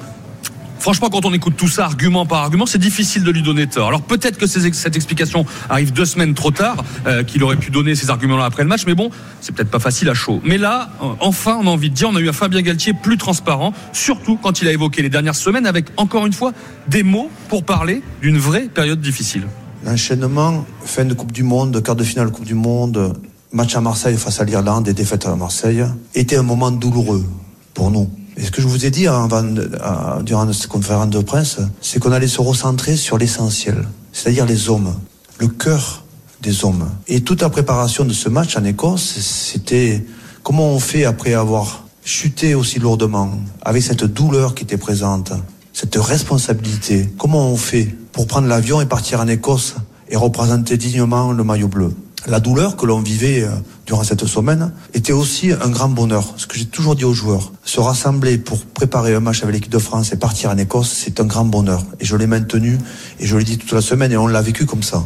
Franchement, 0.87 1.09
quand 1.09 1.25
on 1.25 1.33
écoute 1.33 1.55
tout 1.57 1.67
ça, 1.67 1.83
argument 1.83 2.25
par 2.25 2.43
argument, 2.43 2.65
c'est 2.65 2.77
difficile 2.77 3.21
de 3.25 3.29
lui 3.29 3.41
donner 3.41 3.67
tort. 3.67 3.89
Alors 3.89 4.01
peut-être 4.01 4.37
que 4.37 4.47
cette 4.47 4.95
explication 4.95 5.45
arrive 5.69 5.91
deux 5.91 6.05
semaines 6.05 6.33
trop 6.33 6.51
tard, 6.51 6.77
euh, 7.05 7.25
qu'il 7.25 7.43
aurait 7.43 7.57
pu 7.57 7.71
donner 7.71 7.93
ces 7.93 8.09
arguments-là 8.09 8.45
après 8.45 8.63
le 8.63 8.69
match, 8.69 8.85
mais 8.87 8.95
bon, 8.95 9.09
c'est 9.41 9.53
peut-être 9.53 9.69
pas 9.69 9.79
facile 9.79 10.07
à 10.07 10.13
chaud. 10.13 10.39
Mais 10.45 10.57
là, 10.57 10.91
euh, 11.03 11.07
enfin, 11.19 11.59
on 11.61 11.67
a 11.67 11.69
envie 11.71 11.89
de 11.89 11.93
dire, 11.93 12.07
on 12.09 12.15
a 12.15 12.21
eu 12.21 12.29
un 12.29 12.31
Fabien 12.31 12.61
Galtier 12.61 12.93
plus 12.93 13.17
transparent, 13.17 13.73
surtout 13.91 14.37
quand 14.41 14.61
il 14.61 14.69
a 14.69 14.71
évoqué 14.71 15.01
les 15.01 15.09
dernières 15.09 15.35
semaines 15.35 15.65
avec, 15.65 15.87
encore 15.97 16.25
une 16.25 16.31
fois, 16.31 16.53
des 16.87 17.03
mots 17.03 17.29
pour 17.49 17.65
parler 17.65 18.01
d'une 18.21 18.37
vraie 18.37 18.69
période 18.69 19.01
difficile. 19.01 19.43
L'enchaînement, 19.85 20.65
fin 20.85 21.03
de 21.03 21.13
Coupe 21.13 21.33
du 21.33 21.43
Monde, 21.43 21.83
quart 21.83 21.97
de 21.97 22.05
finale 22.05 22.31
Coupe 22.31 22.45
du 22.45 22.55
Monde, 22.55 23.13
match 23.51 23.75
à 23.75 23.81
Marseille 23.81 24.15
face 24.15 24.39
à 24.39 24.45
l'Irlande 24.45 24.87
et 24.87 24.93
défaite 24.93 25.25
à 25.25 25.35
Marseille, 25.35 25.83
était 26.15 26.37
un 26.37 26.43
moment 26.43 26.71
douloureux 26.71 27.25
pour 27.73 27.91
nous. 27.91 28.09
Et 28.37 28.45
ce 28.45 28.51
que 28.51 28.61
je 28.61 28.67
vous 28.67 28.85
ai 28.85 28.91
dit 28.91 29.07
avant, 29.07 29.43
euh, 29.43 30.21
durant 30.21 30.51
cette 30.53 30.67
conférence 30.67 31.09
de 31.09 31.19
presse, 31.19 31.57
c'est 31.81 31.99
qu'on 31.99 32.11
allait 32.11 32.27
se 32.27 32.39
recentrer 32.39 32.95
sur 32.95 33.17
l'essentiel, 33.17 33.87
c'est-à-dire 34.13 34.45
les 34.45 34.69
hommes, 34.69 34.93
le 35.39 35.47
cœur 35.47 36.03
des 36.41 36.63
hommes. 36.63 36.87
Et 37.07 37.21
toute 37.21 37.41
la 37.41 37.49
préparation 37.49 38.05
de 38.05 38.13
ce 38.13 38.29
match 38.29 38.55
en 38.55 38.63
Écosse, 38.63 39.17
c'était 39.19 40.05
comment 40.43 40.69
on 40.69 40.79
fait 40.79 41.03
après 41.03 41.33
avoir 41.33 41.83
chuté 42.03 42.53
aussi 42.53 42.77
lourdement, 42.79 43.31
avec 43.63 43.81
cette 43.81 44.03
douleur 44.03 44.53
qui 44.53 44.63
était 44.63 44.77
présente, 44.77 45.33
cette 45.73 45.95
responsabilité. 45.95 47.09
Comment 47.17 47.51
on 47.51 47.57
fait 47.57 47.95
pour 48.11 48.27
prendre 48.27 48.47
l'avion 48.47 48.81
et 48.81 48.85
partir 48.85 49.19
en 49.19 49.27
Écosse 49.27 49.75
et 50.09 50.15
représenter 50.15 50.77
dignement 50.77 51.31
le 51.33 51.43
maillot 51.43 51.67
bleu 51.67 51.91
La 52.29 52.41
douleur 52.41 52.75
que 52.75 52.85
l'on 52.85 52.99
vivait 52.99 53.43
euh, 53.43 53.51
durant 53.85 54.03
cette 54.03 54.25
semaine 54.25 54.73
était 54.93 55.13
aussi 55.13 55.53
un 55.53 55.69
grand 55.69 55.87
bonheur. 55.87 56.33
Ce 56.35 56.45
que 56.45 56.57
j'ai 56.57 56.65
toujours 56.65 56.93
dit 56.93 57.05
aux 57.05 57.13
joueurs, 57.13 57.53
se 57.63 57.79
rassembler 57.79 58.37
pour 58.37 58.59
préparer 58.65 59.15
un 59.15 59.21
match 59.21 59.43
avec 59.43 59.55
l'équipe 59.55 59.71
de 59.71 59.79
France 59.79 60.11
et 60.11 60.17
partir 60.17 60.49
en 60.49 60.57
Écosse, 60.57 60.91
c'est 60.91 61.21
un 61.21 61.25
grand 61.25 61.45
bonheur. 61.45 61.85
Et 62.01 62.05
je 62.05 62.17
l'ai 62.17 62.27
maintenu 62.27 62.79
et 63.21 63.25
je 63.25 63.37
l'ai 63.37 63.45
dit 63.45 63.57
toute 63.57 63.71
la 63.71 63.79
semaine 63.79 64.11
et 64.11 64.17
on 64.17 64.27
l'a 64.27 64.41
vécu 64.41 64.65
comme 64.65 64.83
ça. 64.83 65.05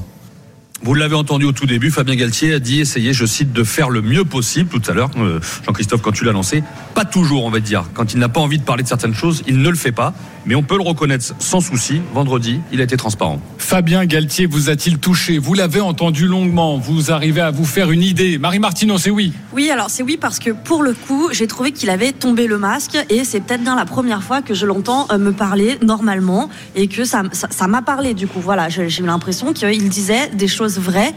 Vous 0.84 0.96
l'avez 0.96 1.16
entendu 1.16 1.46
au 1.46 1.52
tout 1.52 1.68
début, 1.68 1.92
Fabien 1.92 2.16
Galtier 2.16 2.56
a 2.56 2.60
dit 2.60 2.80
essayer, 2.80 3.14
je 3.14 3.26
cite, 3.28 3.54
de 3.54 3.64
faire 3.64 3.92
le 3.92 4.02
mieux 4.02 4.26
possible 4.26 4.68
tout 4.68 4.82
à 4.90 4.96
l'heure. 4.96 5.12
Euh, 5.18 5.40
Jean-Christophe, 5.66 6.02
quand 6.02 6.12
tu 6.12 6.24
l'as 6.26 6.32
lancé, 6.32 6.64
pas 6.96 7.06
toujours, 7.06 7.46
on 7.46 7.52
va 7.52 7.60
dire. 7.60 7.84
Quand 7.94 8.14
il 8.14 8.20
n'a 8.20 8.30
pas 8.30 8.40
envie 8.42 8.58
de 8.58 8.64
parler 8.64 8.82
de 8.82 8.88
certaines 8.88 9.14
choses, 9.14 9.44
il 9.48 9.60
ne 9.60 9.70
le 9.70 9.76
fait 9.76 9.92
pas. 9.92 10.14
Mais 10.48 10.56
on 10.56 10.64
peut 10.64 10.76
le 10.76 10.82
reconnaître 10.82 11.36
sans 11.38 11.60
souci. 11.62 12.02
Vendredi, 12.16 12.62
il 12.72 12.82
a 12.82 12.84
été 12.84 12.98
transparent. 12.98 13.40
Fabien 13.60 14.06
Galtier 14.08 14.48
vous 14.48 14.72
a-t-il 14.72 14.98
touché? 14.98 15.38
Vous 15.38 15.54
l'avez 15.54 15.82
entendu 15.82 16.26
longuement. 16.26 16.80
Vous 16.80 17.12
arrivez 17.12 17.42
à 17.42 17.52
vous 17.52 17.64
faire 17.64 17.92
une 17.92 18.02
idée. 18.02 18.40
Marie 18.40 18.58
Martineau, 18.58 18.98
c'est 18.98 19.12
oui. 19.12 19.34
Oui, 19.54 19.70
alors 19.70 19.92
c'est 19.92 20.02
oui 20.02 20.18
parce 20.20 20.40
que 20.40 20.50
pour 20.50 20.82
le 20.82 20.96
coup, 20.96 21.30
j'ai 21.32 21.46
trouvé 21.46 21.72
qu'il 21.74 21.92
avait 21.92 22.12
tombé 22.12 22.48
le 22.48 22.58
masque 22.58 22.98
et 23.12 23.24
c'est 23.24 23.40
peut-être 23.42 23.62
bien 23.62 23.76
la 23.76 23.86
première 23.86 24.24
fois 24.24 24.42
que 24.42 24.56
je 24.56 24.66
l'entends 24.66 25.06
euh, 25.12 25.20
me 25.20 25.32
parler 25.32 25.78
normalement 25.84 26.50
et 26.76 26.88
que 26.88 27.06
ça 27.06 27.22
ça- 27.34 27.50
ça 27.52 27.68
m'a 27.68 27.84
parlé 27.84 28.16
du 28.16 28.26
coup. 28.26 28.40
Voilà, 28.42 28.68
j'ai 28.68 28.90
j'ai 28.90 29.04
eu 29.04 29.06
l'impression 29.06 29.54
qu'il 29.54 29.90
disait 29.90 30.30
des 30.34 30.48
choses 30.48 30.71
vraies. 30.80 31.14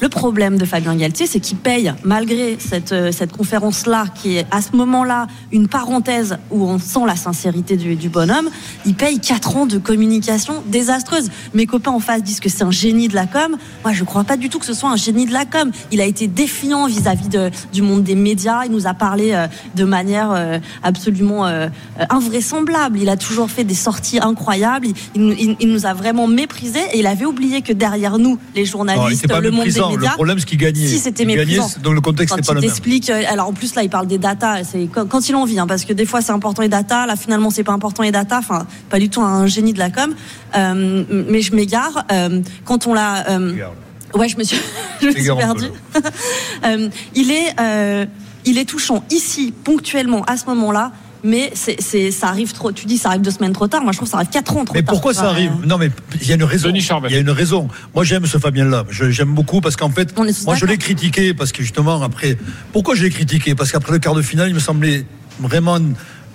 Le 0.00 0.08
problème 0.08 0.58
de 0.58 0.64
Fabien 0.64 0.94
Galtier, 0.94 1.26
c'est 1.26 1.40
qu'il 1.40 1.56
paye 1.56 1.92
malgré 2.04 2.56
cette 2.58 2.92
euh, 2.92 3.12
cette 3.12 3.32
conférence 3.36 3.86
là 3.86 4.04
qui 4.14 4.36
est 4.36 4.46
à 4.50 4.62
ce 4.62 4.76
moment-là 4.76 5.26
une 5.52 5.68
parenthèse 5.68 6.38
où 6.50 6.64
on 6.64 6.78
sent 6.78 7.00
la 7.06 7.16
sincérité 7.16 7.76
du, 7.76 8.08
bonhomme. 8.08 8.48
Il 8.86 8.94
paye 8.94 9.18
quatre 9.20 9.56
ans 9.56 9.66
de 9.66 9.78
communication 9.78 10.62
désastreuse. 10.66 11.30
Mes 11.54 11.66
copains 11.66 11.90
en 11.90 12.00
face 12.00 12.22
disent 12.22 12.40
que 12.40 12.48
c'est 12.48 12.62
un 12.64 12.70
génie 12.70 13.08
de 13.08 13.14
la 13.14 13.26
com. 13.26 13.56
Moi, 13.84 13.92
je 13.92 14.04
crois 14.04 14.24
pas 14.24 14.36
du 14.36 14.48
tout 14.48 14.58
que 14.58 14.66
ce 14.66 14.74
soit 14.74 14.90
un 14.90 14.96
génie 14.96 15.26
de 15.26 15.32
la 15.32 15.44
com. 15.44 15.70
Il 15.90 16.00
a 16.00 16.04
été 16.04 16.26
défiant 16.26 16.86
vis-à-vis 16.86 17.28
du 17.72 17.82
monde 17.82 18.02
des 18.02 18.14
médias. 18.14 18.64
Il 18.64 18.72
nous 18.72 18.86
a 18.86 18.94
parlé 18.94 19.32
euh, 19.32 19.46
de 19.74 19.84
manière 19.84 20.30
euh, 20.32 20.58
absolument 20.82 21.46
invraisemblable. 22.10 22.98
Il 22.98 23.08
a 23.08 23.16
toujours 23.16 23.50
fait 23.50 23.64
des 23.64 23.74
sorties 23.74 24.18
incroyables. 24.20 24.88
Il, 25.14 25.56
il 25.60 25.68
nous- 25.68 25.86
a 25.86 25.94
vraiment 25.94 26.26
méprisés 26.26 26.82
et 26.92 26.98
il 26.98 27.06
avait 27.06 27.24
oublié 27.24 27.62
que 27.62 27.72
derrière 27.72 28.18
nous, 28.18 28.38
les 28.54 28.66
Non, 28.96 28.97
pas 29.28 29.40
le 29.40 29.50
monde 29.50 29.60
des 29.64 29.66
méprisant. 29.70 29.90
médias. 29.90 30.10
Le 30.10 30.14
problème, 30.14 30.38
c'est 30.38 30.46
qu'il 30.46 30.58
gagnait. 30.58 30.86
Si 30.86 30.98
c'était 30.98 31.24
méprisant. 31.24 31.68
donc 31.82 31.94
le 31.94 32.00
contexte 32.00 32.36
n'est 32.36 32.42
pas 32.42 32.54
le 32.54 32.60
même. 32.60 32.68
t'explique, 32.68 33.10
euh, 33.10 33.22
alors 33.28 33.48
en 33.48 33.52
plus 33.52 33.74
là 33.74 33.82
il 33.82 33.90
parle 33.90 34.06
des 34.06 34.18
data, 34.18 34.64
c'est 34.64 34.88
quand, 34.92 35.28
il 35.28 35.34
en 35.36 35.44
vit, 35.44 35.58
hein, 35.58 35.66
parce 35.66 35.84
que 35.84 35.92
des 35.92 36.06
fois 36.06 36.20
c'est 36.20 36.32
important 36.32 36.62
les 36.62 36.68
data, 36.68 37.06
là 37.06 37.16
finalement 37.16 37.50
c'est 37.50 37.64
pas 37.64 37.72
important 37.72 38.02
les 38.02 38.12
data, 38.12 38.38
enfin 38.38 38.66
pas 38.90 38.98
du 38.98 39.08
tout 39.08 39.22
un 39.22 39.46
génie 39.46 39.72
de 39.72 39.78
la 39.78 39.90
com, 39.90 40.14
Euh, 40.56 41.04
mais 41.28 41.42
je 41.42 41.54
m'égare. 41.54 42.04
euh, 42.12 42.40
quand 42.64 42.86
on 42.86 42.94
l'a, 42.94 43.26
ouais 44.14 44.28
je 44.28 44.36
me 44.38 44.44
suis, 44.44 44.58
je 45.00 45.06
me 45.06 45.12
suis 45.12 45.24
perdue. 45.24 45.70
Il 47.14 47.30
est, 47.30 47.54
il 48.44 48.58
est 48.58 48.64
touchant 48.64 49.04
ici 49.10 49.52
ponctuellement 49.64 50.22
à 50.24 50.36
ce 50.36 50.46
moment-là. 50.46 50.92
Mais 51.24 51.50
c'est, 51.54 51.76
c'est, 51.80 52.10
ça 52.12 52.28
arrive 52.28 52.52
trop. 52.52 52.70
Tu 52.72 52.86
dis 52.86 52.96
ça 52.96 53.08
arrive 53.08 53.22
deux 53.22 53.30
semaines 53.32 53.52
trop 53.52 53.66
tard. 53.66 53.82
Moi, 53.82 53.92
je 53.92 53.98
trouve 53.98 54.06
que 54.08 54.12
ça 54.12 54.18
arrive 54.18 54.30
quatre 54.30 54.56
ans 54.56 54.64
trop 54.64 54.74
Mais 54.74 54.82
tard. 54.82 54.92
pourquoi 54.92 55.14
ça 55.14 55.28
arrive? 55.28 55.50
Non, 55.66 55.76
mais 55.78 55.90
il 56.20 56.28
y 56.28 56.32
a 56.32 56.36
une 56.36 56.44
raison. 56.44 56.70
Il 56.72 57.12
y 57.12 57.16
a 57.16 57.18
une 57.18 57.30
raison. 57.30 57.68
Moi, 57.94 58.04
j'aime 58.04 58.24
ce 58.26 58.38
Fabien-là. 58.38 58.84
Je- 58.90 59.10
J'aime 59.10 59.34
beaucoup 59.34 59.60
parce 59.60 59.74
qu'en 59.76 59.90
fait, 59.90 60.16
moi, 60.16 60.54
je 60.54 60.64
l'ai 60.66 60.78
critiqué 60.78 61.34
parce 61.34 61.50
que 61.52 61.62
justement, 61.62 62.00
après. 62.02 62.36
Pourquoi 62.72 62.94
je 62.94 63.02
l'ai 63.02 63.10
critiqué? 63.10 63.54
Parce 63.54 63.72
qu'après 63.72 63.92
le 63.92 63.98
quart 63.98 64.14
de 64.14 64.22
finale, 64.22 64.48
il 64.48 64.54
me 64.54 64.60
semblait 64.60 65.04
vraiment 65.40 65.78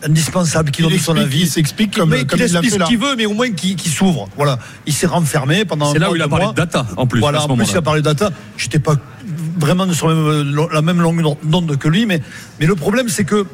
indispensable 0.06 0.72
qu'il 0.72 0.86
Il 0.86 0.92
donne 0.92 1.00
son 1.00 1.16
avis. 1.16 1.42
il 1.42 1.48
s'explique 1.48 1.96
comme- 1.96 2.10
Mais 2.10 2.26
comme 2.26 2.38
il 2.40 2.52
l'a 2.52 2.60
explique 2.60 2.74
ce 2.74 2.80
là. 2.80 2.86
qu'il 2.86 2.98
veut, 2.98 3.16
mais 3.16 3.26
au 3.26 3.34
moins 3.34 3.50
qu'il 3.52 3.76
qu'il 3.78 3.92
s'ouvre. 3.92 4.28
Voilà. 4.36 4.60
Il 4.86 4.92
s'est 4.94 5.08
renfermé 5.08 5.64
pendant. 5.66 5.94
C'est 5.94 6.00
là 6.00 6.12
où 6.12 6.16
il 6.16 6.22
a 6.22 6.28
parlé 6.28 6.48
de 6.48 6.52
data, 6.54 6.86
en 6.98 7.08
plus, 7.08 7.20
Voilà. 7.22 7.42
En 7.44 7.56
plus, 7.56 7.72
il 7.72 7.78
a 7.78 7.82
parlé 7.82 8.02
de 8.02 8.06
data. 8.06 8.32
J'étais 8.58 8.80
pas 8.80 8.96
vraiment 9.58 9.92
sur 9.94 10.10
la 10.10 10.82
même- 10.82 11.00
longueur 11.02 11.38
d'onde 11.44 11.78
que 11.78 11.88
lui, 11.88 12.06
mais, 12.06 12.22
mais 12.60 12.66
le 12.66 12.76
problème, 12.76 13.08
c'est 13.08 13.24
que 13.24 13.46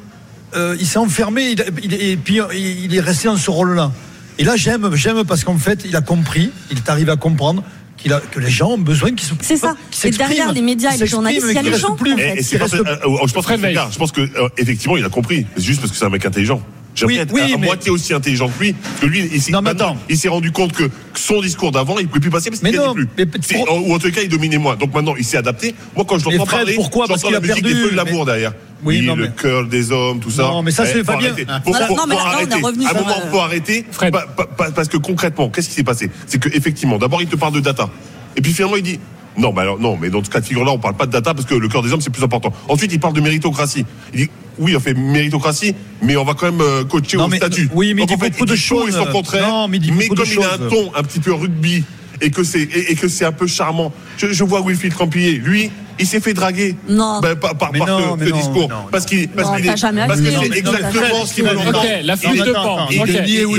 euh, 0.55 0.75
il 0.79 0.85
s'est 0.85 0.97
enfermé 0.99 1.51
il- 1.51 1.63
il- 1.83 1.93
et 1.93 2.17
puis 2.17 2.39
il 2.53 2.95
est 2.95 2.99
resté 3.01 3.27
dans 3.27 3.37
ce 3.37 3.49
rôle-là. 3.51 3.91
Et 4.37 4.43
là, 4.43 4.55
j'aime, 4.55 4.93
j'aime 4.95 5.23
parce 5.25 5.43
qu'en 5.43 5.57
fait, 5.57 5.81
il 5.85 5.95
a 5.95 6.01
compris, 6.01 6.51
il 6.71 6.77
est 6.77 6.89
arrivé 6.89 7.11
à 7.11 7.17
comprendre 7.17 7.61
qu'il 7.97 8.13
a, 8.13 8.21
que 8.21 8.39
les 8.39 8.49
gens 8.49 8.69
ont 8.71 8.77
besoin 8.77 9.09
qu'il 9.09 9.27
se 9.27 9.33
C'est 9.41 9.57
ça. 9.57 9.75
Et 9.91 9.95
s'exprime, 9.95 10.27
derrière 10.29 10.53
les 10.53 10.61
médias 10.61 10.91
et 10.95 10.97
les 10.97 11.07
journalistes, 11.07 11.45
il 11.49 11.55
y 11.55 11.57
a 11.57 11.61
les 11.61 11.77
gens, 11.77 11.89
en 11.91 12.17
fait. 12.17 12.35
Et, 12.35 12.39
et 12.39 12.43
c'est 12.43 12.55
euh, 12.61 12.65
euh, 12.65 13.17
je 13.27 13.33
pense 13.33 13.45
que 13.45 13.51
c'est 13.51 13.57
le 13.57 13.73
cas. 13.73 13.89
Je 13.91 13.97
pense 13.97 14.11
que 14.13 14.21
euh, 14.21 14.47
effectivement 14.57 14.95
il 14.95 15.03
a 15.03 15.09
compris. 15.09 15.45
C'est 15.57 15.63
juste 15.63 15.81
parce 15.81 15.91
que 15.91 15.97
c'est 15.97 16.05
un 16.05 16.09
mec 16.09 16.25
intelligent. 16.25 16.61
J'aimerais 16.95 17.13
Oui, 17.15 17.19
être 17.21 17.33
oui, 17.33 17.41
à, 17.41 17.45
à 17.45 17.57
mais- 17.57 17.67
moitié 17.67 17.91
aussi 17.91 18.13
intelligent 18.13 18.49
que 18.49 18.59
lui. 18.63 18.75
Que 18.99 19.05
lui, 19.05 19.29
il, 19.31 19.41
s'est- 19.41 19.51
Non, 19.51 19.61
mais 19.61 19.69
maintenant, 19.71 19.91
attends. 19.91 19.97
il 20.09 20.17
s'est 20.17 20.27
rendu 20.27 20.51
compte 20.51 20.73
que 20.73 20.89
son 21.15 21.39
discours 21.41 21.71
d'avant, 21.71 21.97
il 21.99 22.07
pouvait 22.07 22.19
plus 22.19 22.29
passer 22.29 22.49
parce 22.49 22.61
Mais 22.61 22.71
qu'il 22.71 22.79
non, 22.79 22.93
gagnait 22.93 23.05
plus. 23.25 23.39
mais 23.55 23.69
ou 23.69 23.93
en 23.93 23.99
tout 23.99 24.11
cas, 24.11 24.21
il 24.21 24.29
dominait 24.29 24.57
moins. 24.57 24.75
Donc 24.75 24.93
maintenant, 24.93 25.15
il 25.17 25.23
s'est 25.23 25.37
adapté. 25.37 25.75
Moi, 25.95 26.03
quand 26.07 26.17
je 26.19 26.25
l'entends 26.25 26.45
Fred, 26.45 26.59
parler, 26.61 26.75
pourquoi 26.75 27.07
Parce 27.07 27.21
j'entends 27.21 27.33
la 27.33 27.39
qu'il 27.39 27.51
a 27.51 27.53
musique 27.53 27.63
perdu, 27.65 27.79
des 27.79 27.85
feux 27.85 27.91
de 27.91 27.95
l'amour 27.97 28.25
mais- 28.25 28.31
derrière. 28.33 28.53
Oui, 28.83 28.99
Oui, 28.99 29.05
non, 29.05 29.15
le 29.15 29.23
mais- 29.25 29.31
cœur 29.35 29.65
des 29.65 29.91
hommes, 29.91 30.19
tout 30.19 30.31
ça. 30.31 30.43
Non, 30.43 30.61
mais 30.63 30.71
ça, 30.71 30.83
Eh, 30.85 30.87
c'est 30.93 30.99
Faut, 30.99 31.03
voilà. 31.05 31.87
faut- 31.87 31.95
Non, 31.95 32.03
mais 32.07 32.15
faut 32.15 32.19
là, 32.19 32.25
on 32.25 32.31
est 32.31 32.35
arrêter. 32.35 32.61
revenu 32.61 32.85
À 32.85 32.89
un 32.91 32.93
moment, 32.93 33.09
euh, 33.25 33.31
faut 33.31 33.39
arrêter. 33.39 33.85
Fred. 33.91 34.11
Pa- 34.13 34.25
pa- 34.35 34.45
pa- 34.45 34.71
Parce 34.71 34.87
que 34.87 34.97
concrètement, 34.97 35.49
qu'est-ce 35.49 35.67
qui 35.69 35.75
s'est 35.75 35.83
passé? 35.83 36.09
C'est 36.27 36.39
que 36.39 36.49
effectivement, 36.55 36.97
d'abord, 36.97 37.21
il 37.21 37.27
te 37.27 37.35
parle 37.35 37.53
de 37.53 37.59
data. 37.59 37.89
Et 38.35 38.41
puis 38.41 38.53
finalement, 38.53 38.77
il 38.77 38.83
dit. 38.83 38.99
Non, 39.37 39.53
mais 39.53 39.61
alors, 39.61 39.79
non, 39.79 39.97
mais 39.99 40.09
dans 40.09 40.23
ce 40.23 40.29
cas 40.29 40.39
de 40.41 40.45
figure-là, 40.45 40.71
on 40.71 40.79
parle 40.79 40.95
pas 40.95 41.05
de 41.05 41.11
data 41.11 41.33
parce 41.33 41.45
que 41.45 41.55
le 41.55 41.67
cœur 41.69 41.81
des 41.83 41.93
hommes, 41.93 42.01
c'est 42.01 42.09
plus 42.09 42.23
important. 42.23 42.51
Ensuite, 42.67 42.91
il 42.91 42.99
parle 42.99 43.13
de 43.13 43.21
méritocratie. 43.21 43.85
Il 44.13 44.21
dit, 44.25 44.29
oui, 44.57 44.75
on 44.75 44.79
fait 44.79 44.93
méritocratie, 44.93 45.75
mais 46.01 46.17
on 46.17 46.25
va 46.25 46.33
quand 46.33 46.51
même 46.51 46.61
euh, 46.61 46.83
coacher 46.83 47.17
Non, 47.17 47.25
au 47.25 47.27
mais- 47.29 47.37
statut. 47.37 47.69
oui, 47.73 47.93
mais 47.93 48.01
il 48.03 48.07
Donc, 48.07 48.07
dit 48.09 48.13
en 48.15 48.17
fait, 48.25 48.29
beaucoup 48.31 48.45
de 48.45 48.55
dit 48.55 48.59
choses. 48.61 48.95
son 48.95 49.05
contraire. 49.05 49.47
Non, 49.47 49.67
mais 49.67 49.77
il 49.77 49.93
mais 49.93 50.07
beaucoup 50.07 50.15
de 50.15 50.21
comme 50.23 50.31
il 50.31 50.43
a 50.43 50.53
un 50.53 50.69
ton 50.69 50.91
un 50.95 51.03
petit 51.03 51.19
peu 51.19 51.33
rugby 51.33 51.83
et 52.21 52.31
que 52.31 52.43
c'est 52.43 52.61
et, 52.63 52.91
et 52.91 52.95
que 52.95 53.07
c'est 53.07 53.23
un 53.23 53.31
peu 53.31 53.47
charmant, 53.47 53.93
je, 54.17 54.27
je 54.33 54.43
vois 54.43 54.61
Wilfried 54.61 54.93
Campillier, 54.93 55.33
lui, 55.33 55.71
il 55.99 56.05
s'est 56.07 56.19
fait 56.19 56.33
draguer. 56.33 56.75
Non. 56.87 57.19
Ben, 57.21 57.35
par, 57.35 57.55
par, 57.57 57.71
Mais 57.73 57.79
par 57.79 57.87
non, 57.87 58.13
ce, 58.15 58.19
mais 58.19 58.25
ce 58.25 58.31
non, 58.31 58.37
discours. 58.37 58.69
parce 58.91 59.05
qu'il 59.05 59.27
parce 59.29 59.55
qu'il 59.57 59.67
est 59.69 59.77
jamais 59.77 60.07
parce 60.07 60.21
que 60.21 60.27
c'est 60.31 60.57
exactement 60.57 61.25
ce 61.25 61.33
qu'il 61.33 61.45
Fred, 61.45 61.57
entendre. 61.57 61.83
La 62.03 62.13
est- 62.13 62.17
de 62.45 62.51
pan. 62.53 62.87
il 62.89 62.97
est- 62.97 63.01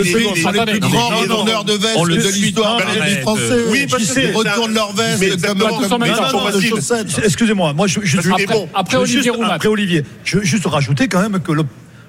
est- 0.00 0.42
sont 0.42 0.50
les 0.50 0.58
attendez, 0.58 0.72
plus 0.72 0.80
grands 0.80 1.08
retourneurs 1.08 1.64
de 1.64 1.72
veste 1.74 1.94
on 1.96 2.04
le 2.04 2.16
de 2.16 2.28
l'histoire 2.28 2.76
rugby 2.78 2.98
arrête. 3.00 3.20
français. 3.20 3.42
Oui, 3.70 3.86
parce 3.90 4.02
Ils 4.02 4.08
que 4.08 4.14
c'est- 4.14 4.32
retournent 4.32 4.74
leur 4.74 4.94
Mais 4.94 5.16
veste 5.28 5.46
comme 5.46 5.58
des. 5.58 7.24
Excusez-moi, 7.24 7.72
moi 7.72 7.86
je. 7.86 8.00
Après 8.74 8.96
Olivier 8.96 9.30
après 9.50 9.68
Olivier, 9.68 10.02
je 10.24 10.38
veux 10.38 10.44
juste 10.44 10.66
rajouter 10.66 11.08
quand 11.08 11.20
même 11.20 11.40
que 11.40 11.52
le- 11.52 11.64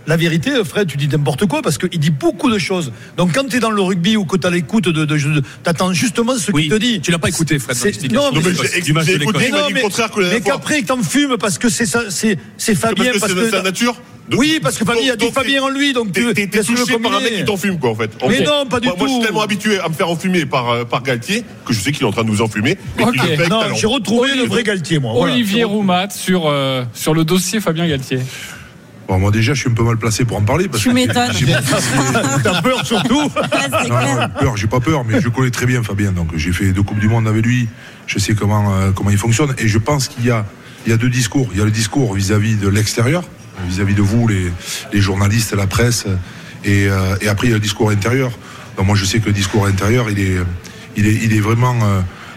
la 0.08 0.18
vérité, 0.18 0.52
Fred, 0.64 0.88
tu 0.88 0.98
dis 0.98 1.08
n'importe 1.08 1.46
quoi 1.46 1.62
parce 1.62 1.78
qu'il 1.78 2.00
dit 2.00 2.10
beaucoup 2.10 2.50
de 2.50 2.58
choses. 2.58 2.92
Donc 3.18 3.34
quand 3.34 3.48
tu 3.48 3.58
es 3.58 3.60
dans 3.60 3.70
le 3.72 3.82
rugby 3.82 4.18
ou 4.18 4.26
que 4.26 4.38
tu 4.38 4.48
as 4.48 4.50
l'écoute 4.50 4.86
de, 4.86 4.92
de, 5.06 5.06
de- 5.06 5.44
t'attends 5.64 5.94
justement 5.94 6.36
ce 6.38 6.52
Oui, 6.52 6.64
qu'il 6.64 6.72
te 6.72 6.76
dit. 6.78 7.02
tu 7.02 7.12
l'as 7.12 7.20
pas 7.20 7.30
écouté, 7.30 7.60
Fred, 7.60 7.76
C'est- 7.76 8.12
non, 8.12 8.32
mais 8.34 8.40
mais 8.44 8.54
c'est- 8.56 8.76
j'ai 8.76 8.82
du 8.82 8.92
écouté, 9.24 9.52
non, 9.52 9.58
mais, 9.70 9.76
le 9.76 9.82
contraire 9.82 10.10
que 10.12 10.20
la 10.22 10.30
mais 10.32 10.42
qu'après 10.42 10.82
t'en 10.82 11.02
fumes 11.04 11.38
parce 11.40 11.58
que 11.58 11.70
c'est 11.70 11.86
ça, 11.86 12.04
c'est 12.10 12.38
c'est 12.58 12.74
Parce 12.80 12.94
Fabien 12.96 13.12
que 13.14 13.20
parce 13.20 13.32
c'est 13.32 13.38
que 13.38 13.50
sa 13.52 13.62
nature 13.62 13.96
Donc- 14.30 14.40
oui 14.40 14.60
parce 14.62 14.78
que 14.78 14.86
Fabien 14.86 15.14
a 15.14 15.16
donc- 15.16 15.30
dit 15.30 15.34
Fabien 15.36 15.64
en 15.64 15.70
lui 15.70 15.94
donc 15.94 16.08
tu 16.08 16.14
T'es 16.14 16.22
t'es- 16.22 16.34
t'es 16.34 16.48
qu'est-ce 16.48 16.62
que 16.68 16.74
tu 16.74 16.80
veux 16.80 16.86
touché 16.86 17.00
par 17.00 17.14
un 17.16 17.20
mec 17.22 17.36
qui 17.36 17.46
t'enfume, 17.46 17.78
quoi, 17.80 17.92
en 17.92 17.96
fait. 17.96 18.12
En 18.22 18.30
Mais 18.30 18.36
fait. 18.38 18.44
non, 18.44 18.66
pas 18.66 18.80
du 18.80 18.88
moi, 18.88 18.96
Moi, 18.98 19.08
je 19.08 19.12
suis 19.12 19.20
tout. 19.22 19.26
tellement 19.28 19.42
habitué 19.42 19.80
à 19.80 19.90
me 19.90 19.94
faire 19.94 20.10
enfumer 20.10 20.46
par, 20.46 20.70
euh, 20.70 20.84
par 20.86 21.04
Galtier 21.04 21.44
que 21.66 21.74
je 21.74 21.80
sais 21.80 21.92
qu'il 21.92 22.04
est 22.04 22.06
en 22.08 22.12
train 22.12 22.24
de 22.24 22.30
nous 22.30 22.42
enfumer, 22.42 22.78
mais 22.98 23.04
qu'il 23.04 23.10
Ok. 23.10 23.16
le 23.16 23.22
fait 23.22 23.34
avec 23.40 23.50
Non, 23.50 23.62
j'ai 23.76 23.88
retrouvé 23.88 24.36
le 24.36 24.44
vrai 24.44 24.64
Galtier 24.64 25.00
moi. 25.00 25.14
voilà. 25.14 25.34
Olivier 25.34 25.64
Roumat 25.64 26.10
sur, 26.12 26.44
euh, 26.48 26.84
sur 26.94 27.14
le 27.14 27.24
dossier 27.24 27.60
Fabien 27.60 27.88
Galtier. 27.88 28.20
Bon, 29.08 29.20
moi 29.20 29.32
déjà, 29.32 29.54
je 29.54 29.60
suis 29.62 29.70
un 29.70 29.74
peu 29.74 29.84
mal 29.84 29.98
placé 29.98 30.24
pour 30.26 30.38
en 30.38 30.42
parler. 30.42 30.68
Parce 30.70 30.84
Tu 30.84 30.90
que 30.90 30.94
m'étonnes. 30.94 31.32
j'ai- 31.34 31.48
T'as 32.44 32.62
peur 32.62 32.86
surtout 32.86 33.24
Ouais, 33.24 33.68
Non, 33.90 33.98
clair. 34.00 34.30
peur, 34.40 34.58
j'ai 34.58 34.68
pas 34.68 34.80
peur, 34.80 35.04
mais 35.04 35.20
je 35.20 35.28
connais 35.30 35.52
très 35.52 35.66
bien 35.66 35.84
Fabien. 35.84 36.12
Donc 36.12 36.30
j'ai 36.36 36.54
fait 36.54 36.72
deux 36.72 36.84
coupes 36.84 37.00
du 37.00 37.10
monde 37.10 37.28
avec 37.28 37.46
lui. 37.46 37.68
Je 38.08 38.20
sais 38.20 38.34
comment 38.36 38.74
euh, 38.74 38.92
comment 38.92 39.10
il 39.10 39.18
fonctionne. 39.18 39.54
Et 39.58 39.68
je 39.68 39.78
pense 39.78 40.08
qu'il 40.08 40.26
y 40.26 40.32
a 40.32 40.46
il 40.86 40.92
y 40.92 40.94
a 40.94 40.98
deux 40.98 41.10
discours. 41.10 41.50
Il 41.52 41.60
y 41.60 41.62
a 41.62 41.66
le 41.66 41.72
discours 41.72 42.14
vis-à-vis 42.14 42.56
de 42.56 42.68
l'extérieur, 42.68 43.24
vis-à-vis 43.68 43.94
de 43.96 44.02
vous, 44.02 44.28
les, 44.28 44.52
les 44.94 45.02
journalistes, 45.02 45.54
la 45.54 45.68
presse, 45.68 46.06
et, 46.64 46.88
euh, 46.88 47.16
et 47.22 47.28
après 47.28 47.48
il 47.48 47.50
y 47.52 47.54
a 47.54 47.58
le 47.58 47.62
discours 47.62 47.90
intérieur. 47.92 48.32
Donc 48.78 48.86
moi 48.88 48.96
je 48.96 49.04
sais 49.06 49.20
que 49.20 49.26
le 49.28 49.34
discours 49.34 49.66
intérieur, 49.68 50.10
il 50.10 50.20
est 50.20 50.38
il 50.96 51.06
est 51.08 51.14
il 51.24 51.34
est 51.36 51.40
vraiment 51.42 51.76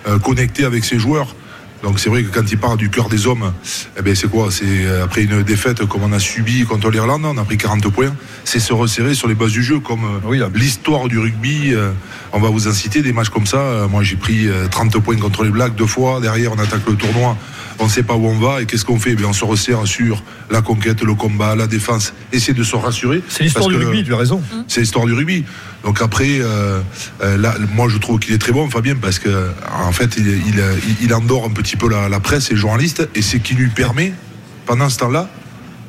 euh, 0.09 0.18
connecté 0.18 0.64
avec 0.64 0.85
ses 0.85 0.98
joueurs. 0.98 1.37
Donc 1.85 2.01
c'est 2.01 2.09
vrai 2.09 2.23
que 2.23 2.35
quand 2.35 2.51
il 2.51 2.57
parle 2.57 2.79
du 2.79 2.88
cœur 2.88 3.11
des 3.11 3.27
hommes, 3.27 3.53
eh 3.99 4.01
ben 4.01 4.14
c'est 4.14 4.31
quoi? 4.31 4.49
C'est 4.51 4.64
euh, 4.64 5.05
après 5.05 5.25
une 5.25 5.42
défaite 5.42 5.85
comme 5.85 6.03
on 6.03 6.12
a 6.12 6.18
subi 6.18 6.64
contre 6.64 6.90
l'Irlande, 6.90 7.27
on 7.27 7.37
a 7.37 7.44
pris 7.44 7.59
40 7.59 7.90
points. 7.90 8.14
C'est 8.44 8.59
se 8.59 8.73
resserrer 8.73 9.14
sur 9.14 9.29
les 9.29 9.35
bases 9.35 9.53
du 9.53 9.62
jeu, 9.62 9.81
comme 9.81 10.03
euh, 10.27 10.49
l'histoire 10.55 11.09
du 11.09 11.18
rugby. 11.18 11.75
euh, 11.75 11.92
on 12.33 12.40
va 12.40 12.49
vous 12.49 12.68
en 12.68 12.73
citer 12.73 13.03
des 13.03 13.12
matchs 13.12 13.29
comme 13.29 13.47
ça. 13.47 13.87
Moi 13.90 14.03
j'ai 14.03 14.16
pris 14.16 14.49
euh, 14.49 14.66
30 14.66 14.99
points 14.99 15.18
contre 15.18 15.44
les 15.44 15.51
Blacks 15.51 15.75
deux 15.77 15.87
fois. 15.87 16.20
Derrière 16.20 16.53
on 16.53 16.59
attaque 16.59 16.88
le 16.88 16.94
tournoi. 16.94 17.37
On 17.78 17.84
ne 17.84 17.90
sait 17.90 18.02
pas 18.02 18.14
où 18.14 18.26
on 18.26 18.38
va 18.38 18.62
et 18.62 18.66
qu'est-ce 18.66 18.84
qu'on 18.84 18.98
fait 18.98 19.10
Eh 19.12 19.14
bien, 19.14 19.26
On 19.28 19.32
se 19.32 19.44
resserre 19.44 19.87
sur 19.87 20.22
la 20.50 20.62
conquête, 20.62 21.02
le 21.02 21.14
combat, 21.14 21.56
la 21.56 21.66
défense. 21.66 22.14
Essayer 22.32 22.54
de 22.54 22.62
se 22.62 22.76
rassurer. 22.76 23.22
C'est 23.28 23.44
l'histoire 23.44 23.68
du 23.68 23.76
rugby, 23.76 24.04
tu 24.04 24.14
as 24.14 24.16
raison. 24.16 24.42
c'est 24.68 24.80
l'histoire 24.80 25.06
du 25.06 25.12
rugby. 25.12 25.44
Donc 25.84 26.00
après, 26.00 26.38
euh, 26.40 26.80
euh, 27.22 27.37
là, 27.37 27.54
moi 27.74 27.88
je 27.88 27.98
trouve 27.98 28.18
qu'il 28.18 28.32
est 28.34 28.38
très 28.38 28.52
bon, 28.52 28.70
Fabien, 28.70 28.94
parce 28.94 29.18
que 29.18 29.50
en 29.87 29.92
fait, 29.92 30.16
il, 30.16 30.28
il, 30.28 30.62
il 31.02 31.14
endort 31.14 31.44
un 31.44 31.50
petit 31.50 31.76
peu 31.76 31.88
la, 31.88 32.08
la 32.08 32.20
presse 32.20 32.50
et 32.50 32.54
les 32.54 32.60
journalistes, 32.60 33.08
et 33.14 33.22
c'est 33.22 33.40
qui 33.40 33.54
lui 33.54 33.68
permet, 33.68 34.14
pendant 34.66 34.88
ce 34.88 34.98
temps-là, 34.98 35.28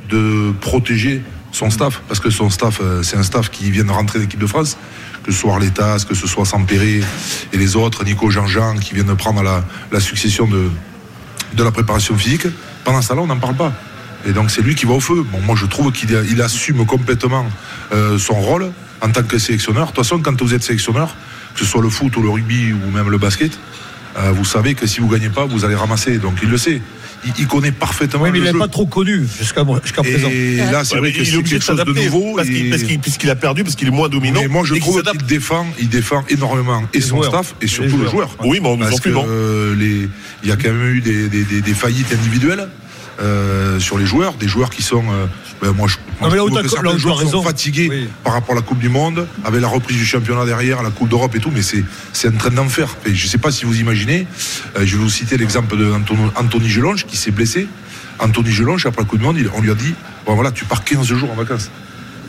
de 0.10 0.52
protéger 0.62 1.22
son 1.52 1.70
staff, 1.70 2.02
parce 2.08 2.20
que 2.20 2.30
son 2.30 2.50
staff, 2.50 2.80
euh, 2.82 3.04
c'est 3.04 3.16
un 3.18 3.24
staff 3.24 3.50
qui 3.50 3.72
vient 3.72 3.86
de 3.86 3.92
rentrer 3.92 4.20
l'équipe 4.20 4.40
de 4.40 4.48
France, 4.48 4.78
que 5.24 5.32
ce 5.32 5.40
soit 5.40 5.54
Arletas, 5.54 6.06
que 6.08 6.14
ce 6.14 6.28
soit 6.28 6.46
Sampéré 6.46 7.02
et 7.54 7.58
les 7.58 7.76
autres, 7.76 8.04
Nico 8.04 8.30
Jean-Jean, 8.30 8.76
qui 8.76 8.94
viennent 8.94 9.08
de 9.08 9.14
prendre 9.14 9.42
la, 9.42 9.64
la 9.92 10.00
succession 10.02 10.48
de, 10.48 10.70
de 11.56 11.64
la 11.64 11.72
préparation 11.72 12.16
physique. 12.16 12.48
Pendant 12.84 13.02
ce 13.02 13.10
temps-là, 13.10 13.22
on 13.22 13.28
n'en 13.28 13.40
parle 13.40 13.56
pas. 13.56 13.74
Et 14.28 14.32
donc 14.32 14.50
c'est 14.50 14.62
lui 14.62 14.76
qui 14.76 14.86
va 14.86 14.94
au 14.94 15.00
feu. 15.00 15.24
Bon, 15.32 15.40
moi 15.42 15.56
je 15.56 15.66
trouve 15.66 15.92
qu'il 15.92 16.42
assume 16.42 16.86
complètement 16.86 17.46
euh, 17.94 18.18
son 18.18 18.34
rôle 18.34 18.72
en 19.02 19.10
tant 19.12 19.24
que 19.24 19.38
sélectionneur. 19.38 19.84
De 19.84 19.92
toute 19.92 20.04
façon, 20.04 20.20
quand 20.20 20.42
vous 20.42 20.54
êtes 20.54 20.64
sélectionneur, 20.64 21.16
que 21.54 21.60
ce 21.60 21.66
soit 21.66 21.82
le 21.82 21.90
foot 21.90 22.16
ou 22.18 22.22
le 22.22 22.30
rugby 22.30 22.74
ou 22.74 22.92
même 22.92 23.10
le 23.10 23.18
basket, 23.18 23.58
euh, 24.18 24.32
vous 24.32 24.46
savez 24.46 24.74
que 24.74 24.88
si 24.88 25.00
vous 25.00 25.08
gagnez 25.08 25.30
pas, 25.30 25.46
vous 25.46 25.66
allez 25.66 25.76
ramasser. 25.76 26.18
Donc 26.18 26.40
il 26.42 26.50
le 26.50 26.58
sait. 26.58 26.82
Il, 27.26 27.34
il 27.40 27.48
connaît 27.48 27.72
parfaitement 27.72 28.22
Oui, 28.24 28.30
mais 28.32 28.40
il 28.40 28.44
n'est 28.44 28.54
pas 28.54 28.68
trop 28.68 28.86
connu 28.86 29.26
jusqu'à 29.40 29.64
présent. 29.64 30.30
Et 30.30 30.58
là, 30.58 30.84
c'est 30.84 30.96
Ouais, 30.96 31.00
vrai 31.00 31.12
que 31.12 31.18
il 31.18 31.22
est 31.22 31.26
c'est 31.26 31.38
obligé 31.38 31.56
quelque 31.60 31.72
de 31.74 31.78
chose 31.78 31.96
de 31.96 32.04
nouveau. 32.04 32.36
parce 32.36 32.48
qu'il- 32.48 32.68
et- 32.68 32.70
parce 32.70 32.84
qu'il- 32.84 33.00
puisqu'il 33.00 33.30
a 33.30 33.36
perdu, 33.36 33.64
parce 33.64 33.76
qu'il 33.76 33.88
est 33.88 33.92
moins 33.92 34.10
dominant. 34.10 34.42
mais 34.42 34.48
moi, 34.48 34.64
je 34.66 34.74
qu'il 34.74 34.82
trouve 34.82 35.02
qu'il 35.02 35.24
défend, 35.26 35.66
il 35.80 35.90
défend 35.90 36.24
énormément 36.30 36.84
et 36.94 37.02
son 37.02 37.18
joueurs. 37.18 37.30
staff 37.30 37.56
et 37.62 37.68
surtout 37.68 37.98
les 37.98 38.04
le 38.04 38.10
joueurs. 38.10 38.30
joueur. 38.30 38.38
Oui, 38.46 38.60
mais 38.62 38.68
en 38.70 38.78
nous 38.78 38.84
Parce 38.86 39.00
que 39.00 39.10
enfumant. 39.10 39.26
les- 39.78 40.08
il 40.44 40.50
y 40.50 40.52
a 40.52 40.56
quand 40.56 40.72
même 40.72 40.84
eu 40.96 41.02
des 41.02 41.74
faillites 41.74 42.12
individuelles 42.14 42.68
euh, 43.22 43.80
sur 43.80 43.98
les 43.98 44.06
joueurs, 44.06 44.34
des 44.34 44.48
joueurs 44.48 44.70
qui 44.70 44.82
sont. 44.82 45.04
euh, 45.12 45.26
ben, 45.62 45.72
moi, 45.72 45.88
je, 45.88 45.96
moi, 46.20 46.30
Non, 46.36 46.62
que 46.62 46.68
certains 46.68 46.98
joueurs 46.98 47.22
sont 47.22 47.42
fatigués 47.42 47.88
Oui. 47.90 48.10
par 48.24 48.34
rapport 48.34 48.52
à 48.54 48.56
la 48.56 48.62
Coupe 48.62 48.80
du 48.80 48.90
Monde, 48.90 49.26
avec 49.46 49.62
la 49.62 49.68
reprise 49.70 49.98
du 49.98 50.06
championnat 50.06 50.46
derrière, 50.46 50.84
la 50.84 50.90
Coupe 50.90 51.08
d'Europe 51.10 51.34
et 51.36 51.40
tout, 51.40 51.52
mais 51.54 51.62
c'est 51.62 52.28
un 52.28 52.32
train 52.32 52.50
d'enfer. 52.50 52.96
Je 53.06 53.12
ne 53.12 53.30
sais 53.30 53.38
pas 53.38 53.52
si 53.52 53.64
vous 53.66 53.80
imaginez. 53.80 54.28
euh, 54.78 54.86
je 54.86 54.98
vais 54.98 55.04
vous 55.04 55.10
citer 55.10 55.38
l'exemple 55.38 55.78
de 55.78 55.86
Anton- 55.92 56.32
Anthony 56.36 56.70
Gelonge 56.70 57.06
qui 57.06 57.16
s'est 57.18 57.32
blessé. 57.32 57.68
Anthony 58.20 58.52
Gelonge, 58.52 58.86
après 58.86 59.02
la 59.04 59.08
Coupe 59.08 59.20
du 59.20 59.26
Monde, 59.26 59.38
on 59.56 59.62
lui 59.62 59.72
a 59.72 59.76
dit 59.76 59.94
bon 60.26 60.36
voilà, 60.36 60.52
tu 60.52 60.66
pars 60.66 60.84
15 60.84 61.08
jours 61.08 61.32
en 61.32 61.36
vacances. 61.36 61.70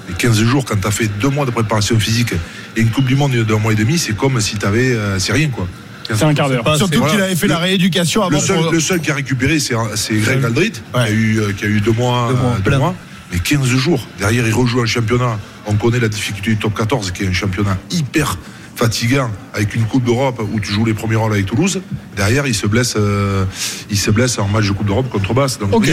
Et 0.09 0.13
15 0.13 0.41
jours, 0.45 0.65
quand 0.65 0.81
tu 0.81 0.87
as 0.87 0.93
fait 0.93 1.09
deux 1.21 1.29
mois 1.31 1.47
de 1.47 1.51
préparation 1.51 1.99
physique 1.99 2.33
et 2.77 2.81
une 2.81 2.91
Coupe 2.91 3.07
du 3.07 3.17
Monde 3.17 3.35
d'un 3.35 3.59
mois 3.59 3.73
et 3.73 3.77
demi, 3.77 3.99
c'est 3.99 4.17
comme 4.17 4.41
si 4.41 4.57
tu 4.57 4.65
avais. 4.67 4.97
c'est 5.19 5.33
rien, 5.33 5.49
quoi. 5.49 5.67
C'est 6.15 6.23
un 6.25 6.35
quart 6.35 6.49
d'heure. 6.49 6.65
Pas 6.65 6.77
Surtout 6.77 6.99
Voilà. 6.99 7.13
qu'il 7.15 7.23
avait 7.23 7.37
fait 7.37 7.47
la 7.47 7.59
rééducation 7.59 8.23
avant 8.23 8.31
Le 8.31 8.39
seul, 8.41 8.57
pour- 8.61 8.73
le 8.73 8.81
seul 8.81 9.01
qui 9.01 9.11
a 9.11 9.15
récupéré, 9.15 9.59
c'est 9.59 9.75
c'est 9.95 10.15
Greg 10.15 10.45
Aldrit, 10.45 10.73
qui, 10.73 10.81
a 10.95 11.11
eu, 11.11 11.39
euh, 11.41 11.53
qui 11.53 11.65
a 11.65 11.69
eu 11.69 11.81
deux 11.81 11.93
mois. 11.93 12.29
Deux 12.31 12.37
mois, 12.41 12.53
euh, 12.59 12.71
deux 12.71 12.79
mois. 12.79 12.95
Mais 13.33 13.39
15 13.41 13.67
jours. 13.67 14.07
Derrière, 14.19 14.47
il 14.47 14.55
rejoue 14.55 14.81
un 14.81 14.87
championnat. 14.87 15.39
On 15.67 15.75
connaît 15.75 15.99
la 15.99 16.09
difficulté 16.09 16.51
du 16.53 16.57
top 16.59 16.75
14, 16.75 17.11
qui 17.11 17.25
est 17.25 17.27
un 17.29 17.33
championnat 17.33 17.77
hyper 17.91 18.39
fatigant, 18.77 19.31
avec 19.55 19.75
une 19.75 19.85
Coupe 19.85 20.05
d'Europe 20.05 20.41
où 20.53 20.61
tu 20.61 20.71
joues 20.71 20.85
les 20.85 20.93
premiers 20.95 21.17
rôles 21.17 21.33
avec 21.33 21.47
Toulouse. 21.47 21.81
Derrière, 22.15 22.47
il 22.47 22.55
se 22.55 22.67
blesse, 22.67 22.95
euh, 22.97 23.45
il 23.91 23.99
se 23.99 24.11
blesse 24.11 24.39
en 24.39 24.47
match 24.49 24.67
de 24.67 24.73
Coupe 24.73 24.87
d'Europe 24.87 25.09
contre 25.09 25.33
Basse. 25.35 25.59
Donc, 25.59 25.91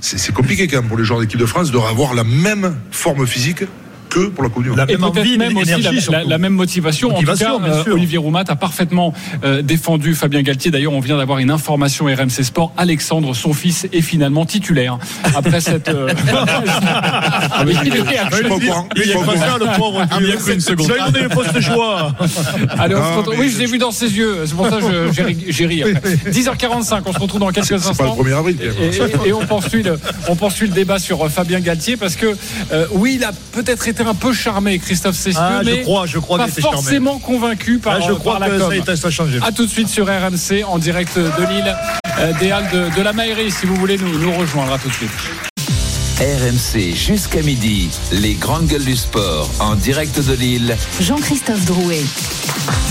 c'est 0.00 0.32
compliqué 0.32 0.66
quand 0.68 0.76
même 0.78 0.88
pour 0.88 0.96
les 0.96 1.04
joueurs 1.04 1.20
d'équipe 1.20 1.38
de 1.38 1.46
France 1.46 1.70
de 1.70 1.78
avoir 1.78 2.14
la 2.14 2.24
même 2.24 2.74
forme 2.90 3.26
physique 3.26 3.64
que 4.12 4.26
pour 4.28 4.44
la 4.44 4.50
Coupe 4.50 4.62
du 4.62 4.68
Monde. 4.68 4.78
La 4.78 4.84
Et 4.84 4.96
même 4.96 5.00
peut-être 5.10 5.18
envie, 5.20 5.38
même 5.38 5.56
aussi 5.56 5.70
la, 6.10 6.24
la- 6.24 6.38
même 6.38 6.52
motivation. 6.52 7.10
Motivation, 7.10 7.54
en 7.56 7.60
tout 7.60 7.64
cas, 7.64 7.84
euh. 7.88 7.94
Olivier 7.94 8.18
Roumat 8.18 8.44
a 8.48 8.56
parfaitement 8.56 9.12
euh, 9.44 9.62
défendu 9.62 10.14
Fabien 10.14 10.42
Galtier. 10.42 10.70
D'ailleurs, 10.70 10.92
on 10.92 11.00
vient 11.00 11.16
d'avoir 11.16 11.38
une 11.38 11.50
information 11.50 12.06
RMC 12.06 12.42
Sport. 12.42 12.72
Alexandre, 12.76 13.34
son 13.34 13.52
fils, 13.52 13.86
est 13.92 14.00
finalement 14.02 14.44
titulaire 14.44 14.98
après 15.34 15.60
cette. 15.68 15.88
euh, 15.88 16.08
Ah, 16.30 17.64
mais 17.66 17.72
il 17.84 17.96
est 17.96 18.00
Il 18.00 18.04
cru 20.36 20.54
une 20.54 20.60
seconde. 20.60 20.86
Vous 20.86 20.92
avez 20.92 21.10
donné 21.12 21.22
le 21.24 21.28
poste 21.28 21.54
de 21.54 21.60
choix. 21.60 22.14
Oui, 23.38 23.50
je 23.50 23.58
l'ai 23.58 23.66
vu 23.66 23.78
dans 23.78 23.92
ses 23.92 24.12
yeux. 24.16 24.38
C'est 24.46 24.54
pour 24.54 24.68
ça 24.68 24.78
que 24.78 25.12
j'ai 25.12 25.22
ri- 25.22 25.44
j'ai 25.48 25.66
ri. 25.66 25.82
après. 25.82 26.14
10h45, 26.30 27.02
on 27.06 27.12
se 27.12 27.18
retrouve 27.18 27.40
dans 27.40 27.48
quelques 27.50 27.66
C'est 27.66 27.74
pas 27.96 28.04
le 28.04 28.10
instants. 28.10 28.22
1er 28.22 28.36
avril. 28.36 28.56
Et, 29.26 29.32
poursuit 29.46 29.82
le, 29.82 29.98
on 30.28 30.36
poursuit 30.36 30.68
le 30.68 30.74
débat 30.74 30.98
sur 30.98 31.24
euh, 31.24 31.28
Fabien 31.28 31.60
Galtier 31.60 31.96
parce 31.96 32.16
que 32.16 32.36
euh, 32.72 32.86
oui, 32.92 33.14
il 33.16 33.24
a 33.24 33.32
peut-être 33.52 33.86
été 33.88 34.01
un 34.06 34.14
peu 34.14 34.32
charmé, 34.32 34.78
Christophe 34.78 35.16
Cessieux, 35.16 35.40
Ah, 35.42 35.60
je 35.64 35.70
mais 35.70 35.82
crois, 35.82 36.06
je 36.06 36.18
crois 36.18 36.38
pas 36.38 36.48
était 36.48 36.60
charmé. 36.62 36.76
forcément 36.76 37.18
convaincu 37.18 37.78
par, 37.78 37.98
Là, 37.98 38.04
je 38.08 38.12
crois 38.12 38.32
par 38.38 38.40
la 38.40 38.48
que 38.50 38.58
com. 38.58 38.84
ça, 38.86 38.96
ça 38.96 39.08
a 39.08 39.10
changé. 39.10 39.38
A 39.42 39.52
tout 39.52 39.64
de 39.66 39.70
suite 39.70 39.88
sur 39.88 40.06
RMC 40.06 40.64
en 40.66 40.78
direct 40.78 41.16
de 41.18 41.46
Lille. 41.52 41.76
euh, 42.18 42.32
des 42.40 42.50
Halles 42.50 42.68
de, 42.72 42.94
de 42.96 43.02
la 43.02 43.12
Maillerie 43.12 43.50
si 43.50 43.66
vous 43.66 43.74
voulez 43.76 43.96
nous, 43.98 44.18
nous 44.18 44.32
rejoindre. 44.32 44.72
À 44.72 44.78
tout 44.78 44.88
de 44.88 44.94
suite. 44.94 45.51
RMC 46.22 46.94
jusqu'à 46.94 47.42
midi, 47.42 47.90
les 48.12 48.34
grandes 48.34 48.68
gueules 48.68 48.84
du 48.84 48.94
sport 48.94 49.50
en 49.58 49.74
direct 49.74 50.20
de 50.20 50.34
Lille. 50.34 50.76
Jean-Christophe 51.00 51.64
Drouet. 51.64 52.04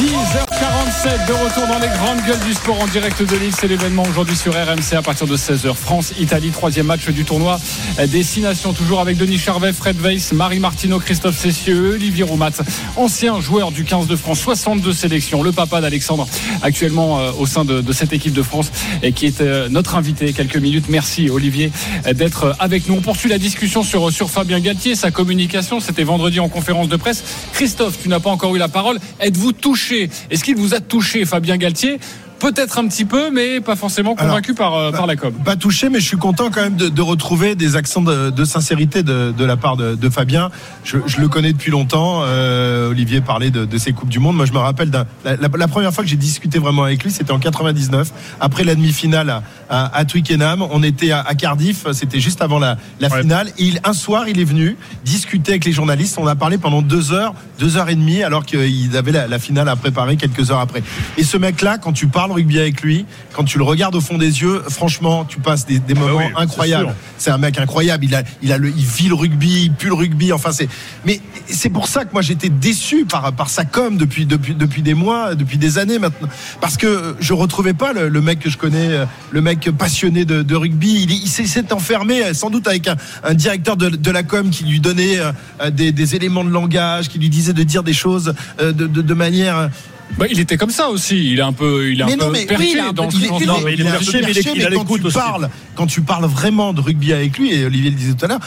10h47 0.01 1.27
de 1.27 1.33
retour 1.33 1.67
dans 1.67 1.79
les 1.79 1.87
grandes 1.87 2.21
gueules 2.25 2.45
du 2.45 2.53
sport 2.53 2.81
en 2.81 2.87
direct 2.87 3.21
de 3.21 3.37
Lille. 3.37 3.53
C'est 3.57 3.69
l'événement 3.69 4.03
aujourd'hui 4.03 4.35
sur 4.35 4.51
RMC 4.51 4.97
à 4.97 5.01
partir 5.01 5.27
de 5.27 5.37
16h. 5.37 5.73
France-Italie, 5.75 6.49
troisième 6.49 6.87
match 6.87 7.07
du 7.07 7.23
tournoi 7.23 7.57
des 8.05 8.23
Six 8.23 8.41
Nations. 8.41 8.73
Toujours 8.73 8.99
avec 8.99 9.15
Denis 9.15 9.37
Charvet, 9.37 9.71
Fred 9.71 9.97
Weiss, 10.01 10.33
Marie 10.33 10.59
Martineau, 10.59 10.99
Christophe 10.99 11.37
Cessieux, 11.37 11.93
Olivier 11.93 12.23
Roumat, 12.23 12.51
ancien 12.97 13.39
joueur 13.39 13.71
du 13.71 13.85
15 13.85 14.07
de 14.07 14.15
France, 14.17 14.39
62 14.39 14.91
sélections. 14.91 15.41
Le 15.41 15.53
papa 15.53 15.79
d'Alexandre, 15.79 16.27
actuellement 16.61 17.19
euh, 17.19 17.31
au 17.37 17.45
sein 17.45 17.63
de, 17.63 17.79
de, 17.79 17.93
cette 17.93 18.11
équipe 18.11 18.33
de 18.33 18.43
France 18.43 18.71
et 19.03 19.13
qui 19.13 19.25
est 19.25 19.39
euh, 19.39 19.69
notre 19.69 19.95
invité. 19.95 20.33
Quelques 20.33 20.57
minutes. 20.57 20.85
Merci 20.89 21.29
Olivier 21.29 21.71
d'être 22.13 22.55
avec 22.59 22.89
nous. 22.89 22.95
On 22.95 23.01
poursuit 23.01 23.20
la 23.27 23.37
discussion 23.37 23.83
sur, 23.83 24.11
sur 24.11 24.29
Fabien 24.29 24.59
Galtier, 24.59 24.95
sa 24.95 25.11
communication. 25.11 25.79
C'était 25.79 26.03
vendredi 26.03 26.39
en 26.39 26.49
conférence 26.49 26.89
de 26.89 26.95
presse. 26.95 27.23
Christophe, 27.53 27.99
tu 28.01 28.09
n'as 28.09 28.19
pas 28.19 28.29
encore 28.29 28.55
eu 28.55 28.59
la 28.59 28.67
parole. 28.67 28.99
Êtes-vous 29.19 29.51
touché? 29.51 30.09
Est-ce 30.29 30.43
qu'il 30.43 30.55
vous 30.55 30.73
a 30.73 30.79
touché, 30.79 31.25
Fabien 31.25 31.57
Galtier? 31.57 31.99
Peut-être 32.41 32.79
un 32.79 32.87
petit 32.87 33.05
peu, 33.05 33.29
mais 33.29 33.61
pas 33.61 33.75
forcément 33.75 34.15
convaincu 34.15 34.55
Alors, 34.57 34.71
par, 34.71 34.79
euh, 34.79 34.91
par 34.91 35.05
la 35.05 35.15
com. 35.15 35.31
Pas 35.45 35.55
touché, 35.55 35.89
mais 35.89 35.99
je 35.99 36.07
suis 36.07 36.17
content 36.17 36.49
quand 36.49 36.61
même 36.61 36.75
de, 36.75 36.89
de 36.89 37.01
retrouver 37.01 37.53
des 37.53 37.75
accents 37.75 38.01
de, 38.01 38.31
de 38.31 38.45
sincérité 38.45 39.03
de, 39.03 39.31
de, 39.37 39.45
la 39.45 39.57
part 39.57 39.77
de, 39.77 40.09
Fabien. 40.09 40.49
Je, 40.83 40.97
je, 41.05 41.21
le 41.21 41.27
connais 41.27 41.53
depuis 41.53 41.69
longtemps. 41.69 42.21
Euh, 42.23 42.89
Olivier 42.89 43.21
parlait 43.21 43.51
de, 43.51 43.77
ces 43.77 43.93
Coupes 43.93 44.09
du 44.09 44.17
Monde. 44.19 44.35
Moi, 44.35 44.45
je 44.45 44.53
me 44.53 44.57
rappelle 44.57 44.89
la, 44.91 45.05
la, 45.23 45.47
la, 45.55 45.67
première 45.67 45.93
fois 45.93 46.03
que 46.03 46.09
j'ai 46.09 46.15
discuté 46.15 46.57
vraiment 46.57 46.83
avec 46.83 47.03
lui, 47.03 47.11
c'était 47.11 47.31
en 47.31 47.39
99, 47.39 48.11
après 48.39 48.63
la 48.63 48.73
demi-finale 48.73 49.29
à, 49.29 49.43
à, 49.69 49.95
à, 49.97 50.05
Twickenham. 50.05 50.63
On 50.71 50.81
était 50.81 51.11
à, 51.11 51.21
à 51.21 51.35
Cardiff, 51.35 51.85
c'était 51.93 52.19
juste 52.19 52.41
avant 52.41 52.57
la, 52.59 52.77
Ouais. 53.01 53.21
finale. 53.21 53.49
Et 53.57 53.65
il, 53.65 53.79
un 53.83 53.93
soir, 53.93 54.27
il 54.27 54.39
est 54.39 54.45
venu 54.45 54.77
discuter 55.05 55.51
avec 55.53 55.65
les 55.65 55.71
journalistes. 55.71 56.17
On 56.19 56.27
a 56.27 56.35
parlé 56.35 56.57
pendant 56.57 56.81
deux 56.81 57.11
heures, 57.11 57.33
deux 57.59 57.77
heures 57.77 57.89
et 57.89 57.95
demie, 57.95 58.23
alors 58.23 58.45
qu'il 58.45 58.95
avait 58.95 59.11
la, 59.11 59.39
finale 59.39 59.69
à 59.69 59.75
préparer 59.75 60.17
quelques 60.17 60.51
heures 60.51 60.59
après. 60.59 60.83
Et 61.17 61.23
ce 61.23 61.37
mec-là, 61.37 61.77
quand 61.77 61.93
tu 61.93 62.07
parles 62.07 62.30
rugby 62.31 62.59
avec 62.59 62.81
lui, 62.81 63.05
quand 63.33 63.43
tu 63.43 63.57
le 63.57 63.63
regardes 63.63 63.95
au 63.95 64.01
fond 64.01 64.17
des 64.17 64.41
yeux, 64.41 64.61
franchement, 64.69 65.25
tu 65.25 65.39
passes 65.39 65.65
des, 65.65 65.79
des 65.79 65.93
moments 65.93 66.17
oui, 66.17 66.23
c'est 66.35 66.41
incroyables. 66.41 66.95
C'est 67.17 67.31
un 67.31 67.37
mec 67.37 67.57
incroyable. 67.59 68.05
Il 68.05 68.15
a, 68.15 68.23
il 68.41 68.51
a 68.51 68.57
le, 68.57 68.69
il 68.69 68.85
vit 68.85 69.07
le 69.07 69.13
rugby, 69.15 69.63
il 69.65 69.71
pue 69.73 69.87
le 69.87 69.93
rugby. 69.93 70.31
Enfin, 70.33 70.51
c'est. 70.51 70.67
Mais 71.05 71.19
c'est 71.47 71.69
pour 71.69 71.87
ça 71.87 72.05
que 72.05 72.13
moi 72.13 72.21
j'étais 72.21 72.49
déçu 72.49 73.05
par 73.05 73.31
par 73.33 73.49
sa 73.49 73.63
com 73.65 73.97
depuis 73.97 74.25
depuis 74.25 74.55
depuis 74.55 74.81
des 74.81 74.93
mois, 74.93 75.35
depuis 75.35 75.57
des 75.57 75.77
années 75.77 75.99
maintenant, 75.99 76.27
parce 76.59 76.77
que 76.77 77.15
je 77.19 77.33
retrouvais 77.33 77.73
pas 77.73 77.93
le, 77.93 78.09
le 78.09 78.21
mec 78.21 78.39
que 78.39 78.49
je 78.49 78.57
connais, 78.57 78.89
euh, 78.89 79.05
le 79.31 79.41
mec 79.41 79.69
passionné 79.77 80.25
de, 80.25 80.41
de 80.41 80.55
rugby. 80.55 81.03
Il, 81.03 81.11
est- 81.11 81.21
il 81.41 81.47
s'est 81.47 81.71
enfermé, 81.73 82.23
euh, 82.23 82.33
sans 82.33 82.49
doute 82.49 82.67
avec 82.67 82.87
un, 82.87 82.95
un 83.23 83.33
directeur 83.33 83.77
de, 83.77 83.89
de 83.89 84.11
la 84.11 84.23
com 84.23 84.49
qui 84.49 84.63
lui 84.65 84.79
donnait 84.79 85.19
euh, 85.19 85.69
des, 85.71 85.91
des 85.91 86.15
éléments 86.15 86.43
de 86.43 86.49
langage, 86.49 87.09
qui 87.09 87.19
lui 87.19 87.29
disait 87.29 87.53
de 87.53 87.63
dire 87.63 87.83
des 87.83 87.93
choses 87.93 88.33
euh, 88.59 88.71
de, 88.71 88.87
de 88.87 89.13
manière. 89.13 89.69
Bah, 90.17 90.25
il 90.29 90.39
était 90.39 90.57
comme 90.57 90.69
ça 90.69 90.89
aussi. 90.89 91.31
Il 91.31 91.39
est 91.39 91.41
un 91.41 91.53
peu, 91.53 91.89
il 91.91 91.99
est 92.01 92.05
Mais 92.05 92.13
un 92.13 92.17
non, 92.17 92.25
peu 92.27 92.31
mais 92.33 92.45
perché 92.45 92.63
oui, 92.63 92.75
il 92.87 92.93
dans 92.93 93.09
il 93.09 93.23
il 93.41 93.47
Non, 93.47 93.59
mais 93.63 93.73
il 93.73 93.81
est 93.81 93.83
perché, 93.85 94.21
mais 94.21 94.31
il 94.31 94.37
est- 94.37 94.73
quand 94.75 94.85
tu 94.85 95.01
parles, 95.11 95.49
quand 95.75 95.87
tu 95.87 96.01
parles 96.01 96.25
vraiment 96.25 96.73
de 96.73 96.81
rugby 96.81 97.13
avec 97.13 97.37
lui, 97.37 97.53
et 97.53 97.65
Olivier 97.65 97.89
le 97.89 97.95
disait 97.95 98.13
tout 98.13 98.25
à 98.25 98.27
l'heure, 98.27 98.39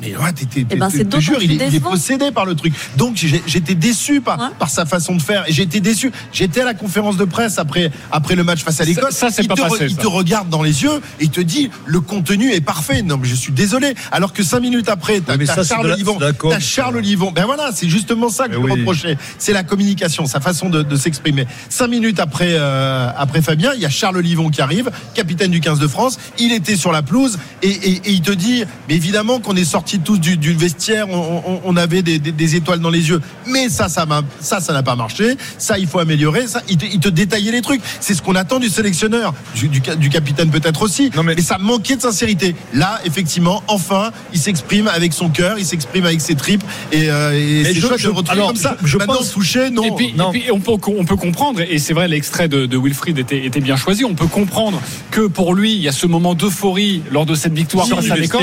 mais 0.00 0.16
ouais, 0.16 0.32
t'es- 0.32 0.46
Eh 0.70 0.76
ben, 0.76 0.88
je 0.90 1.20
jure, 1.20 1.42
il 1.42 1.52
il 1.52 1.74
est 1.74 1.80
possédé 1.80 2.30
par 2.30 2.44
le 2.46 2.54
truc. 2.54 2.72
Donc 2.96 3.16
j'étais 3.46 3.74
déçu 3.74 4.20
par, 4.20 4.38
Ouais. 4.38 4.46
par 4.58 4.70
sa 4.70 4.84
façon 4.86 5.14
de 5.14 5.22
faire. 5.22 5.44
Et 5.48 5.60
été 5.60 5.80
déçu. 5.80 6.10
J'étais 6.32 6.62
à 6.62 6.64
la 6.64 6.74
conférence 6.74 7.16
de 7.18 7.24
presse 7.24 7.58
après, 7.58 7.90
après 8.10 8.34
le 8.34 8.44
match 8.44 8.62
face 8.64 8.80
à 8.80 8.84
l'Écosse. 8.84 9.14
Ça, 9.14 9.28
c'est 9.30 9.42
il 9.42 9.48
pas 9.48 9.54
te, 9.56 9.60
passé, 9.60 9.76
il 9.82 9.94
ça. 9.94 10.00
te 10.02 10.06
regarde 10.06 10.48
dans 10.48 10.62
les 10.62 10.82
yeux 10.82 10.96
et 11.20 11.24
il 11.24 11.30
te 11.30 11.40
dit 11.40 11.70
le 11.86 12.00
contenu 12.00 12.50
est 12.52 12.60
parfait. 12.62 13.02
Non, 13.02 13.18
mais 13.18 13.28
je 13.28 13.34
suis 13.34 13.52
désolé. 13.52 13.94
Alors 14.10 14.32
que 14.32 14.42
cinq 14.42 14.60
minutes 14.60 14.88
après, 14.88 15.20
t'as 15.20 15.34
ça, 15.44 15.56
de 15.56 15.66
Charles 15.66 15.94
Livon. 15.96 16.18
T'as 16.18 16.60
Charles 16.60 16.98
Livon. 17.00 17.30
Ben 17.32 17.44
voilà, 17.44 17.70
c'est 17.74 17.88
justement 17.88 18.30
ça 18.30 18.44
que 18.48 18.52
Mais 18.56 18.56
je 18.56 18.60
lui 18.66 18.72
oui. 18.72 18.80
reprochais. 18.80 19.18
C'est 19.38 19.52
la 19.52 19.62
communication, 19.62 20.24
sa 20.26 20.40
façon 20.40 20.70
de, 20.70 20.82
de 20.82 20.96
s'exprimer. 20.96 21.46
Cinq 21.68 21.88
minutes 21.88 22.20
après, 22.20 22.54
euh, 22.54 23.10
après 23.16 23.42
Fabien, 23.42 23.72
il 23.74 23.80
y 23.82 23.86
a 23.86 23.90
Charles 23.90 24.20
Livon 24.20 24.48
qui 24.48 24.62
arrive, 24.62 24.90
capitaine 25.14 25.50
du 25.50 25.60
15 25.60 25.78
de 25.78 25.86
France. 25.88 26.18
Il 26.38 26.52
était 26.52 26.76
sur 26.76 26.90
la 26.92 27.02
pelouse 27.02 27.38
et, 27.62 27.68
et- 27.68 27.90
et 28.06 28.10
il 28.12 28.22
te 28.22 28.30
dit, 28.32 28.64
mais 28.88 28.94
évidemment 28.96 29.40
qu'on 29.40 29.56
est 29.56 29.64
sortis 29.90 30.00
tous 30.04 30.18
du, 30.18 30.36
du 30.36 30.52
vestiaire, 30.54 31.08
on, 31.08 31.42
on- 31.46 31.60
on 31.64 31.76
avait 31.76 32.02
des, 32.02 32.18
des- 32.18 32.32
des 32.32 32.56
étoiles 32.56 32.80
dans 32.80 32.90
les 32.90 33.08
yeux. 33.08 33.20
Mais 33.46 33.68
ça, 33.68 33.88
ça 33.88 34.06
m'a- 34.06 34.22
ça, 34.40 34.60
ça 34.60 34.72
n'a 34.72 34.82
pas 34.82 34.94
marché. 34.96 35.36
Ça, 35.58 35.78
il 35.78 35.86
faut 35.86 35.98
améliorer. 35.98 36.46
Ça, 36.46 36.62
il 36.68 36.76
te, 36.76 36.84
il 36.86 37.00
te 37.00 37.08
détaillait 37.08 37.50
les 37.52 37.62
trucs. 37.62 37.80
C'est 38.00 38.14
ce 38.14 38.22
qu'on 38.22 38.34
attend 38.36 38.58
du 38.60 38.68
sélectionneur, 38.68 39.34
du, 39.54 39.68
du, 39.68 39.80
ca- 39.84 39.96
du 39.96 40.08
capitaine 40.08 40.50
peut-être 40.50 40.82
aussi. 40.82 41.10
Non, 41.16 41.22
mais- 41.22 41.34
mais 41.34 41.42
ça 41.42 41.58
manquait 41.58 41.96
de 41.96 42.02
sincérité. 42.02 42.54
Là, 42.74 43.00
effectivement, 43.04 43.62
enfin, 43.68 44.10
il 44.32 44.38
s'exprime 44.38 44.88
avec 44.88 45.12
son 45.12 45.28
cœur, 45.28 45.58
il 45.58 45.64
s'exprime 45.66 46.04
avec 46.06 46.20
ses 46.20 46.34
tripes 46.34 46.62
et, 46.92 47.10
euh, 47.10 47.32
et 47.32 47.64
c'est 47.64 47.74
je- 47.74 47.80
chouette 47.80 47.98
je- 47.98 48.04
de 48.04 48.10
le 48.12 48.16
retrouver 48.16 48.38
alors, 48.40 48.48
comme 48.52 48.56
ça. 48.56 48.76
je- 48.82 48.86
je 48.86 48.98
Maintenant, 48.98 49.14
pense- 49.14 49.32
touché, 49.32 49.70
non. 49.70 49.82
Et 49.84 49.90
puis, 49.96 50.14
Non. 50.16 50.32
et 50.32 50.38
puis, 50.40 50.50
on, 50.52 50.60
peut, 50.60 50.72
on 50.98 51.04
peut 51.04 51.16
comprendre, 51.16 51.60
et 51.60 51.78
c'est 51.78 51.94
vrai, 51.94 52.06
l'extrait 52.08 52.48
de, 52.48 52.66
de 52.66 52.78
Wilfried 52.78 53.18
était, 53.18 53.44
était 53.44 53.60
bien 53.60 53.76
choisi. 53.76 54.04
On 54.04 54.14
peut 54.14 54.26
comprendre 54.26 54.80
que 55.10 55.26
pour 55.26 55.54
lui, 55.54 55.72
il 55.74 55.80
y 55.82 55.88
a 55.88 55.92
ce 55.92 56.06
moment 56.06 56.34
d'euphorie 56.34 57.02
lors 57.10 57.26
de 57.26 57.34
cette 57.34 57.54
victoire 57.54 57.86
face 57.88 58.10
à 58.10 58.16
l'Écosse, 58.16 58.42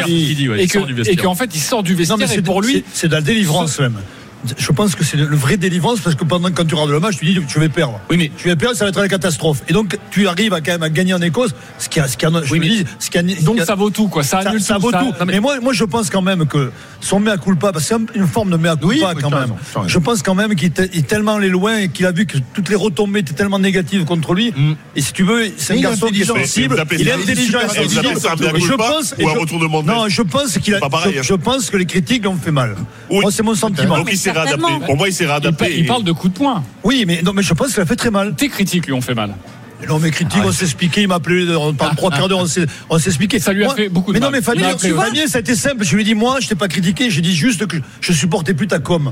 et 1.07 1.15
qu'en 1.15 1.35
fait, 1.37 1.49
il 1.55 1.59
sort 1.61 1.83
du 1.83 1.93
Non, 1.93 1.97
vestiaire. 1.99 2.17
mais 2.17 2.25
et 2.25 2.27
c'est 2.27 2.41
pour 2.41 2.61
lui, 2.61 2.73
c'est- 2.73 2.83
c'est 2.93 3.07
de 3.07 3.13
la 3.13 3.21
délivrance 3.21 3.79
même. 3.79 3.95
Je 4.57 4.71
pense 4.71 4.95
que 4.95 5.03
c'est 5.03 5.17
le 5.17 5.35
vrai 5.35 5.57
délivrance 5.57 5.99
parce 5.99 6.15
que 6.15 6.23
pendant 6.23 6.51
quand 6.51 6.65
tu 6.65 6.75
regardes 6.75 6.91
le 6.91 6.99
match, 6.99 7.17
tu 7.17 7.25
dis 7.25 7.39
tu 7.47 7.59
vas 7.59 7.69
perdre. 7.69 7.99
Oui, 8.09 8.17
mais- 8.17 8.31
tu 8.37 8.47
vas 8.47 8.55
perdre, 8.55 8.75
ça 8.77 8.85
va 8.85 8.89
être 8.89 8.99
la 9.01 9.07
catastrophe. 9.07 9.63
Et 9.67 9.73
donc 9.73 9.97
tu 10.11 10.27
arrives 10.27 10.53
à 10.53 10.61
quand 10.61 10.71
même 10.73 10.83
à 10.83 10.89
gagner 10.89 11.13
en 11.13 11.21
Écosse, 11.21 11.51
ce 11.79 11.89
qui 11.89 11.99
a, 11.99 12.07
ce 12.07 12.17
qui 12.17 12.25
a, 12.25 12.29
je 12.43 12.51
Oui, 12.51 12.59
me 12.59 12.63
mais- 12.65 12.69
dis, 12.69 12.85
ce 12.99 13.09
qui 13.09 13.17
a- 13.17 13.21
ce 13.21 13.43
donc 13.43 13.55
qui 13.55 13.61
a- 13.61 13.65
ça 13.65 13.75
vaut 13.75 13.89
tout, 13.89 14.07
quoi. 14.07 14.23
Ça 14.23 14.41
ça, 14.43 14.49
annule 14.49 14.61
ça 14.61 14.75
tout. 14.75 14.81
vaut 14.81 14.91
ça- 14.91 14.99
tout. 14.99 15.05
Non, 15.05 15.13
mais- 15.25 15.33
mais 15.33 15.39
moi, 15.39 15.59
moi, 15.59 15.73
je 15.73 15.83
pense 15.83 16.09
quand 16.09 16.21
même 16.21 16.45
que 16.45 16.71
son 17.01 17.19
mea 17.19 17.37
culpa, 17.37 17.71
parce 17.71 17.87
que 17.89 17.95
c'est 17.95 18.17
une 18.19 18.27
forme 18.27 18.51
de 18.51 18.57
mea 18.57 18.75
culpa 18.75 18.85
Oui, 18.85 19.01
quand 19.21 19.29
même. 19.31 19.39
raison. 19.39 19.57
Je 19.87 19.97
pense 19.99 20.21
quand 20.21 20.35
même 20.35 20.55
qu'il 20.55 20.71
est 20.77 21.07
tellement 21.07 21.35
allé 21.35 21.49
loin 21.49 21.77
et 21.79 21.89
qu'il 21.89 22.05
a 22.05 22.11
vu 22.11 22.25
que 22.25 22.37
toutes 22.53 22.69
les 22.69 22.75
retombées 22.75 23.19
étaient 23.19 23.33
tellement 23.33 23.59
négatives 23.59 24.05
contre 24.05 24.33
lui. 24.33 24.53
Mm. 24.55 24.73
Et 24.95 25.01
si 25.01 25.13
tu 25.13 25.23
veux, 25.23 25.45
c'est 25.57 25.73
un 25.77 25.81
garçon 25.81 26.07
qui 26.07 26.21
est 26.21 26.25
sensible. 26.25 26.75
Il 26.91 27.07
est 27.07 27.11
ça- 27.11 27.17
intelligent. 27.17 27.59
je 27.61 28.73
pense, 28.75 29.15
Non, 29.85 30.07
je 30.09 30.21
pense 30.21 30.57
qu'il 30.59 30.73
je- 30.73 30.79
hein. 30.83 31.21
Je 31.21 31.33
pense 31.33 31.69
que 31.69 31.77
les 31.77 31.85
critiques 31.85 32.23
l'ont 32.25 32.35
fait 32.37 32.51
mal. 32.51 32.75
Moi, 33.09 33.31
c'est 33.31 33.43
mon 33.43 33.55
sentiment. 33.55 33.95
Donc 34.27 34.35
il 34.35 34.35
s'est 34.35 34.39
réadapté. 34.39 34.61
Certainement. 34.61 34.85
Pour 34.85 34.97
moi, 34.97 35.07
il 35.09 35.13
s'est 35.13 35.23
il, 35.23 35.27
réadapté. 35.27 35.79
il 35.79 35.85
parle 35.85 36.03
de 36.03 36.11
coups 36.11 36.33
de 36.33 36.37
poing. 36.39 36.63
Oui, 36.83 37.05
mais 37.07 37.21
non, 37.21 37.33
mais 37.33 37.43
je 37.43 37.53
pense 37.53 37.73
qu'il 37.73 37.81
a 37.81 37.85
fait 37.85 37.95
très 37.95 38.11
mal. 38.11 38.35
Tes 38.35 38.49
critiques 38.49 38.85
lui 38.85 38.93
ont 38.93 39.01
fait 39.01 39.15
mal. 39.15 39.35
Non, 39.87 39.99
mais 39.99 40.09
critique, 40.09 40.41
on 40.43 40.51
s'est 40.51 40.65
expliqué, 40.65 41.01
il 41.03 41.07
m'a 41.07 41.15
appelé 41.15 41.45
pendant 41.45 41.93
trois 41.95 42.09
quarts 42.09 42.27
d'heure, 42.27 42.39
on 42.39 42.47
s'est, 42.47 42.65
on 42.89 42.97
s'est 42.97 43.09
expliqué. 43.09 43.39
Ça 43.39 43.53
lui 43.53 43.63
a 43.63 43.67
Moi- 43.67 43.75
fait 43.75 43.89
beaucoup 43.89 44.11
de 44.11 44.17
Mais 44.17 44.25
non, 44.25 44.31
mais 44.31 44.41
Fabien. 44.41 44.75
Fabien, 44.75 45.27
ça 45.27 45.37
a 45.37 45.41
été 45.41 45.55
simple. 45.55 45.85
Je 45.85 45.93
lui 45.95 46.01
ai 46.01 46.05
dit, 46.05 46.15
moi, 46.15 46.39
je 46.39 46.47
t'ai 46.47 46.55
pas 46.55 46.67
critiqué, 46.67 47.11
j'ai 47.11 47.21
dit 47.21 47.35
juste 47.35 47.67
que 47.67 47.77
je 48.01 48.11
supportais 48.11 48.55
plus 48.55 48.67
ta 48.67 48.79
com. 48.79 49.11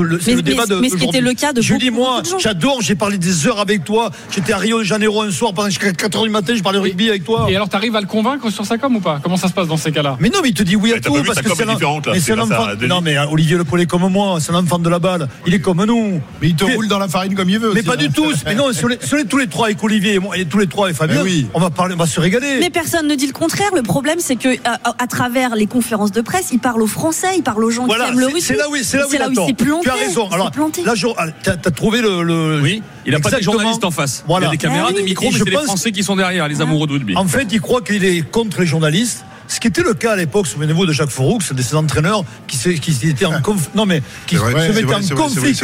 Le- 0.00 0.20
c'est 0.20 0.30
Mais- 0.30 0.36
le 0.36 0.42
débat 0.42 0.64
mais- 0.68 0.74
de. 0.76 0.80
mais 0.80 0.88
ce 0.88 0.96
qui 0.96 1.04
était 1.04 1.20
le 1.20 1.34
cas 1.34 1.52
de 1.52 1.60
beaucoup, 1.60 1.94
moi, 1.94 2.22
j'adore, 2.38 2.80
j'ai 2.80 2.94
parlé 2.94 3.18
des 3.18 3.46
heures 3.46 3.58
avec 3.58 3.84
toi. 3.84 4.10
J'étais 4.30 4.52
à 4.52 4.58
Rio 4.58 4.78
de 4.78 4.84
Janeiro 4.84 5.22
un 5.22 5.30
soir 5.30 5.52
pendant 5.52 5.68
jusqu'à 5.68 5.92
4 5.92 6.16
heures 6.16 6.22
du 6.24 6.30
matin, 6.30 6.54
je 6.56 6.62
parlais 6.62 6.78
rugby 6.78 7.08
avec 7.08 7.24
toi. 7.24 7.46
Et 7.48 7.56
alors, 7.56 7.68
t'arrives 7.68 7.96
à 7.96 8.00
le 8.00 8.06
convaincre 8.06 8.50
sur 8.50 8.64
sa 8.64 8.78
com 8.78 8.96
ou 8.96 9.00
pas? 9.00 9.20
Comment 9.22 9.36
ça 9.36 9.48
se 9.48 9.52
passe 9.52 9.66
dans 9.68 9.76
ces 9.76 9.92
cas-là? 9.92 10.16
Mais 10.20 10.28
non, 10.28 10.38
mais 10.42 10.50
il 10.50 10.54
te 10.54 10.62
dit 10.62 10.76
oui 10.76 10.92
à 10.92 11.00
tout 11.00 11.14
vu, 11.14 11.22
parce 11.22 11.40
que 11.40 11.48
c'est 11.54 11.66
différente, 11.66 12.06
là. 12.06 12.12
Mais 12.14 12.20
C'est 12.20 12.32
un 12.32 12.38
enfant. 12.38 12.66
Non, 12.88 13.00
mais 13.00 13.16
euh, 13.18 13.26
Olivier 13.30 13.56
Le 13.56 13.64
Collet 13.64 13.86
comme 13.86 14.08
moi, 14.10 14.38
c'est 14.40 14.52
un 14.52 14.56
enfant 14.56 14.78
de 14.78 14.88
la 14.88 14.98
balle. 14.98 15.28
Il 15.46 15.54
est 15.54 15.60
comme 15.60 15.84
nous. 15.84 16.20
Mais 16.40 16.48
il 16.48 16.54
te 16.54 16.64
roule 16.64 16.88
dans 16.88 16.98
la 16.98 17.08
farine 17.08 17.34
comme 17.34 17.50
il 17.50 17.58
veut. 17.58 17.72
Mais 17.74 17.82
pas 17.82 17.94
hein. 17.94 17.96
du 17.96 18.10
tout. 18.10 18.32
Mais 18.46 18.54
non, 18.54 18.72
sur 18.72 18.88
les, 18.88 18.96
tous 18.96 19.38
les 19.38 19.46
trois 19.46 19.66
avec 19.66 19.82
Olivier 19.82 20.14
et, 20.14 20.18
moi, 20.18 20.36
et 20.36 20.44
tous 20.44 20.58
les 20.58 20.66
trois 20.66 20.86
avec 20.86 20.96
Fabien, 20.96 21.22
on 21.54 21.60
va 21.60 21.70
parler, 21.70 21.94
on 21.94 21.98
va 21.98 22.06
se 22.06 22.20
régaler. 22.20 22.58
Mais 22.60 22.70
personne 22.70 23.06
ne 23.06 23.14
dit 23.14 23.26
le 23.26 23.32
contraire. 23.32 23.70
Le 23.74 23.82
problème, 23.82 24.18
c'est 24.20 24.36
que 24.36 24.48
à, 24.64 25.06
travers 25.06 25.56
les 25.56 25.66
conférences 25.66 26.12
de 26.12 26.20
presse, 26.20 26.48
il 26.52 26.58
parle 26.58 26.82
aux 26.82 26.86
Français, 26.86 27.28
il 27.36 27.42
parle 27.42 27.64
aux 27.64 27.70
gens 27.70 27.86
qui 27.86 27.94
aiment 27.94 28.18
le 28.18 28.18
c'est- 28.20 28.24
rugby. 28.26 28.40
c'est 28.40 28.56
là 28.56 28.68
où, 28.68 28.76
c'est 28.82 29.18
là 29.18 29.28
où, 29.28 29.47
il 29.48 29.52
a 29.52 29.54
il 29.54 29.56
tort. 29.56 29.58
s'est 29.58 29.64
planté. 29.64 29.82
Tu 29.84 29.90
as 29.90 29.94
raison. 29.94 30.28
Alors 30.30 30.50
planté. 30.50 30.82
là, 30.82 30.92
ah, 31.16 31.26
t'as 31.42 31.52
as 31.52 31.70
trouvé 31.70 32.00
le, 32.00 32.22
le- 32.22 32.60
Oui, 32.60 32.82
il 33.06 33.14
a 33.14 33.20
pas 33.20 33.28
Exactement. 33.30 33.52
journalistes 33.54 33.84
en 33.84 33.90
face. 33.90 34.24
Voilà. 34.26 34.46
Il 34.46 34.48
y 34.48 34.48
a 34.48 34.52
des 34.52 34.58
caméras, 34.58 34.86
Ah 34.88 34.92
oui. 34.94 35.00
des 35.00 35.02
micros, 35.04 35.26
Et 35.26 35.32
mais 35.32 35.38
c'est 35.38 35.44
les 35.50 35.56
Français 35.56 35.92
qui 35.92 36.02
sont 36.02 36.16
derrière, 36.16 36.48
les 36.48 36.60
amoureux 36.60 36.86
de 36.86 36.92
rugby. 36.92 37.16
En 37.16 37.26
fait, 37.26 37.48
il 37.52 37.60
croit 37.60 37.82
qu'il 37.82 38.04
est 38.04 38.22
contre 38.30 38.60
les 38.60 38.66
journalistes. 38.66 39.24
Ce 39.50 39.60
qui 39.60 39.66
était 39.68 39.82
le 39.82 39.94
cas 39.94 40.12
à 40.12 40.16
l'époque, 40.16 40.46
souvenez-vous 40.46 40.84
de 40.84 40.92
Jacques 40.92 41.08
Fouroux, 41.08 41.38
de 41.52 41.62
ces 41.62 41.74
entraîneurs 41.74 42.22
qui, 42.46 42.58
se- 42.58 42.68
qui 42.68 42.90
étaient 43.08 43.24
en 43.24 43.40
conf- 43.40 43.70
non 43.74 43.86
mais 43.86 44.02
qui 44.26 44.36
vrai, 44.36 44.52
se 44.52 44.56
mettaient 44.74 44.82
vrai, 44.82 44.94
en 45.12 45.16
conflit 45.16 45.54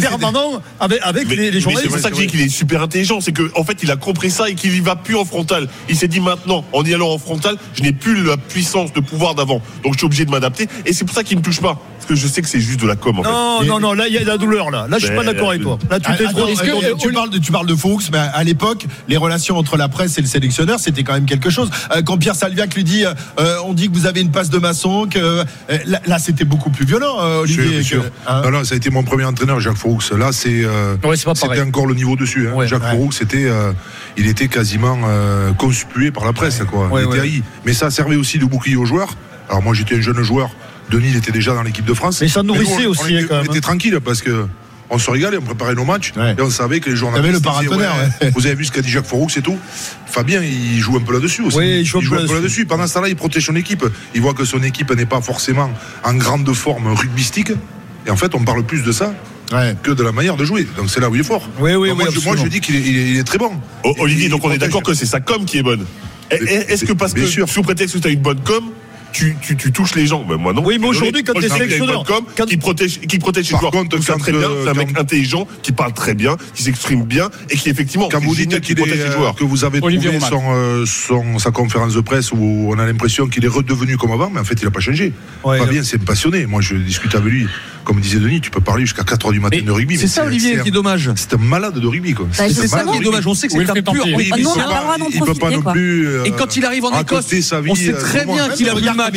permanent 0.00 0.60
avec, 0.78 1.00
avec 1.02 1.28
Mais, 1.28 1.36
les, 1.36 1.42
les 1.44 1.46
mais 1.50 1.52
c'est 1.54 1.60
journalistes. 1.60 1.88
pour 1.92 1.98
ça 1.98 2.10
que 2.10 2.16
je 2.16 2.20
dis 2.20 2.26
qu'il 2.26 2.40
est 2.42 2.50
super 2.50 2.82
intelligent, 2.82 3.22
c'est 3.22 3.32
qu'en 3.32 3.44
en 3.58 3.64
fait 3.64 3.78
il 3.82 3.90
a 3.90 3.96
compris 3.96 4.30
ça 4.30 4.50
et 4.50 4.54
qu'il 4.54 4.74
y 4.76 4.80
va 4.80 4.96
plus 4.96 5.16
en 5.16 5.24
frontal. 5.24 5.66
Il 5.88 5.96
s'est 5.96 6.08
dit 6.08 6.20
maintenant, 6.20 6.62
en 6.72 6.84
y 6.84 6.92
allant 6.92 7.08
en 7.10 7.16
frontal, 7.18 7.56
je 7.74 7.82
n'ai 7.82 7.92
plus 7.92 8.22
la 8.22 8.36
puissance 8.36 8.92
de 8.92 9.00
pouvoir 9.00 9.34
d'avant, 9.34 9.62
donc 9.82 9.94
je 9.94 9.98
suis 9.98 10.06
obligé 10.06 10.26
de 10.26 10.30
m'adapter 10.30 10.68
et 10.84 10.92
c'est 10.92 11.06
pour 11.06 11.14
ça 11.14 11.24
qu'il 11.24 11.38
ne 11.38 11.42
touche 11.42 11.60
pas. 11.62 11.80
Parce 12.02 12.20
que 12.20 12.26
je 12.26 12.26
sais 12.26 12.42
que 12.42 12.48
c'est 12.48 12.58
juste 12.60 12.80
de 12.80 12.86
la 12.88 12.96
com 12.96 13.20
en 13.20 13.22
Non, 13.22 13.60
fait. 13.60 13.66
non, 13.68 13.78
non, 13.78 13.92
là, 13.92 14.08
il 14.08 14.14
y 14.14 14.18
a 14.18 14.22
de 14.22 14.26
la 14.26 14.36
douleur, 14.36 14.72
là. 14.72 14.86
Là, 14.90 14.98
je 14.98 15.06
suis 15.06 15.14
pas 15.14 15.22
Ben, 15.22 15.32
d'accord 15.32 15.50
avec 15.50 15.62
toi. 15.62 15.78
Là, 15.88 16.00
tu 16.00 16.06
Ah, 16.08 16.16
t'es 16.16 16.24
que- 16.24 16.98
tu, 16.98 17.12
parles 17.12 17.30
de, 17.30 17.38
tu 17.38 17.52
parles 17.52 17.66
de 17.66 17.76
Fuchs, 17.76 18.10
mais 18.10 18.18
à 18.18 18.42
l'époque, 18.42 18.86
les 19.06 19.16
relations 19.16 19.56
entre 19.56 19.76
la 19.76 19.88
presse 19.88 20.18
et 20.18 20.20
le 20.20 20.26
sélectionneur, 20.26 20.80
c'était 20.80 21.04
quand 21.04 21.12
même 21.12 21.26
quelque 21.26 21.48
chose. 21.48 21.70
Euh, 21.94 22.02
quand 22.02 22.18
Pierre 22.18 22.34
Salviac 22.34 22.74
lui 22.74 22.82
dit, 22.82 23.04
euh, 23.04 23.14
euh, 23.38 23.56
on 23.66 23.72
dit 23.72 23.88
que 23.88 23.94
vous 23.94 24.06
avez 24.06 24.20
une 24.20 24.32
passe 24.32 24.50
de 24.50 24.58
maçon, 24.58 25.06
que 25.08 25.18
euh, 25.20 25.44
là, 25.86 26.00
là, 26.06 26.18
c'était 26.18 26.44
beaucoup 26.44 26.70
plus 26.70 26.84
violent, 26.84 27.18
euh, 27.20 27.42
Olivier. 27.42 27.66
bien 27.68 27.82
sûr. 27.84 28.02
que- 28.02 28.08
hein. 28.26 28.42
Non, 28.46 28.50
non, 28.50 28.64
ça 28.64 28.74
a 28.74 28.76
été 28.78 28.90
mon 28.90 29.04
premier 29.04 29.24
entraîneur, 29.24 29.60
Jacques 29.60 29.76
Fouroux. 29.76 30.00
Là, 30.18 30.32
c'est, 30.32 30.64
euh, 30.64 30.96
Ouais, 31.04 31.16
c'est 31.16 31.24
pas 31.26 31.36
c'était 31.36 31.60
encore 31.62 31.86
le 31.86 31.94
niveau 31.94 32.16
dessus. 32.16 32.48
hein. 32.48 32.54
Ouais. 32.54 32.66
Jacques 32.66 32.82
Ouais. 32.82 32.90
Fouroux, 32.90 33.12
c'était, 33.12 33.44
euh, 33.44 33.70
il 34.16 34.26
était 34.26 34.48
quasiment 34.48 34.98
euh, 35.06 35.52
conspué 35.52 36.10
par 36.10 36.24
la 36.24 36.32
presse, 36.32 36.62
quoi. 36.68 36.88
Ouais, 36.88 37.02
il 37.04 37.08
était 37.10 37.20
haï. 37.20 37.42
Mais 37.64 37.74
ça 37.74 37.90
servait 37.90 38.16
aussi 38.16 38.38
de 38.40 38.44
bouclier 38.44 38.74
aux 38.74 38.86
joueurs. 38.86 39.14
Alors 39.48 39.62
moi, 39.62 39.72
j'étais 39.74 39.96
un 39.96 40.00
jeune 40.00 40.20
joueur. 40.22 40.50
Denis, 40.90 41.08
il 41.10 41.16
était 41.16 41.32
déjà 41.32 41.54
dans 41.54 41.62
l'équipe 41.62 41.84
de 41.84 41.94
France. 41.94 42.20
Mais 42.20 42.28
ça 42.28 42.42
nourrissait 42.42 42.82
nous, 42.82 42.88
on- 42.88 42.90
aussi, 42.90 43.02
on 43.04 43.06
était, 43.08 43.18
hein, 43.18 43.26
quand 43.28 43.34
on 43.34 43.36
même, 43.38 43.46
était 43.46 43.56
hein. 43.58 43.60
tranquille 43.60 43.98
parce 44.04 44.22
que. 44.22 44.46
On 44.94 44.98
se 44.98 45.10
régalait, 45.10 45.38
on 45.38 45.42
préparait 45.42 45.74
nos 45.74 45.86
matchs 45.86 46.12
Ouais. 46.18 46.34
et 46.38 46.42
on 46.42 46.50
savait 46.50 46.78
que 46.80 46.90
les 46.90 46.96
journalistes. 46.96 47.42
T'avais 47.42 47.62
le 47.64 47.70
disaient, 47.70 47.86
ouais. 48.26 48.30
Vous 48.34 48.44
avez 48.44 48.54
vu 48.54 48.66
ce 48.66 48.72
qu'a 48.72 48.82
dit 48.82 48.90
Jacques 48.90 49.06
Fouroux, 49.06 49.30
c'est 49.30 49.40
tout. 49.40 49.56
Fabien, 50.04 50.42
il 50.42 50.78
joue 50.80 50.98
un 50.98 51.00
peu 51.00 51.14
là-dessus 51.14 51.40
aussi. 51.40 51.56
Oui, 51.56 51.78
il 51.80 51.86
joue 51.86 51.96
un 51.96 52.00
peu 52.02 52.18
un 52.18 52.26
peu 52.26 52.34
là-dessus. 52.34 52.66
Pendant 52.66 52.86
ce 52.86 52.92
temps-là, 52.92 53.08
il 53.08 53.16
protège 53.16 53.46
son 53.46 53.56
équipe. 53.56 53.86
Il 54.14 54.20
voit 54.20 54.34
que 54.34 54.44
son 54.44 54.62
équipe 54.62 54.92
n'est 54.94 55.06
pas 55.06 55.22
forcément 55.22 55.70
en 56.04 56.12
grande 56.14 56.52
forme 56.52 56.88
rugbystique. 56.92 57.52
Et 58.06 58.10
en 58.10 58.16
fait, 58.16 58.34
on 58.34 58.44
parle 58.44 58.64
plus 58.64 58.82
de 58.82 58.92
ça 58.92 59.14
Ouais. 59.50 59.74
que 59.82 59.92
de 59.92 60.02
la 60.02 60.12
manière 60.12 60.36
de 60.36 60.44
jouer. 60.44 60.66
Donc 60.76 60.90
c'est 60.90 61.00
là 61.00 61.08
où 61.08 61.14
il 61.14 61.22
est 61.22 61.24
fort. 61.24 61.48
Oui, 61.58 61.74
oui, 61.74 61.88
Donc, 61.88 61.96
moi, 61.98 62.06
oui, 62.10 62.14
je, 62.20 62.24
moi, 62.26 62.36
je 62.36 62.46
dis 62.48 62.60
qu'il 62.60 62.76
est, 62.76 62.80
il 62.80 62.98
est- 62.98 63.10
il 63.12 63.16
est 63.18 63.24
très 63.24 63.38
bon. 63.38 63.52
Oh, 63.84 63.94
Olivier, 63.98 64.28
donc 64.28 64.44
on 64.44 64.50
est 64.50 64.58
d'accord 64.58 64.82
que 64.82 64.92
c'est 64.92 65.06
sa 65.06 65.20
com 65.20 65.46
qui 65.46 65.56
est 65.56 65.62
bonne. 65.62 65.86
Est-ce 66.30 66.84
que 66.84 66.92
parce 66.92 67.14
Bien 67.14 67.24
que 67.24 67.30
sûr. 67.30 67.48
sous 67.48 67.62
prétexte 67.62 67.94
que 67.94 68.00
tu 68.00 68.08
as 68.08 68.10
une 68.10 68.20
bonne 68.20 68.40
com, 68.40 68.64
tu, 69.12 69.36
tu, 69.40 69.56
tu 69.56 69.72
touches 69.72 69.94
les 69.94 70.06
gens 70.06 70.24
Ben 70.24 70.36
moi 70.36 70.52
non. 70.52 70.62
Oui, 70.64 70.78
mais 70.80 70.86
aujourd'hui, 70.88 71.22
quand 71.24 71.36
a 71.38 71.42
une 71.42 71.48
sélectionneur, 71.48 72.04
quand- 72.04 72.46
qui 72.46 72.56
protège, 72.56 73.00
qui 73.00 73.18
protège 73.18 73.46
ses 73.46 73.52
Par 73.52 73.60
joueurs. 73.60 73.72
contre, 73.72 73.98
très 74.18 74.32
bien. 74.32 74.48
C'est 74.64 74.70
un 74.70 74.74
mec 74.74 74.92
quand- 74.94 75.00
intelligent 75.00 75.46
qui 75.62 75.72
parle 75.72 75.92
très 75.92 76.14
bien, 76.14 76.36
qui 76.54 76.62
s'exprime 76.62 77.04
bien 77.04 77.30
et 77.50 77.56
qui 77.56 77.68
effectivement 77.70 78.08
Quand 78.10 78.20
vous 78.20 78.34
dites 78.34 78.60
qu'il 78.60 78.72
est, 78.72 78.82
protège 78.82 78.98
ses 78.98 79.08
euh, 79.08 79.12
joueurs. 79.16 79.34
que 79.34 79.44
vous 79.44 79.64
avez 79.64 79.80
trouvé 79.80 80.20
son, 80.20 80.42
euh, 80.54 80.84
son- 80.86 81.38
sa 81.38 81.50
conférence 81.50 81.94
de 81.94 82.00
presse 82.00 82.32
où 82.32 82.68
on 82.70 82.78
a 82.78 82.86
l'impression 82.86 83.26
qu'il 83.28 83.44
est 83.44 83.48
redevenu 83.48 83.96
comme 83.96 84.12
avant, 84.12 84.30
mais 84.30 84.40
en 84.40 84.44
fait 84.44 84.54
il 84.60 84.64
n'a 84.64 84.70
pas 84.70 84.80
changé. 84.80 85.12
Ouais, 85.44 85.58
Fabien, 85.58 85.82
c'est 85.82 86.02
passionné. 86.04 86.46
Moi, 86.46 86.60
je 86.60 86.74
discute 86.76 87.14
avec 87.14 87.32
lui. 87.32 87.46
Comme 87.84 88.00
disait 88.00 88.18
Denis, 88.18 88.40
tu 88.40 88.50
peux 88.50 88.60
parler 88.60 88.82
jusqu'à 88.82 89.02
4h 89.02 89.32
du 89.32 89.40
matin 89.40 89.56
Mais 89.58 89.62
de 89.62 89.70
rugby. 89.72 89.98
c'est 89.98 90.06
ça, 90.06 90.24
Olivier, 90.24 90.60
qui 90.60 90.68
est 90.68 90.72
dommage. 90.72 91.10
C'est 91.16 91.34
un 91.34 91.38
malade 91.38 91.78
de 91.78 91.86
rugby, 91.86 92.14
quoi. 92.14 92.26
Bah, 92.38 92.44
C'est 92.48 92.68
ça 92.68 92.84
qui 92.84 92.96
est 92.98 93.00
dommage. 93.00 93.26
On 93.26 93.34
sait 93.34 93.48
que 93.48 93.54
c'est 93.54 93.70
un 93.70 93.74
pur. 93.74 94.04
Ah, 94.04 94.96
il 95.12 95.20
peut 95.20 95.34
pas 95.34 95.50
non 95.50 95.62
plus. 95.62 96.06
euh, 96.06 96.24
Et 96.24 96.30
quand 96.32 96.56
il 96.56 96.64
arrive 96.64 96.84
en 96.84 97.00
Écosse, 97.00 97.26
on 97.68 97.74
sait 97.74 97.92
euh, 97.92 98.00
très 98.00 98.24
bien 98.24 98.48
qu'il 98.50 98.68
a 98.68 98.74
vu 98.74 98.84
le 98.84 98.92
match. 98.94 99.14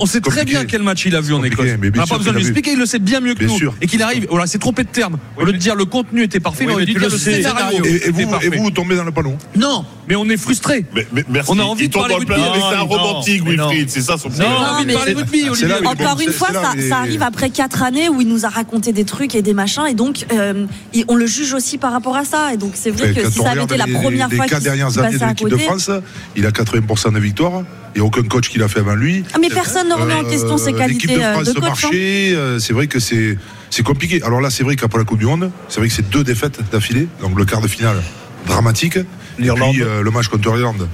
On 0.00 0.06
sait, 0.06 0.20
très 0.20 0.44
bien 0.44 0.64
quel 0.64 0.82
match 0.82 1.04
il 1.06 1.16
a 1.16 1.20
vu 1.20 1.34
en 1.34 1.42
Écosse. 1.44 1.66
On 1.82 1.98
n'a 1.98 2.06
pas 2.06 2.18
besoin 2.18 2.32
de 2.32 2.38
lui 2.38 2.44
expliquer, 2.46 2.72
il 2.72 2.78
le 2.78 2.86
sait 2.86 2.98
bien 2.98 3.20
mieux 3.20 3.34
que 3.34 3.44
nous. 3.44 3.58
Et 3.80 3.86
qu'il 3.86 4.02
arrive, 4.02 4.26
voilà, 4.30 4.46
c'est 4.46 4.58
trompé 4.58 4.84
de 4.84 4.88
terme. 4.88 5.18
Au 5.36 5.44
lieu 5.44 5.52
de 5.52 5.58
dire 5.58 5.74
le 5.74 5.84
contenu 5.84 6.22
était 6.22 6.40
parfait, 6.40 6.66
on 6.68 6.76
lui 6.76 6.86
tu 6.86 6.94
dit 6.94 6.98
le 6.98 7.10
scénario 7.10 7.84
Et, 7.84 8.10
vous 8.58 8.70
tombez 8.70 8.96
dans 8.96 9.04
le 9.04 9.12
panneau. 9.12 9.36
Non, 9.56 9.84
mais 10.10 10.16
on 10.16 10.28
est 10.28 10.36
frustré. 10.36 10.84
Mais, 10.94 11.06
mais 11.12 11.24
merci. 11.28 11.50
On 11.54 11.58
a 11.60 11.62
envie 11.62 11.88
de 11.88 11.94
parler 11.94 12.16
rugby. 12.16 12.34
c'est 12.34 12.74
un 12.76 12.78
Non, 12.80 12.86
romantique, 12.86 13.44
non. 13.44 13.68
Wilfried. 13.68 13.88
C'est 13.90 14.00
ça 14.02 14.18
son 14.18 14.28
Non, 14.28 14.34
problème. 14.34 14.52
on 14.58 14.64
a 14.64 14.70
envie 14.72 14.82
de 14.82 14.86
mais 14.88 14.94
parler 14.94 15.12
rugby, 15.14 15.48
Olivier. 15.48 15.68
Encore 15.86 16.20
une 16.20 16.32
fois, 16.32 16.48
ça, 16.52 16.96
arrive 16.98 17.22
après 17.22 17.50
quatre 17.50 17.82
années 17.84 18.08
où 18.08 18.20
il 18.20 18.28
nous 18.28 18.44
a 18.44 18.48
raconté 18.48 18.92
des 18.92 19.04
trucs 19.04 19.34
et 19.36 19.42
des 19.42 19.54
machins, 19.54 19.86
et 19.88 19.94
donc 19.94 20.26
euh, 20.32 20.66
on 21.08 21.14
le 21.14 21.26
juge 21.26 21.54
aussi 21.54 21.78
par 21.78 21.92
rapport 21.92 22.16
à 22.16 22.24
ça. 22.24 22.52
Et 22.52 22.56
donc 22.56 22.72
c'est 22.74 22.90
vrai 22.90 23.10
Et 23.10 23.14
que 23.14 23.30
si 23.30 23.38
ça 23.38 23.50
avait 23.52 23.62
été 23.62 23.76
la 23.76 23.86
les- 23.86 23.92
première 23.92 24.28
les 24.28 24.36
fois 24.36 24.46
quatre 24.46 24.58
qu'il 24.58 24.64
dernières 24.64 24.88
qu'il 24.88 25.00
années 25.00 25.18
de 25.18 25.24
l'équipe 25.24 25.48
de. 25.48 25.56
France, 25.56 25.90
il 26.36 26.44
a 26.44 26.50
80% 26.50 27.12
de 27.14 27.18
victoires. 27.20 27.62
Il 27.94 28.00
n'y 28.00 28.04
a 28.04 28.06
aucun 28.06 28.22
coach 28.22 28.48
qui 28.48 28.58
l'a 28.58 28.68
fait 28.68 28.80
avant 28.80 28.94
lui. 28.94 29.24
Ah, 29.32 29.38
mais 29.40 29.48
personne 29.48 29.88
ne 29.88 29.94
remet 29.94 30.14
en 30.14 30.24
question 30.24 30.58
ses 30.58 30.72
Euh, 30.74 30.78
qualités 30.78 31.06
L'équipe 31.08 31.18
de 31.20 31.24
euh, 31.24 31.32
France 31.34 31.46
de 31.48 31.60
coach. 31.60 31.84
hein. 31.84 31.88
euh, 31.92 32.58
C'est 32.60 32.72
vrai 32.72 32.86
que 32.88 32.98
c'est 33.00 33.36
c'est 33.70 33.82
compliqué. 33.84 34.20
Alors 34.24 34.40
là, 34.40 34.50
c'est 34.50 34.64
vrai 34.64 34.74
qu'après 34.76 34.98
la 34.98 35.04
Coupe 35.04 35.18
du 35.20 35.26
Monde, 35.26 35.50
c'est 35.68 35.78
vrai 35.80 35.88
que 35.88 35.94
c'est 35.94 36.08
deux 36.10 36.24
défaites 36.24 36.58
d'affilée. 36.72 37.06
Donc 37.20 37.36
le 37.38 37.44
quart 37.44 37.60
de 37.60 37.68
finale 37.68 38.00
dramatique. 38.46 38.98
Et 39.40 39.44
L'Irlande. 39.44 39.72
puis 39.72 39.82
euh, 39.82 40.02
le 40.02 40.10
match 40.10 40.28
contre 40.28 40.52
l'Irlande. 40.54 40.88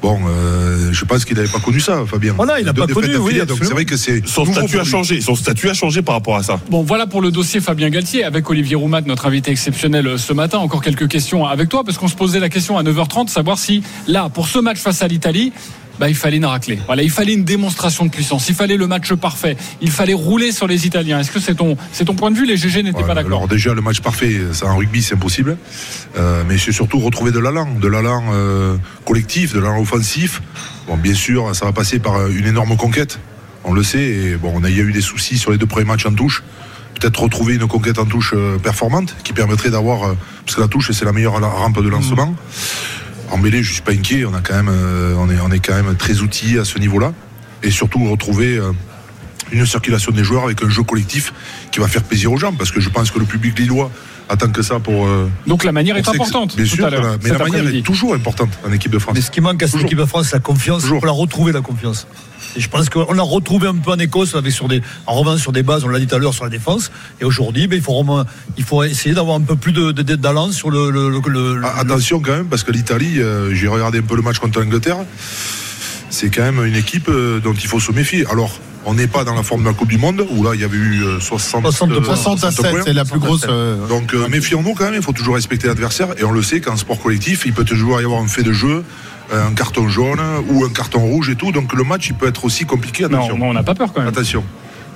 Bon, 0.00 0.18
euh, 0.28 0.92
je 0.92 1.04
pense 1.04 1.24
qu'il 1.24 1.36
n'avait 1.36 1.48
pas 1.48 1.58
connu 1.58 1.80
ça, 1.80 2.04
Fabien. 2.06 2.34
Voilà, 2.34 2.60
il 2.60 2.66
n'a 2.66 2.72
pas 2.72 2.86
connu, 2.86 3.16
oui, 3.16 3.34
d'affilée, 3.34 3.46
Donc 3.46 3.58
c'est 3.62 3.72
vrai 3.72 3.84
que 3.84 3.96
c'est 3.96 4.26
Son 4.26 4.44
statut 4.44 4.78
a 4.78 4.84
changé. 4.84 5.20
Son 5.20 5.34
statut 5.34 5.68
a 5.68 5.74
changé 5.74 6.02
par 6.02 6.14
rapport 6.14 6.36
à 6.36 6.42
ça. 6.42 6.60
Bon, 6.70 6.82
voilà 6.82 7.06
pour 7.06 7.20
le 7.20 7.30
dossier 7.32 7.60
Fabien 7.60 7.90
Galtier 7.90 8.22
avec 8.22 8.48
Olivier 8.48 8.76
Roumat, 8.76 9.00
notre 9.02 9.26
invité 9.26 9.50
exceptionnel 9.50 10.06
euh, 10.06 10.18
ce 10.18 10.32
matin. 10.32 10.58
Encore 10.58 10.82
quelques 10.82 11.08
questions 11.08 11.46
avec 11.46 11.68
toi, 11.68 11.82
parce 11.84 11.98
qu'on 11.98 12.08
se 12.08 12.14
posait 12.14 12.38
la 12.38 12.48
question 12.48 12.78
à 12.78 12.82
9h30, 12.84 13.28
savoir 13.28 13.58
si 13.58 13.82
là, 14.06 14.28
pour 14.28 14.46
ce 14.46 14.60
match 14.60 14.78
face 14.78 15.02
à 15.02 15.08
l'Italie, 15.08 15.52
bah, 15.98 16.08
il 16.08 16.14
fallait 16.14 16.36
une 16.36 16.46
raclée. 16.46 16.78
Voilà, 16.86 17.02
il 17.02 17.10
fallait 17.10 17.32
une 17.34 17.44
démonstration 17.44 18.04
de 18.04 18.10
puissance. 18.10 18.48
Il 18.48 18.54
fallait 18.54 18.76
le 18.76 18.86
match 18.86 19.12
parfait. 19.14 19.56
Il 19.80 19.90
fallait 19.90 20.14
rouler 20.14 20.52
sur 20.52 20.66
les 20.66 20.86
Italiens. 20.86 21.18
Est-ce 21.20 21.30
que 21.30 21.40
c'est 21.40 21.56
ton, 21.56 21.76
c'est 21.92 22.04
ton 22.04 22.14
point 22.14 22.30
de 22.30 22.36
vue? 22.36 22.46
Les 22.46 22.56
GG 22.56 22.82
n'étaient 22.82 22.98
Ouais, 22.98 23.06
pas 23.06 23.14
d'accord. 23.14 23.38
Alors 23.38 23.48
déjà 23.48 23.74
le 23.74 23.80
match 23.80 24.00
parfait, 24.00 24.36
ça 24.52 24.66
en 24.66 24.76
rugby 24.76 25.02
c'est 25.02 25.14
impossible, 25.14 25.56
Euh, 26.16 26.42
mais 26.48 26.56
c'est 26.58 26.72
surtout 26.72 26.98
retrouver 26.98 27.30
de 27.32 27.38
l'allant, 27.38 27.68
de 27.80 27.88
l'allant 27.88 28.24
euh, 28.32 28.76
collectif, 29.04 29.52
de 29.54 29.60
l'allant 29.60 29.80
offensif. 29.80 30.40
Bon 30.86 30.96
bien 30.96 31.14
sûr 31.14 31.54
ça 31.54 31.64
va 31.66 31.72
passer 31.72 31.98
par 31.98 32.16
euh, 32.16 32.28
une 32.30 32.46
énorme 32.46 32.76
conquête, 32.76 33.18
on 33.64 33.72
le 33.72 33.82
sait. 33.82 34.02
Et 34.02 34.36
bon 34.36 34.52
on 34.54 34.64
a, 34.64 34.70
il 34.70 34.76
y 34.76 34.80
a 34.80 34.84
eu 34.84 34.92
des 34.92 35.00
soucis 35.00 35.38
sur 35.38 35.50
les 35.50 35.58
deux 35.58 35.66
premiers 35.66 35.86
matchs 35.86 36.06
en 36.06 36.14
touche. 36.14 36.42
Peut-être 36.98 37.20
retrouver 37.20 37.54
une 37.54 37.66
conquête 37.68 37.98
en 37.98 38.06
touche 38.06 38.34
euh, 38.36 38.58
performante 38.58 39.14
qui 39.22 39.32
permettrait 39.32 39.70
d'avoir, 39.70 40.14
parce 40.44 40.56
que 40.56 40.60
la 40.60 40.68
touche 40.68 40.90
c'est 40.92 41.04
la 41.04 41.12
meilleure 41.12 41.40
rampe 41.40 41.80
de 41.82 41.88
lancement. 41.88 42.34
En 43.30 43.38
mêlée 43.38 43.62
je 43.62 43.72
suis 43.72 43.82
pas 43.82 43.92
inquiet, 43.92 44.24
on 44.24 44.34
a 44.34 44.40
quand 44.40 44.54
même, 44.54 44.68
euh, 44.70 45.14
on 45.18 45.28
est, 45.30 45.38
on 45.40 45.50
est 45.50 45.58
quand 45.60 45.74
même 45.74 45.94
très 45.96 46.20
outillé 46.20 46.58
à 46.58 46.64
ce 46.64 46.78
niveau-là, 46.78 47.12
et 47.62 47.70
surtout 47.70 48.08
retrouver 48.10 48.56
euh, 48.56 48.72
une 49.52 49.66
circulation 49.66 50.12
des 50.12 50.24
joueurs 50.24 50.44
avec 50.44 50.62
un 50.62 50.68
jeu 50.68 50.82
collectif 50.82 51.32
qui 51.70 51.80
va 51.80 51.88
faire 51.88 52.02
plaisir 52.02 52.32
aux 52.32 52.36
gens 52.38 52.52
parce 52.52 52.70
que 52.70 52.80
je 52.80 52.88
pense 52.88 53.10
que 53.10 53.18
le 53.18 53.24
public 53.24 53.58
lillois 53.58 53.90
attend 54.30 54.50
que 54.50 54.62
ça 54.62 54.78
pour. 54.78 55.06
euh, 55.06 55.28
Donc 55.46 55.64
la 55.64 55.72
manière 55.72 55.96
est 55.96 56.02
pour 56.02 56.14
importante. 56.14 56.54
Bien 56.56 56.64
tout 56.66 56.76
sûr, 56.76 56.86
à 56.86 56.90
l'heure, 56.90 57.00
voilà. 57.02 57.16
mais 57.22 57.30
la 57.30 57.38
manière 57.38 57.66
est 57.74 57.82
toujours 57.82 58.14
importante 58.14 58.50
en 58.66 58.72
équipe 58.72 58.92
de 58.92 58.98
France. 58.98 59.14
Mais 59.14 59.22
ce 59.22 59.30
qui 59.30 59.40
manque 59.40 59.62
à 59.62 59.66
cette 59.66 59.72
Toujours. 59.72 59.86
équipe 59.86 59.98
de 59.98 60.04
France, 60.04 60.28
c'est 60.30 60.36
la 60.36 60.40
confiance. 60.40 60.82
Toujours. 60.82 61.00
faut 61.00 61.06
la 61.06 61.12
retrouver, 61.12 61.52
la 61.52 61.60
confiance. 61.62 62.06
Et 62.58 62.60
je 62.60 62.68
pense 62.68 62.90
qu'on 62.90 63.12
l'a 63.12 63.22
retrouvé 63.22 63.68
un 63.68 63.76
peu 63.76 63.92
en 63.92 63.98
Écosse, 64.00 64.34
avec 64.34 64.50
sur 64.52 64.66
des, 64.66 64.82
en 65.06 65.14
revanche 65.14 65.40
sur 65.40 65.52
des 65.52 65.62
bases, 65.62 65.84
on 65.84 65.88
l'a 65.88 66.00
dit 66.00 66.08
tout 66.08 66.16
à 66.16 66.18
l'heure, 66.18 66.34
sur 66.34 66.42
la 66.42 66.50
défense. 66.50 66.90
Et 67.20 67.24
aujourd'hui, 67.24 67.68
ben, 67.68 67.76
il, 67.76 67.82
faut 67.82 67.94
vraiment- 67.94 68.24
il 68.56 68.64
faut 68.64 68.82
essayer 68.82 69.14
d'avoir 69.14 69.36
un 69.36 69.42
peu 69.42 69.54
plus 69.54 69.70
de, 69.72 69.92
de, 69.92 70.52
sur 70.52 70.70
le. 70.70 70.90
le, 70.90 71.08
le- 71.08 71.20
le- 71.28 71.60
Ah, 71.64 71.78
Attention 71.78 72.18
quand 72.20 72.32
même 72.32 72.46
parce 72.48 72.64
que 72.64 72.72
l'Italie, 72.72 73.20
euh, 73.20 73.54
j'ai 73.54 73.68
regardé 73.68 73.98
un 74.00 74.02
peu 74.02 74.16
le 74.16 74.22
match 74.22 74.38
contre 74.40 74.58
l'Angleterre, 74.58 74.98
c'est 76.10 76.30
quand 76.30 76.42
même 76.42 76.64
une 76.64 76.74
équipe 76.76 77.08
euh, 77.08 77.38
dont 77.40 77.54
il 77.54 77.66
faut 77.68 77.80
se 77.80 77.92
méfier. 77.92 78.26
Alors. 78.30 78.58
On 78.84 78.94
n'est 78.94 79.08
pas 79.08 79.22
dans 79.24 79.34
la 79.34 79.42
forme 79.42 79.64
de 79.64 79.68
la 79.68 79.74
Coupe 79.74 79.88
du 79.88 79.98
Monde 79.98 80.24
où 80.30 80.42
là 80.44 80.52
il 80.54 80.60
y 80.62 80.64
avait 80.64 80.76
eu 80.78 81.02
euh, 81.02 81.20
60, 81.20 81.62
60 81.62 81.90
euh, 81.90 82.02
60 82.02 82.44
à 82.44 82.50
7, 82.50 82.70
points. 82.70 82.80
c'est 82.86 82.92
la 82.94 83.04
plus 83.04 83.18
grosse. 83.18 83.44
euh, 83.46 83.86
Donc 83.86 84.14
euh, 84.14 84.28
méfions-nous 84.28 84.72
quand 84.72 84.84
même, 84.84 84.94
il 84.94 85.02
faut 85.02 85.12
toujours 85.12 85.34
respecter 85.34 85.66
l'adversaire 85.66 86.08
et 86.16 86.24
on 86.24 86.30
le 86.30 86.42
sait 86.42 86.60
qu'en 86.62 86.76
sport 86.76 86.98
collectif, 86.98 87.42
il 87.44 87.52
peut 87.52 87.64
toujours 87.64 88.00
y 88.00 88.04
avoir 88.04 88.22
un 88.22 88.28
fait 88.28 88.44
de 88.44 88.52
jeu, 88.52 88.84
un 89.32 89.52
carton 89.54 89.88
jaune 89.88 90.20
ou 90.50 90.64
un 90.64 90.70
carton 90.70 91.00
rouge 91.00 91.30
et 91.30 91.36
tout. 91.36 91.52
Donc 91.52 91.72
le 91.74 91.84
match 91.84 92.08
il 92.08 92.14
peut 92.14 92.28
être 92.28 92.44
aussi 92.44 92.64
compliqué. 92.64 93.04
Attention. 93.04 93.36
Non, 93.36 93.46
non, 93.46 93.50
on 93.50 93.54
n'a 93.54 93.62
pas 93.62 93.74
peur 93.74 93.92
quand 93.92 94.00
même. 94.00 94.08
Attention. 94.08 94.44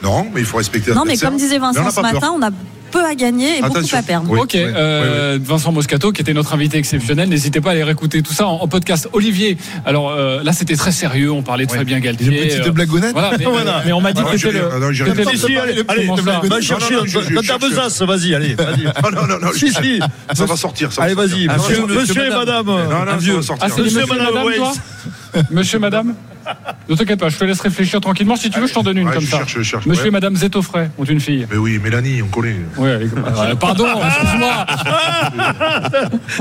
Non, 0.02 0.26
mais 0.34 0.40
il 0.40 0.46
faut 0.46 0.56
respecter 0.56 0.92
Non, 0.94 1.04
mais 1.06 1.16
comme 1.16 1.36
disait 1.36 1.58
Vincent 1.58 1.88
ce 1.90 1.94
peur. 1.94 2.12
matin, 2.12 2.32
on 2.34 2.42
a 2.42 2.50
peu 2.92 3.04
à 3.04 3.14
gagner 3.14 3.58
et 3.58 3.62
beaucoup 3.62 3.78
à 3.92 4.02
perdre. 4.02 4.28
Oui, 4.30 4.38
ok, 4.40 4.50
oui, 4.54 4.60
euh, 4.64 5.38
Vincent 5.42 5.72
Moscato, 5.72 6.12
qui 6.12 6.20
était 6.20 6.34
notre 6.34 6.54
invité 6.54 6.78
exceptionnel. 6.78 7.28
N'hésitez 7.28 7.60
pas 7.60 7.70
à 7.70 7.72
aller 7.72 7.82
réécouter 7.82 8.22
tout 8.22 8.32
ça 8.32 8.46
en, 8.46 8.56
en 8.62 8.68
podcast. 8.68 9.08
Olivier, 9.12 9.56
alors 9.84 10.10
euh, 10.10 10.42
là 10.44 10.52
c'était 10.52 10.76
très 10.76 10.92
sérieux, 10.92 11.32
on 11.32 11.42
parlait 11.42 11.66
de 11.66 11.72
Fabien 11.72 11.98
Galtier. 11.98 12.26
Une 12.42 12.48
petite 12.48 12.66
euh, 12.66 12.70
blagounette. 12.70 13.12
Voilà, 13.12 13.32
mais, 13.38 13.44
Voilà. 13.52 13.82
mais 13.84 13.92
on 13.92 14.00
m'a 14.00 14.12
dit 14.12 14.22
Ah, 14.24 14.30
que 14.30 14.36
c'était 14.38 14.52
le. 14.52 14.68
ah 14.70 15.62
allez, 15.92 16.06
va 16.48 16.60
chercher 16.60 16.94
dans 17.34 17.42
ta 17.42 17.58
besace, 17.58 18.02
vas-y, 18.02 18.34
allez, 18.34 18.54
vas-y. 18.54 18.86
Ah 18.94 19.08
non, 19.12 19.26
non, 19.26 19.38
non, 19.40 19.52
Si, 19.52 19.68
je- 19.68 19.82
si. 19.82 20.00
ça 20.34 20.44
va 20.44 20.56
sortir. 20.56 20.92
ça 20.92 21.00
va 21.00 21.06
Allez, 21.06 21.14
vas-y, 21.14 21.48
monsieur, 21.48 22.26
et 22.26 22.30
madame. 22.30 22.66
Non, 22.66 23.04
non, 23.06 23.20
ça 23.20 23.32
va 23.34 23.42
sortir. 23.42 23.56
Ah, 23.60 23.68
c'est 23.74 23.82
Monsieur, 23.82 24.00
monsieur, 24.00 24.16
madame 24.16 24.34
madame, 24.34 24.54
toi? 24.56 25.42
Monsieur, 25.50 25.78
madame? 25.78 26.14
Ne 26.88 26.96
t'inquiète 26.96 27.20
pas, 27.20 27.28
je 27.28 27.36
te 27.38 27.44
laisse 27.44 27.60
réfléchir 27.60 28.00
tranquillement. 28.00 28.34
Si 28.36 28.50
tu 28.50 28.58
veux, 28.58 28.66
je 28.66 28.74
t'en 28.74 28.82
donne 28.82 28.98
une 28.98 29.06
Ouais, 29.08 29.14
comme 29.14 29.22
je 29.24 29.30
ça. 29.30 29.38
cherche, 29.38 29.54
je 29.58 29.62
cherche, 29.62 29.86
Monsieur 29.86 30.02
ouais. 30.02 30.08
et 30.08 30.10
madame 30.10 30.34
Zetoffray 30.36 30.90
ont 30.98 31.04
une 31.04 31.20
fille. 31.20 31.46
Mais 31.50 31.56
oui, 31.56 31.78
Mélanie, 31.82 32.20
on 32.22 32.26
connaît. 32.26 32.50
Est- 32.50 32.78
euh, 32.80 33.54
pardon, 33.54 33.86
excuse-moi. 34.04 34.66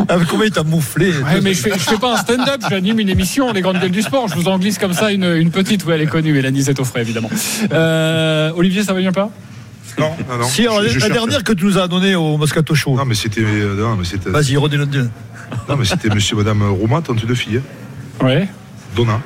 Ah, 0.09 0.17
mais 0.17 0.25
Combien 0.29 0.45
il 0.47 0.51
t'a 0.51 0.63
mouflé 0.63 1.11
Ouais, 1.11 1.41
mais 1.41 1.53
je 1.53 1.61
fais, 1.61 1.71
je 1.73 1.79
fais 1.79 1.97
pas 1.97 2.13
un 2.13 2.17
stand-up, 2.17 2.61
j'anime 2.69 2.99
une 2.99 3.09
émission, 3.09 3.51
les 3.53 3.61
grandes 3.61 3.79
gueules 3.79 3.91
du 3.91 4.01
sport. 4.01 4.27
Je 4.27 4.35
vous 4.35 4.47
en 4.47 4.57
glisse 4.57 4.77
comme 4.77 4.93
ça 4.93 5.11
une, 5.11 5.23
une 5.25 5.51
petite. 5.51 5.85
Oui, 5.85 5.93
elle 5.93 6.01
est 6.01 6.07
connue, 6.07 6.33
Mélanie 6.33 6.61
Zetoffray, 6.63 7.01
évidemment. 7.03 7.29
Euh, 7.71 8.51
Olivier, 8.55 8.83
ça 8.83 8.93
va 8.93 8.99
bien 8.99 9.11
pas? 9.11 9.29
Non, 9.99 10.11
non, 10.29 10.37
non. 10.39 10.43
Si, 10.47 10.61
alors, 10.61 10.81
Je- 10.83 10.87
je 10.89 10.93
la 10.95 10.99
cherche. 11.07 11.11
dernière 11.13 11.43
que 11.43 11.53
tu 11.53 11.65
nous 11.65 11.77
as 11.77 11.87
donnée 11.87 12.15
au 12.15 12.37
Moscato 12.37 12.73
Show. 12.73 12.95
Non, 12.95 13.05
mais 13.05 13.13
c'était. 13.15 13.41
euh, 13.41 13.75
Non, 13.79 13.95
mais 13.97 14.05
c'était. 14.05 14.29
Vas-y, 14.29 14.55
redis-le. 14.57 14.85
Non, 15.69 15.75
mais 15.77 15.85
c'était 15.85 16.09
monsieur 16.09 16.35
et 16.35 16.39
madame 16.39 16.63
Rouma, 16.63 17.01
tante 17.01 17.25
de 17.25 17.33
fille. 17.35 17.57
hein. 18.21 18.25
Ouais. 18.25 18.47
Donna. 18.95 19.19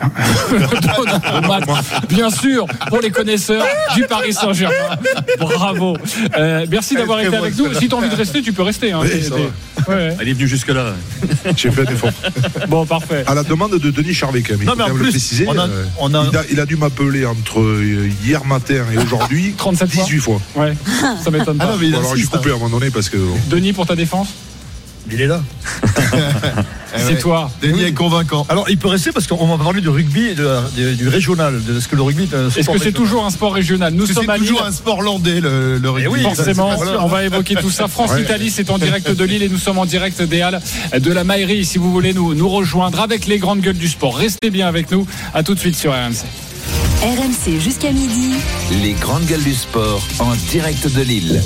Bien 2.08 2.30
sûr, 2.30 2.66
pour 2.88 3.00
les 3.00 3.10
connaisseurs 3.10 3.64
du 3.94 4.04
Paris 4.06 4.32
Saint-Germain. 4.32 4.74
Bravo. 5.38 5.96
Euh, 6.36 6.66
merci 6.70 6.94
d'avoir 6.94 7.20
été 7.20 7.34
avec 7.36 7.56
nous. 7.56 7.72
Si 7.74 7.88
tu 7.88 7.94
as 7.94 7.98
envie 7.98 8.08
de 8.08 8.14
rester, 8.14 8.42
tu 8.42 8.52
peux 8.52 8.62
rester. 8.62 8.92
hein. 8.92 9.00
Oui, 9.02 9.10
T'es- 9.10 9.22
ça 9.22 9.34
t'es- 9.34 9.50
va. 9.86 9.94
ouais, 9.94 10.08
ouais. 10.08 10.16
Elle 10.20 10.28
est 10.28 10.32
venue 10.32 10.48
jusque-là. 10.48 10.94
J'ai 11.56 11.70
fait 11.70 11.88
un 11.88 11.92
effort. 11.92 12.10
Bon, 12.68 12.86
parfait. 12.86 13.24
À 13.26 13.34
la 13.34 13.42
demande 13.42 13.76
de 13.78 13.90
Denis 13.90 14.14
Charvet, 14.14 14.42
quand 14.42 14.56
même. 14.56 14.66
Non, 14.66 14.74
mais 14.76 14.84
en 14.84 14.88
le 14.88 14.94
plus, 14.94 15.10
préciser. 15.10 15.46
on 15.48 15.58
a- 15.58 15.66
euh, 15.66 15.84
on 15.98 16.14
a- 16.14 16.26
il, 16.30 16.36
a, 16.36 16.42
il 16.52 16.60
a 16.60 16.66
dû 16.66 16.76
m'appeler 16.76 17.26
entre 17.26 17.60
euh, 17.60 18.08
hier 18.24 18.44
matin 18.44 18.84
et 18.92 18.98
aujourd'hui 18.98 19.52
37 19.56 19.90
fois 19.90 20.04
18 20.04 20.18
fois. 20.20 20.40
Ouais, 20.56 20.74
ça 21.22 21.30
m'étonne 21.30 21.58
Ah 21.60 21.66
pas. 21.66 21.72
non, 21.72 21.78
mais 21.78 21.86
il 21.86 21.92
Bon, 21.92 21.98
alors 21.98 22.16
j'ai 22.16 22.24
coupé 22.24 22.50
à 22.50 22.54
un 22.54 22.58
moment 22.58 22.78
donné 22.78 22.90
parce 22.90 23.08
que. 23.08 23.18
Denis, 23.48 23.72
pour 23.72 23.86
ta 23.86 23.96
défense? 23.96 24.28
Il 25.10 25.20
est 25.20 25.26
là. 25.26 25.40
Eh 26.94 27.00
C'est 27.00 27.18
toi. 27.18 27.50
Denis 27.62 27.82
est 27.84 27.92
convaincant. 27.92 28.46
Alors, 28.48 28.68
il 28.68 28.76
peut 28.78 28.88
rester 28.88 29.12
parce 29.12 29.26
qu'on 29.26 29.46
va 29.46 29.62
parler 29.62 29.80
du 29.80 29.88
rugby 29.88 30.28
et 30.28 30.34
de 30.34 30.44
la- 30.44 30.62
de- 30.76 30.94
du 30.94 31.08
régional. 31.08 31.62
De 31.64 31.80
ce 31.80 31.88
que 31.88 31.96
le 31.96 32.02
rugby 32.02 32.24
est 32.24 32.34
un 32.34 32.48
Est-ce 32.48 32.62
sport 32.62 32.74
que 32.74 32.80
c'est 32.80 32.86
régional. 32.86 32.92
toujours 32.92 33.24
un 33.24 33.30
sport 33.30 33.54
régional 33.54 33.92
Nous 33.92 34.00
Parce 34.00 34.10
que 34.10 34.14
sommes 34.16 34.30
à 34.30 34.34
C'est 34.34 34.40
Lille. 34.40 34.48
toujours 34.50 34.66
un 34.66 34.72
sport 34.72 35.02
landais, 35.02 35.40
le, 35.40 35.78
le 35.78 35.90
rugby. 35.90 36.08
oui, 36.10 36.22
Forcément, 36.22 36.76
C'est 36.78 36.96
on 36.98 37.06
va 37.06 37.24
évoquer 37.24 37.54
tout 37.56 37.70
ça. 37.70 37.88
France-Italie, 37.88 38.50
c'est 38.50 38.70
en 38.70 38.78
direct 38.78 39.10
de 39.10 39.24
Lille 39.24 39.42
et 39.42 39.48
nous 39.48 39.58
sommes 39.58 39.78
en 39.78 39.86
direct 39.86 40.20
des 40.22 40.42
Halles 40.42 40.60
de 40.98 41.12
la 41.12 41.24
Maillerie. 41.24 41.64
Si 41.64 41.78
vous 41.78 41.90
voulez 41.92 42.12
nous, 42.12 42.34
nous 42.34 42.48
rejoindre 42.48 43.00
avec 43.00 43.26
les 43.26 43.38
grandes 43.38 43.60
gueules 43.60 43.76
du 43.78 43.88
sport, 43.88 44.16
restez 44.16 44.50
bien 44.50 44.66
avec 44.68 44.90
nous. 44.90 45.06
À 45.34 45.42
tout 45.42 45.54
de 45.54 45.60
suite 45.60 45.76
sur 45.76 45.92
RMC. 45.92 46.24
RMC 47.02 47.58
jusqu'à 47.60 47.90
midi. 47.90 48.34
Les 48.82 48.92
grandes 48.92 49.24
gueules 49.24 49.42
du 49.42 49.54
sport 49.54 50.00
en 50.20 50.34
direct 50.50 50.92
de 50.94 51.00
Lille. 51.02 51.40